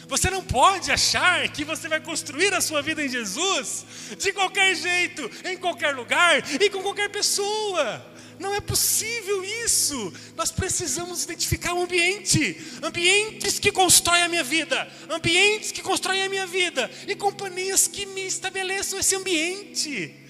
Você 0.07 0.29
não 0.29 0.41
pode 0.41 0.91
achar 0.91 1.47
que 1.49 1.65
você 1.65 1.87
vai 1.87 1.99
construir 1.99 2.53
a 2.53 2.61
sua 2.61 2.81
vida 2.81 3.03
em 3.03 3.09
Jesus 3.09 3.85
de 4.17 4.31
qualquer 4.31 4.75
jeito, 4.75 5.29
em 5.45 5.57
qualquer 5.57 5.93
lugar 5.93 6.43
e 6.61 6.69
com 6.69 6.81
qualquer 6.81 7.09
pessoa. 7.09 8.05
Não 8.39 8.53
é 8.53 8.61
possível 8.61 9.43
isso. 9.65 10.13
Nós 10.35 10.51
precisamos 10.51 11.23
identificar 11.23 11.73
o 11.73 11.79
um 11.79 11.83
ambiente, 11.83 12.57
ambientes 12.83 13.59
que 13.59 13.71
constroem 13.71 14.23
a 14.23 14.29
minha 14.29 14.43
vida, 14.43 14.87
ambientes 15.09 15.71
que 15.71 15.81
constroem 15.81 16.23
a 16.23 16.29
minha 16.29 16.45
vida 16.45 16.89
e 17.07 17.15
companhias 17.15 17.87
que 17.87 18.05
me 18.05 18.25
estabeleçam 18.25 18.99
esse 18.99 19.15
ambiente. 19.15 20.26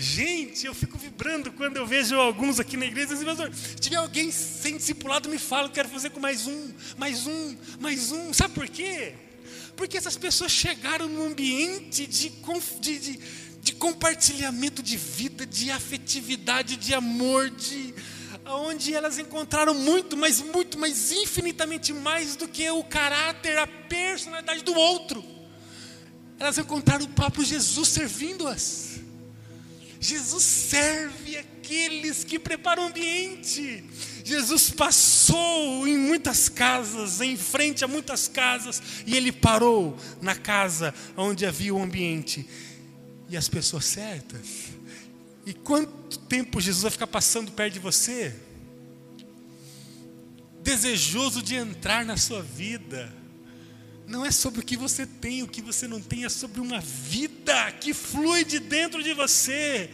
Gente, 0.00 0.64
eu 0.64 0.74
fico 0.74 0.96
vibrando 0.96 1.52
quando 1.52 1.76
eu 1.76 1.86
vejo 1.86 2.16
alguns 2.16 2.58
aqui 2.58 2.74
na 2.74 2.86
igreja 2.86 3.14
pastor, 3.22 3.52
se 3.54 3.76
tiver 3.76 3.96
alguém 3.96 4.30
sem 4.30 4.78
discipulado, 4.78 5.28
me 5.28 5.38
fala, 5.38 5.68
quero 5.68 5.90
fazer 5.90 6.08
com 6.08 6.18
mais 6.18 6.46
um, 6.46 6.72
mais 6.96 7.26
um, 7.26 7.54
mais 7.78 8.10
um. 8.10 8.32
Sabe 8.32 8.54
por 8.54 8.66
quê? 8.66 9.12
Porque 9.76 9.98
essas 9.98 10.16
pessoas 10.16 10.52
chegaram 10.52 11.06
num 11.06 11.26
ambiente 11.26 12.06
de, 12.06 12.30
de, 12.30 12.98
de, 12.98 13.20
de 13.60 13.72
compartilhamento 13.74 14.82
de 14.82 14.96
vida, 14.96 15.44
de 15.44 15.70
afetividade, 15.70 16.78
de 16.78 16.94
amor, 16.94 17.50
de 17.50 17.94
onde 18.46 18.94
elas 18.94 19.18
encontraram 19.18 19.74
muito, 19.74 20.16
mas 20.16 20.40
muito, 20.40 20.78
mas 20.78 21.12
infinitamente 21.12 21.92
mais 21.92 22.36
do 22.36 22.48
que 22.48 22.70
o 22.70 22.82
caráter, 22.82 23.58
a 23.58 23.66
personalidade 23.66 24.64
do 24.64 24.72
outro. 24.72 25.22
Elas 26.38 26.56
encontraram 26.56 27.04
o 27.04 27.08
próprio 27.08 27.44
Jesus 27.44 27.88
servindo-as. 27.88 28.99
Jesus 30.00 30.42
serve 30.42 31.36
aqueles 31.36 32.24
que 32.24 32.38
preparam 32.38 32.84
o 32.84 32.86
ambiente. 32.86 33.84
Jesus 34.24 34.70
passou 34.70 35.86
em 35.86 35.98
muitas 35.98 36.48
casas, 36.48 37.20
em 37.20 37.36
frente 37.36 37.84
a 37.84 37.88
muitas 37.88 38.26
casas, 38.26 38.82
e 39.06 39.14
ele 39.14 39.30
parou 39.30 39.94
na 40.22 40.34
casa 40.34 40.94
onde 41.16 41.44
havia 41.44 41.74
o 41.74 41.82
ambiente 41.82 42.48
e 43.28 43.36
as 43.36 43.46
pessoas 43.46 43.84
certas. 43.84 44.70
E 45.44 45.52
quanto 45.52 46.18
tempo 46.20 46.60
Jesus 46.60 46.82
vai 46.82 46.90
ficar 46.90 47.06
passando 47.06 47.52
perto 47.52 47.74
de 47.74 47.80
você? 47.80 48.34
Desejoso 50.62 51.42
de 51.42 51.56
entrar 51.56 52.06
na 52.06 52.16
sua 52.16 52.42
vida. 52.42 53.19
Não 54.10 54.26
é 54.26 54.32
sobre 54.32 54.58
o 54.58 54.64
que 54.64 54.76
você 54.76 55.06
tem, 55.06 55.44
o 55.44 55.46
que 55.46 55.62
você 55.62 55.86
não 55.86 56.00
tem, 56.00 56.24
é 56.24 56.28
sobre 56.28 56.60
uma 56.60 56.80
vida 56.80 57.70
que 57.70 57.94
flui 57.94 58.44
de 58.44 58.58
dentro 58.58 59.04
de 59.04 59.14
você. 59.14 59.88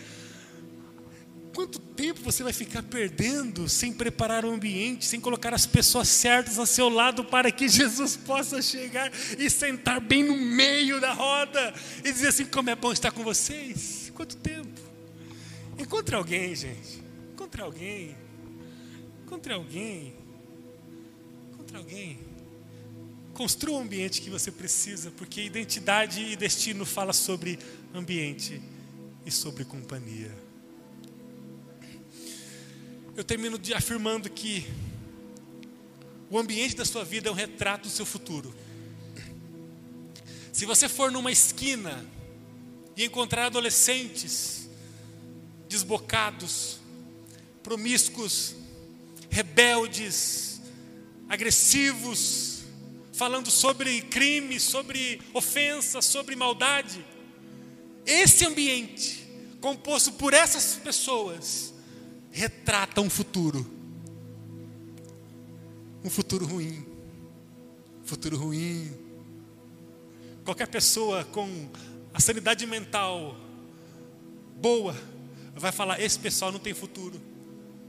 Quanto 1.54 1.78
tempo 1.78 2.22
você 2.22 2.42
vai 2.42 2.54
ficar 2.54 2.82
perdendo 2.82 3.68
sem 3.68 3.92
preparar 3.92 4.46
o 4.46 4.50
ambiente, 4.50 5.04
sem 5.04 5.20
colocar 5.20 5.52
as 5.52 5.66
pessoas 5.66 6.08
certas 6.08 6.58
ao 6.58 6.64
seu 6.64 6.88
lado 6.88 7.26
para 7.26 7.52
que 7.52 7.68
Jesus 7.68 8.16
possa 8.16 8.62
chegar 8.62 9.12
e 9.38 9.50
sentar 9.50 10.00
bem 10.00 10.24
no 10.24 10.34
meio 10.34 10.98
da 10.98 11.12
roda 11.12 11.74
e 12.02 12.10
dizer 12.10 12.28
assim: 12.28 12.46
como 12.46 12.70
é 12.70 12.74
bom 12.74 12.92
estar 12.92 13.12
com 13.12 13.22
vocês? 13.22 14.10
Quanto 14.14 14.34
tempo? 14.38 14.80
Encontre 15.78 16.16
alguém, 16.16 16.54
gente. 16.54 17.04
Encontre 17.34 17.60
alguém. 17.60 18.16
Encontre 19.26 19.52
alguém. 19.52 20.16
Encontre 21.52 21.76
alguém. 21.76 22.35
Construa 23.36 23.80
o 23.80 23.82
ambiente 23.82 24.22
que 24.22 24.30
você 24.30 24.50
precisa, 24.50 25.10
porque 25.10 25.42
identidade 25.42 26.22
e 26.22 26.36
destino 26.36 26.86
fala 26.86 27.12
sobre 27.12 27.58
ambiente 27.94 28.62
e 29.26 29.30
sobre 29.30 29.62
companhia. 29.62 30.34
Eu 33.14 33.22
termino 33.22 33.58
de 33.58 33.74
afirmando 33.74 34.30
que 34.30 34.66
o 36.30 36.38
ambiente 36.38 36.74
da 36.76 36.86
sua 36.86 37.04
vida 37.04 37.28
é 37.28 37.30
um 37.30 37.34
retrato 37.34 37.82
do 37.82 37.90
seu 37.90 38.06
futuro. 38.06 38.54
Se 40.50 40.64
você 40.64 40.88
for 40.88 41.12
numa 41.12 41.30
esquina 41.30 42.06
e 42.96 43.04
encontrar 43.04 43.44
adolescentes 43.44 44.66
desbocados, 45.68 46.78
promíscuos, 47.62 48.54
rebeldes, 49.28 50.58
agressivos, 51.28 52.55
falando 53.16 53.50
sobre 53.50 54.02
crime, 54.02 54.60
sobre 54.60 55.22
ofensa, 55.32 56.02
sobre 56.02 56.36
maldade. 56.36 57.02
Esse 58.04 58.44
ambiente, 58.44 59.26
composto 59.58 60.12
por 60.12 60.34
essas 60.34 60.76
pessoas, 60.76 61.72
retrata 62.30 63.00
um 63.00 63.08
futuro. 63.08 63.66
Um 66.04 66.10
futuro 66.10 66.44
ruim. 66.44 66.86
Futuro 68.04 68.36
ruim. 68.36 68.94
Qualquer 70.44 70.68
pessoa 70.68 71.24
com 71.24 71.48
a 72.12 72.20
sanidade 72.20 72.66
mental 72.66 73.34
boa 74.56 74.94
vai 75.54 75.72
falar: 75.72 76.00
esse 76.00 76.18
pessoal 76.18 76.52
não 76.52 76.60
tem 76.60 76.74
futuro. 76.74 77.18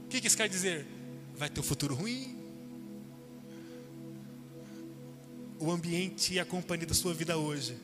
O 0.06 0.08
que 0.08 0.26
isso 0.26 0.36
quer 0.36 0.48
dizer? 0.48 0.86
Vai 1.36 1.50
ter 1.50 1.60
um 1.60 1.62
futuro 1.62 1.94
ruim. 1.94 2.37
O 5.58 5.70
ambiente 5.70 6.34
e 6.34 6.40
a 6.40 6.44
companhia 6.44 6.86
da 6.86 6.94
sua 6.94 7.12
vida 7.12 7.36
hoje 7.36 7.76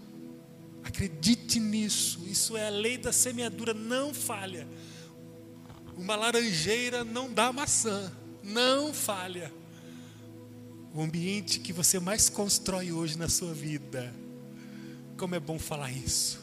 Acredite 0.85 1.59
nisso. 1.59 2.21
Isso 2.27 2.57
é 2.57 2.67
a 2.67 2.71
lei 2.71 2.99
da 2.99 3.11
semeadura, 3.11 3.73
não 3.73 4.13
falha. 4.13 4.69
Uma 5.97 6.15
laranjeira 6.15 7.03
não 7.03 7.33
dá 7.33 7.53
maçã, 7.53 8.13
não 8.43 8.93
falha. 8.93 9.53
O 10.95 11.03
ambiente 11.03 11.59
que 11.59 11.73
você 11.73 11.99
mais 11.99 12.29
constrói 12.29 12.93
hoje 12.93 13.17
na 13.17 13.29
sua 13.29 13.55
vida. 13.55 14.15
Como 15.17 15.35
é 15.35 15.41
bom 15.41 15.59
falar 15.59 15.91
isso. 15.91 16.39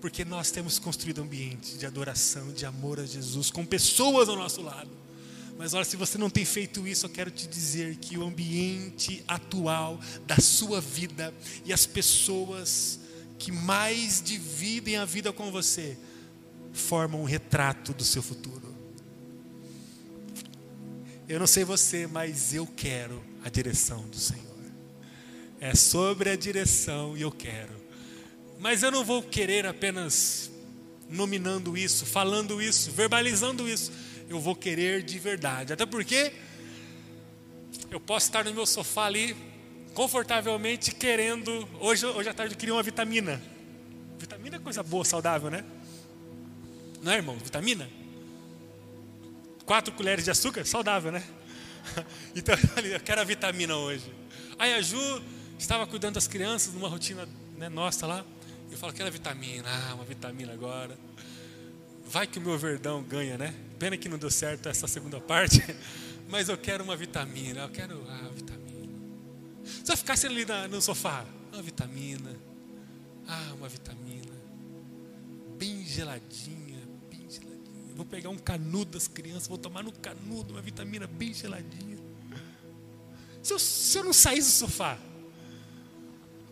Porque 0.00 0.24
nós 0.24 0.50
temos 0.50 0.78
construído 0.78 1.22
ambiente 1.22 1.78
de 1.78 1.86
adoração, 1.86 2.52
de 2.52 2.66
amor 2.66 3.00
a 3.00 3.06
Jesus, 3.06 3.50
com 3.50 3.64
pessoas 3.64 4.28
ao 4.28 4.36
nosso 4.36 4.60
lado. 4.60 4.90
Mas 5.62 5.74
olha, 5.74 5.84
se 5.84 5.96
você 5.96 6.18
não 6.18 6.28
tem 6.28 6.44
feito 6.44 6.88
isso, 6.88 7.06
eu 7.06 7.10
quero 7.10 7.30
te 7.30 7.46
dizer 7.46 7.94
que 7.98 8.18
o 8.18 8.24
ambiente 8.24 9.22
atual 9.28 10.00
da 10.26 10.34
sua 10.38 10.80
vida 10.80 11.32
e 11.64 11.72
as 11.72 11.86
pessoas 11.86 12.98
que 13.38 13.52
mais 13.52 14.20
dividem 14.20 14.96
a 14.96 15.04
vida 15.04 15.32
com 15.32 15.52
você 15.52 15.96
formam 16.72 17.20
um 17.22 17.24
retrato 17.24 17.94
do 17.94 18.02
seu 18.02 18.20
futuro. 18.24 18.74
Eu 21.28 21.38
não 21.38 21.46
sei 21.46 21.62
você, 21.62 22.08
mas 22.08 22.52
eu 22.52 22.66
quero 22.66 23.22
a 23.44 23.48
direção 23.48 24.02
do 24.08 24.18
Senhor. 24.18 24.42
É 25.60 25.76
sobre 25.76 26.30
a 26.30 26.34
direção 26.34 27.16
e 27.16 27.22
eu 27.22 27.30
quero. 27.30 27.74
Mas 28.58 28.82
eu 28.82 28.90
não 28.90 29.04
vou 29.04 29.22
querer 29.22 29.64
apenas 29.64 30.50
nominando 31.08 31.76
isso, 31.76 32.04
falando 32.04 32.60
isso, 32.60 32.90
verbalizando 32.90 33.68
isso. 33.68 33.92
Eu 34.32 34.40
vou 34.40 34.56
querer 34.56 35.02
de 35.02 35.18
verdade. 35.18 35.74
Até 35.74 35.84
porque 35.84 36.32
eu 37.90 38.00
posso 38.00 38.26
estar 38.28 38.42
no 38.42 38.54
meu 38.54 38.64
sofá 38.64 39.04
ali, 39.04 39.36
confortavelmente, 39.92 40.94
querendo. 40.94 41.68
Hoje, 41.78 42.06
hoje 42.06 42.30
à 42.30 42.32
tarde 42.32 42.54
eu 42.54 42.58
queria 42.58 42.74
uma 42.74 42.82
vitamina. 42.82 43.42
Vitamina 44.18 44.56
é 44.56 44.58
coisa 44.58 44.82
boa, 44.82 45.04
saudável, 45.04 45.50
né? 45.50 45.62
Não 47.02 47.12
é, 47.12 47.16
irmão? 47.16 47.36
Vitamina? 47.36 47.86
Quatro 49.66 49.92
colheres 49.92 50.24
de 50.24 50.30
açúcar? 50.30 50.64
Saudável, 50.64 51.12
né? 51.12 51.22
Então, 52.34 52.54
eu 52.82 53.00
quero 53.00 53.20
a 53.20 53.24
vitamina 53.24 53.76
hoje. 53.76 54.10
Aí 54.58 54.72
a 54.72 54.80
Ju 54.80 55.22
estava 55.58 55.86
cuidando 55.86 56.14
das 56.14 56.26
crianças 56.26 56.72
numa 56.72 56.88
rotina 56.88 57.28
né, 57.58 57.68
nossa 57.68 58.06
lá. 58.06 58.24
Eu 58.70 58.78
falo, 58.78 58.94
quero 58.94 59.08
a 59.08 59.12
vitamina. 59.12 59.68
Ah, 59.68 59.94
uma 59.94 60.04
vitamina 60.04 60.54
agora. 60.54 60.96
Vai 62.12 62.28
que 62.28 62.38
o 62.38 62.42
meu 62.42 62.56
verdão 62.56 63.02
ganha, 63.02 63.36
né? 63.36 63.52
Pena 63.78 63.96
que 63.96 64.08
não 64.08 64.18
deu 64.18 64.30
certo 64.30 64.68
essa 64.68 64.86
segunda 64.86 65.20
parte. 65.20 65.60
Mas 66.30 66.48
eu 66.48 66.56
quero 66.56 66.84
uma 66.84 66.94
vitamina. 66.94 67.62
Eu 67.62 67.70
quero 67.70 68.06
ah, 68.08 68.30
vitamina. 68.32 68.92
Se 69.64 69.90
eu 69.90 69.96
ficasse 69.96 70.26
ali 70.26 70.44
na, 70.44 70.68
no 70.68 70.80
sofá, 70.80 71.24
uma 71.52 71.62
vitamina. 71.62 72.36
Ah, 73.26 73.52
uma 73.54 73.68
vitamina. 73.68 74.32
Bem 75.58 75.84
geladinha 75.84 76.62
Vou 77.94 78.06
pegar 78.06 78.30
um 78.30 78.38
canudo 78.38 78.92
das 78.92 79.06
crianças, 79.06 79.46
vou 79.46 79.58
tomar 79.58 79.82
no 79.82 79.92
canudo 79.92 80.54
uma 80.54 80.62
vitamina 80.62 81.06
bem 81.06 81.32
geladinha. 81.34 81.98
Se 83.42 83.52
eu, 83.52 83.58
se 83.58 83.98
eu 83.98 84.04
não 84.04 84.12
saísse 84.12 84.48
do 84.48 84.54
sofá, 84.54 84.98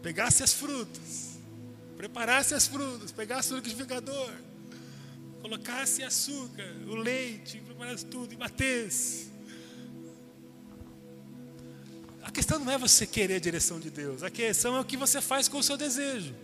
pegasse 0.02 0.42
as 0.42 0.52
frutas, 0.52 1.38
preparasse 1.96 2.54
as 2.54 2.66
frutas, 2.66 3.12
pegasse 3.12 3.52
o 3.52 3.56
liquidificador, 3.56 4.30
colocasse 5.40 6.02
açúcar, 6.02 6.74
o 6.86 6.94
leite, 6.94 7.58
preparasse 7.58 8.04
tudo 8.06 8.32
e 8.32 8.36
batesse. 8.36 9.30
A 12.22 12.30
questão 12.30 12.58
não 12.58 12.70
é 12.70 12.78
você 12.78 13.06
querer 13.06 13.36
a 13.36 13.40
direção 13.40 13.80
de 13.80 13.90
Deus, 13.90 14.22
a 14.22 14.30
questão 14.30 14.76
é 14.76 14.80
o 14.80 14.84
que 14.84 14.96
você 14.96 15.20
faz 15.20 15.48
com 15.48 15.58
o 15.58 15.62
seu 15.62 15.76
desejo. 15.76 16.34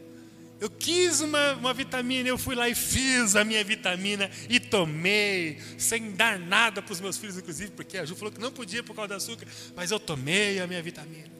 Eu 0.59 0.71
quis 0.71 1.21
uma, 1.21 1.53
uma 1.53 1.75
vitamina, 1.75 2.29
eu 2.31 2.39
fui 2.39 2.55
lá 2.55 2.67
e 2.67 2.75
fiz 2.75 3.37
a 3.37 3.45
minha 3.45 3.63
vitamina 3.63 4.31
e 4.49 4.59
tomei, 4.59 5.59
sem 5.77 6.13
dar 6.13 6.39
nada 6.39 6.81
para 6.81 6.93
os 6.93 7.01
meus 7.01 7.19
filhos, 7.19 7.37
inclusive, 7.37 7.73
porque 7.73 7.99
a 7.99 8.07
Ju 8.07 8.17
falou 8.17 8.33
que 8.33 8.41
não 8.41 8.51
podia 8.51 8.83
por 8.83 8.97
causa 8.97 9.09
do 9.09 9.15
açúcar, 9.15 9.47
mas 9.75 9.91
eu 9.91 10.01
tomei 10.01 10.59
a 10.59 10.67
minha 10.67 10.83
vitamina. 10.83 11.31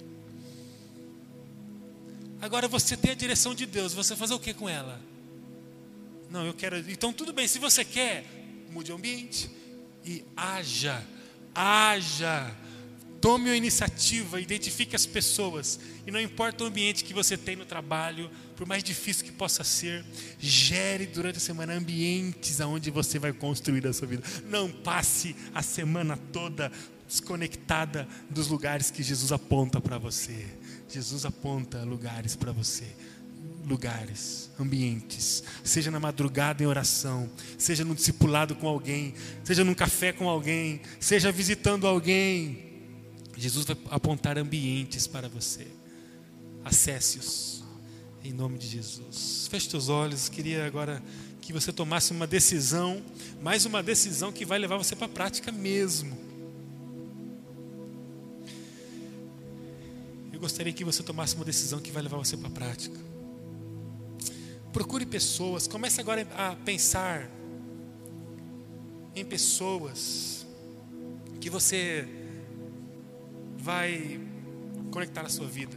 Agora 2.43 2.69
você 2.69 2.95
tem 2.95 3.13
a 3.13 3.15
direção 3.15 3.55
de 3.55 3.65
Deus, 3.65 3.95
você 3.95 4.15
fazer 4.15 4.35
o 4.35 4.39
que 4.39 4.53
com 4.53 4.69
ela? 4.69 5.01
Não, 6.31 6.45
eu 6.45 6.55
quero. 6.55 6.77
Então 6.91 7.13
tudo 7.13 7.33
bem, 7.33 7.47
se 7.47 7.59
você 7.59 7.85
quer, 7.85 8.25
mude 8.71 8.93
o 8.93 8.97
ambiente 8.97 9.51
e 10.05 10.25
haja, 10.37 11.05
haja 11.55 12.55
Tome 13.21 13.51
a 13.51 13.57
iniciativa, 13.57 14.41
identifique 14.41 14.95
as 14.95 15.07
pessoas. 15.07 15.81
E 16.07 16.11
não 16.11 16.21
importa 16.21 16.65
o 16.65 16.67
ambiente 16.67 17.03
que 17.03 17.15
você 17.15 17.37
tem 17.37 17.57
no 17.57 17.65
trabalho, 17.65 18.31
por 18.55 18.67
mais 18.67 18.85
difícil 18.85 19.25
que 19.25 19.33
possa 19.33 19.65
ser, 19.65 20.05
gere 20.39 21.07
durante 21.07 21.39
a 21.39 21.41
semana 21.41 21.73
ambientes 21.75 22.61
aonde 22.61 22.91
você 22.91 23.19
vai 23.19 23.33
construir 23.33 23.87
a 23.87 23.93
sua 23.93 24.07
vida. 24.07 24.23
Não 24.49 24.71
passe 24.71 25.35
a 25.55 25.63
semana 25.63 26.17
toda 26.33 26.71
desconectada 27.09 28.07
dos 28.29 28.49
lugares 28.49 28.91
que 28.91 29.03
Jesus 29.03 29.33
aponta 29.33 29.81
para 29.81 29.99
você. 29.99 30.47
Jesus 30.89 31.25
aponta 31.25 31.83
lugares 31.83 32.37
para 32.37 32.53
você. 32.53 32.87
Lugares, 33.67 34.49
ambientes, 34.61 35.43
seja 35.65 35.91
na 35.91 35.99
madrugada 35.99 36.63
em 36.63 36.67
oração, 36.67 37.29
seja 37.59 37.85
no 37.85 37.97
discipulado 37.97 38.55
com 38.55 38.69
alguém, 38.69 39.13
seja 39.43 39.65
num 39.65 39.75
café 39.75 40.13
com 40.13 40.29
alguém, 40.29 40.81
seja 41.01 41.33
visitando 41.33 41.85
alguém, 41.85 42.67
Jesus 43.37 43.67
vai 43.67 43.77
apontar 43.91 44.39
ambientes 44.39 45.07
para 45.07 45.29
você. 45.29 45.67
Acesse-os. 46.65 47.63
Em 48.25 48.33
nome 48.33 48.59
de 48.59 48.67
Jesus. 48.67 49.47
Feche 49.51 49.71
seus 49.71 49.89
olhos. 49.89 50.29
Queria 50.29 50.67
agora 50.67 51.03
que 51.41 51.53
você 51.53 51.73
tomasse 51.73 52.11
uma 52.13 52.27
decisão, 52.27 53.03
mais 53.41 53.67
uma 53.67 53.83
decisão 53.83 54.33
que 54.33 54.45
vai 54.45 54.59
levar 54.59 54.77
você 54.79 54.97
para 54.97 55.07
a 55.07 55.09
prática 55.09 55.53
mesmo. 55.53 56.17
Eu 60.33 60.41
gostaria 60.41 60.73
que 60.73 60.85
você 60.85 61.03
tomasse 61.03 61.37
uma 61.37 61.45
decisão 61.45 61.79
que 61.79 61.93
vai 61.93 62.03
levar 62.03 62.17
você 62.17 62.37
para 62.37 62.49
a 62.49 62.51
prática. 62.51 62.99
Procure 64.77 65.07
pessoas, 65.07 65.67
comece 65.67 66.03
agora 66.03 66.29
a 66.37 66.55
pensar 66.55 67.31
em 69.15 69.25
pessoas 69.25 70.47
que 71.41 71.49
você 71.49 72.07
vai 73.57 74.21
conectar 74.91 75.23
a 75.23 75.31
sua 75.31 75.47
vida. 75.47 75.75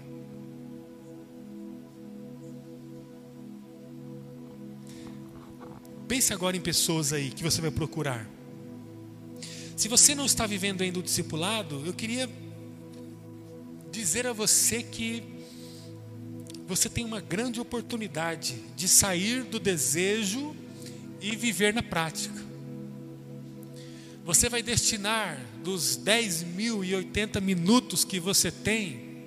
Pense 6.05 6.33
agora 6.33 6.57
em 6.57 6.61
pessoas 6.61 7.13
aí 7.13 7.31
que 7.31 7.41
você 7.41 7.61
vai 7.61 7.71
procurar. 7.71 8.29
Se 9.77 9.87
você 9.87 10.13
não 10.13 10.25
está 10.25 10.45
vivendo 10.45 10.81
ainda 10.81 10.99
o 10.99 11.01
discipulado, 11.01 11.85
eu 11.85 11.93
queria 11.93 12.29
dizer 13.89 14.27
a 14.27 14.33
você 14.33 14.83
que 14.83 15.38
você 16.69 16.87
tem 16.87 17.03
uma 17.03 17.19
grande 17.19 17.59
oportunidade 17.59 18.55
de 18.75 18.87
sair 18.87 19.43
do 19.43 19.59
desejo 19.59 20.55
e 21.19 21.35
viver 21.35 21.73
na 21.73 21.81
prática. 21.81 22.45
Você 24.23 24.47
vai 24.47 24.61
destinar 24.61 25.43
dos 25.63 25.95
10 25.95 26.43
mil 26.43 26.83
e 26.83 26.93
80 26.93 27.41
minutos 27.41 28.05
que 28.05 28.19
você 28.19 28.51
tem, 28.51 29.25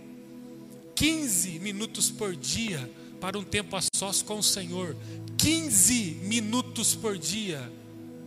15 0.95 1.59
minutos 1.59 2.12
por 2.12 2.36
dia 2.36 2.88
para 3.20 3.36
um 3.36 3.43
tempo 3.43 3.74
a 3.74 3.80
sós 3.93 4.22
com 4.22 4.38
o 4.38 4.43
Senhor. 4.43 4.97
15 5.36 6.20
minutos 6.22 6.95
por 6.95 7.18
dia 7.18 7.72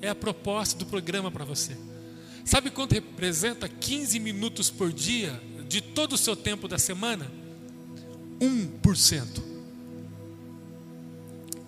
é 0.01 0.09
a 0.09 0.16
proposta 0.16 0.78
do 0.78 0.86
programa 0.86 1.32
para 1.32 1.45
você. 1.45 1.78
Sabe 2.43 2.70
quanto 2.70 2.91
representa 2.91 3.70
15 3.70 4.20
minutos 4.20 4.70
por 4.70 4.91
dia 4.91 5.41
de 5.70 5.80
todo 5.80 6.13
o 6.13 6.18
seu 6.18 6.36
tempo 6.36 6.68
da 6.68 6.78
semana? 6.78 7.44
1%. 8.39 9.55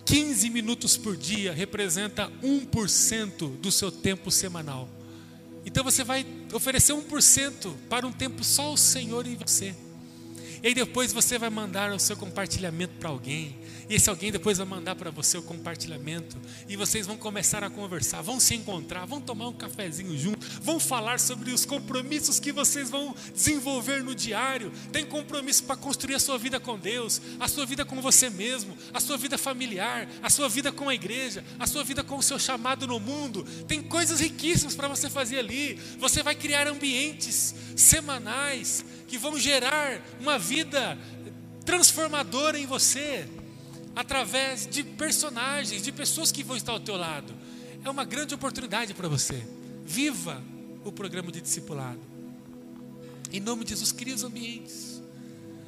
15 0.05 0.49
minutos 0.49 0.95
por 0.95 1.17
dia 1.17 1.51
representa 1.51 2.31
1% 2.41 3.57
do 3.59 3.71
seu 3.71 3.91
tempo 3.91 4.31
semanal. 4.31 4.87
Então 5.65 5.83
você 5.83 6.03
vai 6.03 6.25
oferecer 6.53 6.93
1% 6.93 7.73
para 7.89 8.07
um 8.07 8.11
tempo 8.11 8.43
só 8.43 8.71
o 8.71 8.77
Senhor 8.77 9.27
e 9.27 9.35
você. 9.35 9.75
E 10.61 10.67
aí 10.67 10.73
depois 10.73 11.13
você 11.13 11.37
vai 11.37 11.49
mandar 11.49 11.91
o 11.91 11.99
seu 11.99 12.17
compartilhamento 12.17 12.93
para 12.99 13.09
alguém. 13.09 13.55
E 13.89 13.95
esse 13.95 14.09
alguém 14.09 14.31
depois 14.31 14.57
vai 14.57 14.67
mandar 14.67 14.95
para 14.95 15.09
você 15.09 15.37
o 15.37 15.41
compartilhamento. 15.41 16.37
E 16.67 16.75
vocês 16.75 17.05
vão 17.07 17.15
começar 17.15 17.63
a 17.63 17.69
conversar, 17.69 18.21
vão 18.21 18.39
se 18.39 18.55
encontrar, 18.55 19.05
vão 19.05 19.21
tomar 19.21 19.47
um 19.47 19.53
cafezinho 19.53 20.17
junto, 20.17 20.45
vão 20.61 20.79
falar 20.79 21.19
sobre 21.19 21.51
os 21.51 21.65
compromissos 21.65 22.39
que 22.39 22.51
vocês 22.51 22.89
vão 22.89 23.15
desenvolver 23.33 24.03
no 24.03 24.13
diário. 24.13 24.71
Tem 24.91 25.05
compromisso 25.05 25.63
para 25.63 25.77
construir 25.77 26.15
a 26.15 26.19
sua 26.19 26.37
vida 26.37 26.59
com 26.59 26.77
Deus, 26.77 27.21
a 27.39 27.47
sua 27.47 27.65
vida 27.65 27.85
com 27.85 28.01
você 28.01 28.29
mesmo, 28.29 28.77
a 28.93 28.99
sua 28.99 29.17
vida 29.17 29.37
familiar, 29.37 30.09
a 30.21 30.29
sua 30.29 30.49
vida 30.49 30.71
com 30.71 30.89
a 30.89 30.95
igreja, 30.95 31.43
a 31.59 31.67
sua 31.67 31.83
vida 31.83 32.03
com 32.03 32.17
o 32.17 32.23
seu 32.23 32.37
chamado 32.37 32.87
no 32.87 32.99
mundo. 32.99 33.43
Tem 33.67 33.81
coisas 33.81 34.19
riquíssimas 34.19 34.75
para 34.75 34.87
você 34.87 35.09
fazer 35.09 35.39
ali. 35.39 35.79
Você 35.99 36.21
vai 36.21 36.35
criar 36.35 36.67
ambientes 36.67 37.55
semanais 37.75 38.83
que 39.07 39.17
vão 39.17 39.39
gerar 39.39 40.01
uma 40.19 40.37
vida 40.37 40.97
transformadora 41.65 42.59
em 42.59 42.65
você. 42.65 43.27
através 43.95 44.67
de 44.67 44.83
personagens, 44.83 45.81
de 45.81 45.91
pessoas 45.91 46.31
que 46.31 46.43
vão 46.43 46.55
estar 46.55 46.71
ao 46.71 46.79
teu 46.79 46.95
lado. 46.95 47.33
É 47.83 47.89
uma 47.89 48.05
grande 48.05 48.35
oportunidade 48.35 48.93
para 48.93 49.07
você. 49.07 49.43
Viva 49.83 50.39
o 50.85 50.91
programa 50.91 51.31
de 51.31 51.41
discipulado. 51.41 51.99
Em 53.31 53.39
nome 53.39 53.63
de 53.63 53.71
Jesus, 53.71 53.91
cria 53.91 54.13
os 54.13 54.23
ambientes. 54.23 55.01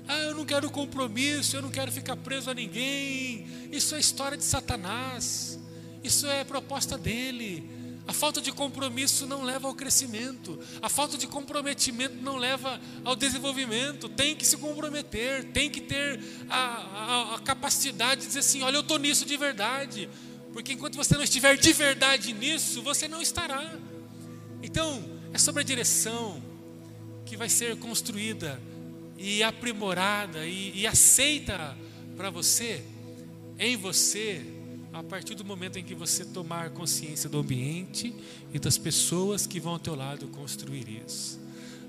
Ah, 0.08 0.20
eu 0.20 0.36
não 0.36 0.46
quero 0.46 0.70
compromisso, 0.70 1.56
eu 1.56 1.62
não 1.64 1.72
quero 1.72 1.92
ficar 1.92 2.16
preso 2.18 2.52
a 2.52 2.54
ninguém. 2.54 3.48
Isso 3.72 3.96
é 3.96 4.00
história 4.00 4.38
de 4.38 4.44
Satanás. 4.44 5.60
Isso 6.04 6.28
é 6.28 6.44
proposta 6.44 7.00
dele. 7.00 7.68
A 8.10 8.12
falta 8.12 8.42
de 8.42 8.52
compromisso 8.52 9.28
não 9.28 9.44
leva 9.44 9.68
ao 9.68 9.76
crescimento. 9.76 10.60
A 10.82 10.90
falta 10.90 11.16
de 11.16 11.28
comprometimento 11.28 12.16
não 12.16 12.38
leva 12.38 12.82
ao 13.06 13.16
desenvolvimento. 13.16 14.10
Tem 14.10 14.36
que 14.36 14.44
se 14.48 14.58
comprometer, 14.58 15.44
tem 15.52 15.70
que 15.70 15.80
ter 15.80 16.20
a, 16.50 16.58
a, 16.58 17.36
a 17.36 17.40
capacidade 17.42 18.22
de 18.22 18.28
dizer 18.28 18.40
assim: 18.40 18.64
olha, 18.64 18.78
eu 18.78 18.82
estou 18.82 18.98
nisso 18.98 19.28
de 19.28 19.38
verdade. 19.38 20.10
Porque 20.52 20.74
enquanto 20.74 20.96
você 20.96 21.14
não 21.14 21.22
estiver 21.22 21.56
de 21.56 21.72
verdade 21.72 22.34
nisso, 22.34 22.82
você 22.82 23.08
não 23.08 23.22
estará. 23.22 23.78
Então, 24.64 25.04
é 25.32 25.38
sobre 25.38 25.62
a 25.62 25.64
direção 25.64 26.42
que 27.28 27.38
vai 27.38 27.48
ser 27.48 27.78
construída 27.78 28.60
e 29.20 29.44
aprimorada 29.44 30.48
e, 30.48 30.80
e 30.80 30.88
aceita 30.88 31.78
para 32.18 32.32
você, 32.32 32.84
em 33.60 33.78
você, 33.78 34.44
a 34.92 35.04
partir 35.04 35.36
do 35.36 35.46
momento 35.46 35.78
em 35.78 35.84
que 35.84 35.94
você 35.94 36.26
tomar 36.26 36.72
consciência 36.72 37.30
do 37.30 37.40
ambiente 37.40 38.14
e 38.54 38.60
das 38.60 38.78
pessoas 38.78 39.46
que 39.46 39.60
vão 39.60 39.74
ao 39.74 39.80
teu 39.80 39.96
lado 39.96 40.28
construir 40.28 41.04
isso. 41.06 41.40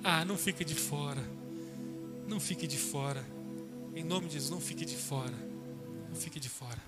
Ah, 0.04 0.24
não 0.24 0.36
fique 0.36 0.64
de 0.64 0.74
fora. 0.74 1.22
Não 2.26 2.38
fique 2.38 2.66
de 2.66 2.76
fora. 2.76 3.24
Em 3.94 4.04
nome 4.04 4.26
de 4.26 4.34
Jesus, 4.34 4.50
não 4.50 4.60
fique 4.60 4.84
de 4.84 4.96
fora. 4.96 5.34
Não 6.08 6.16
fique 6.16 6.38
de 6.38 6.48
fora. 6.48 6.78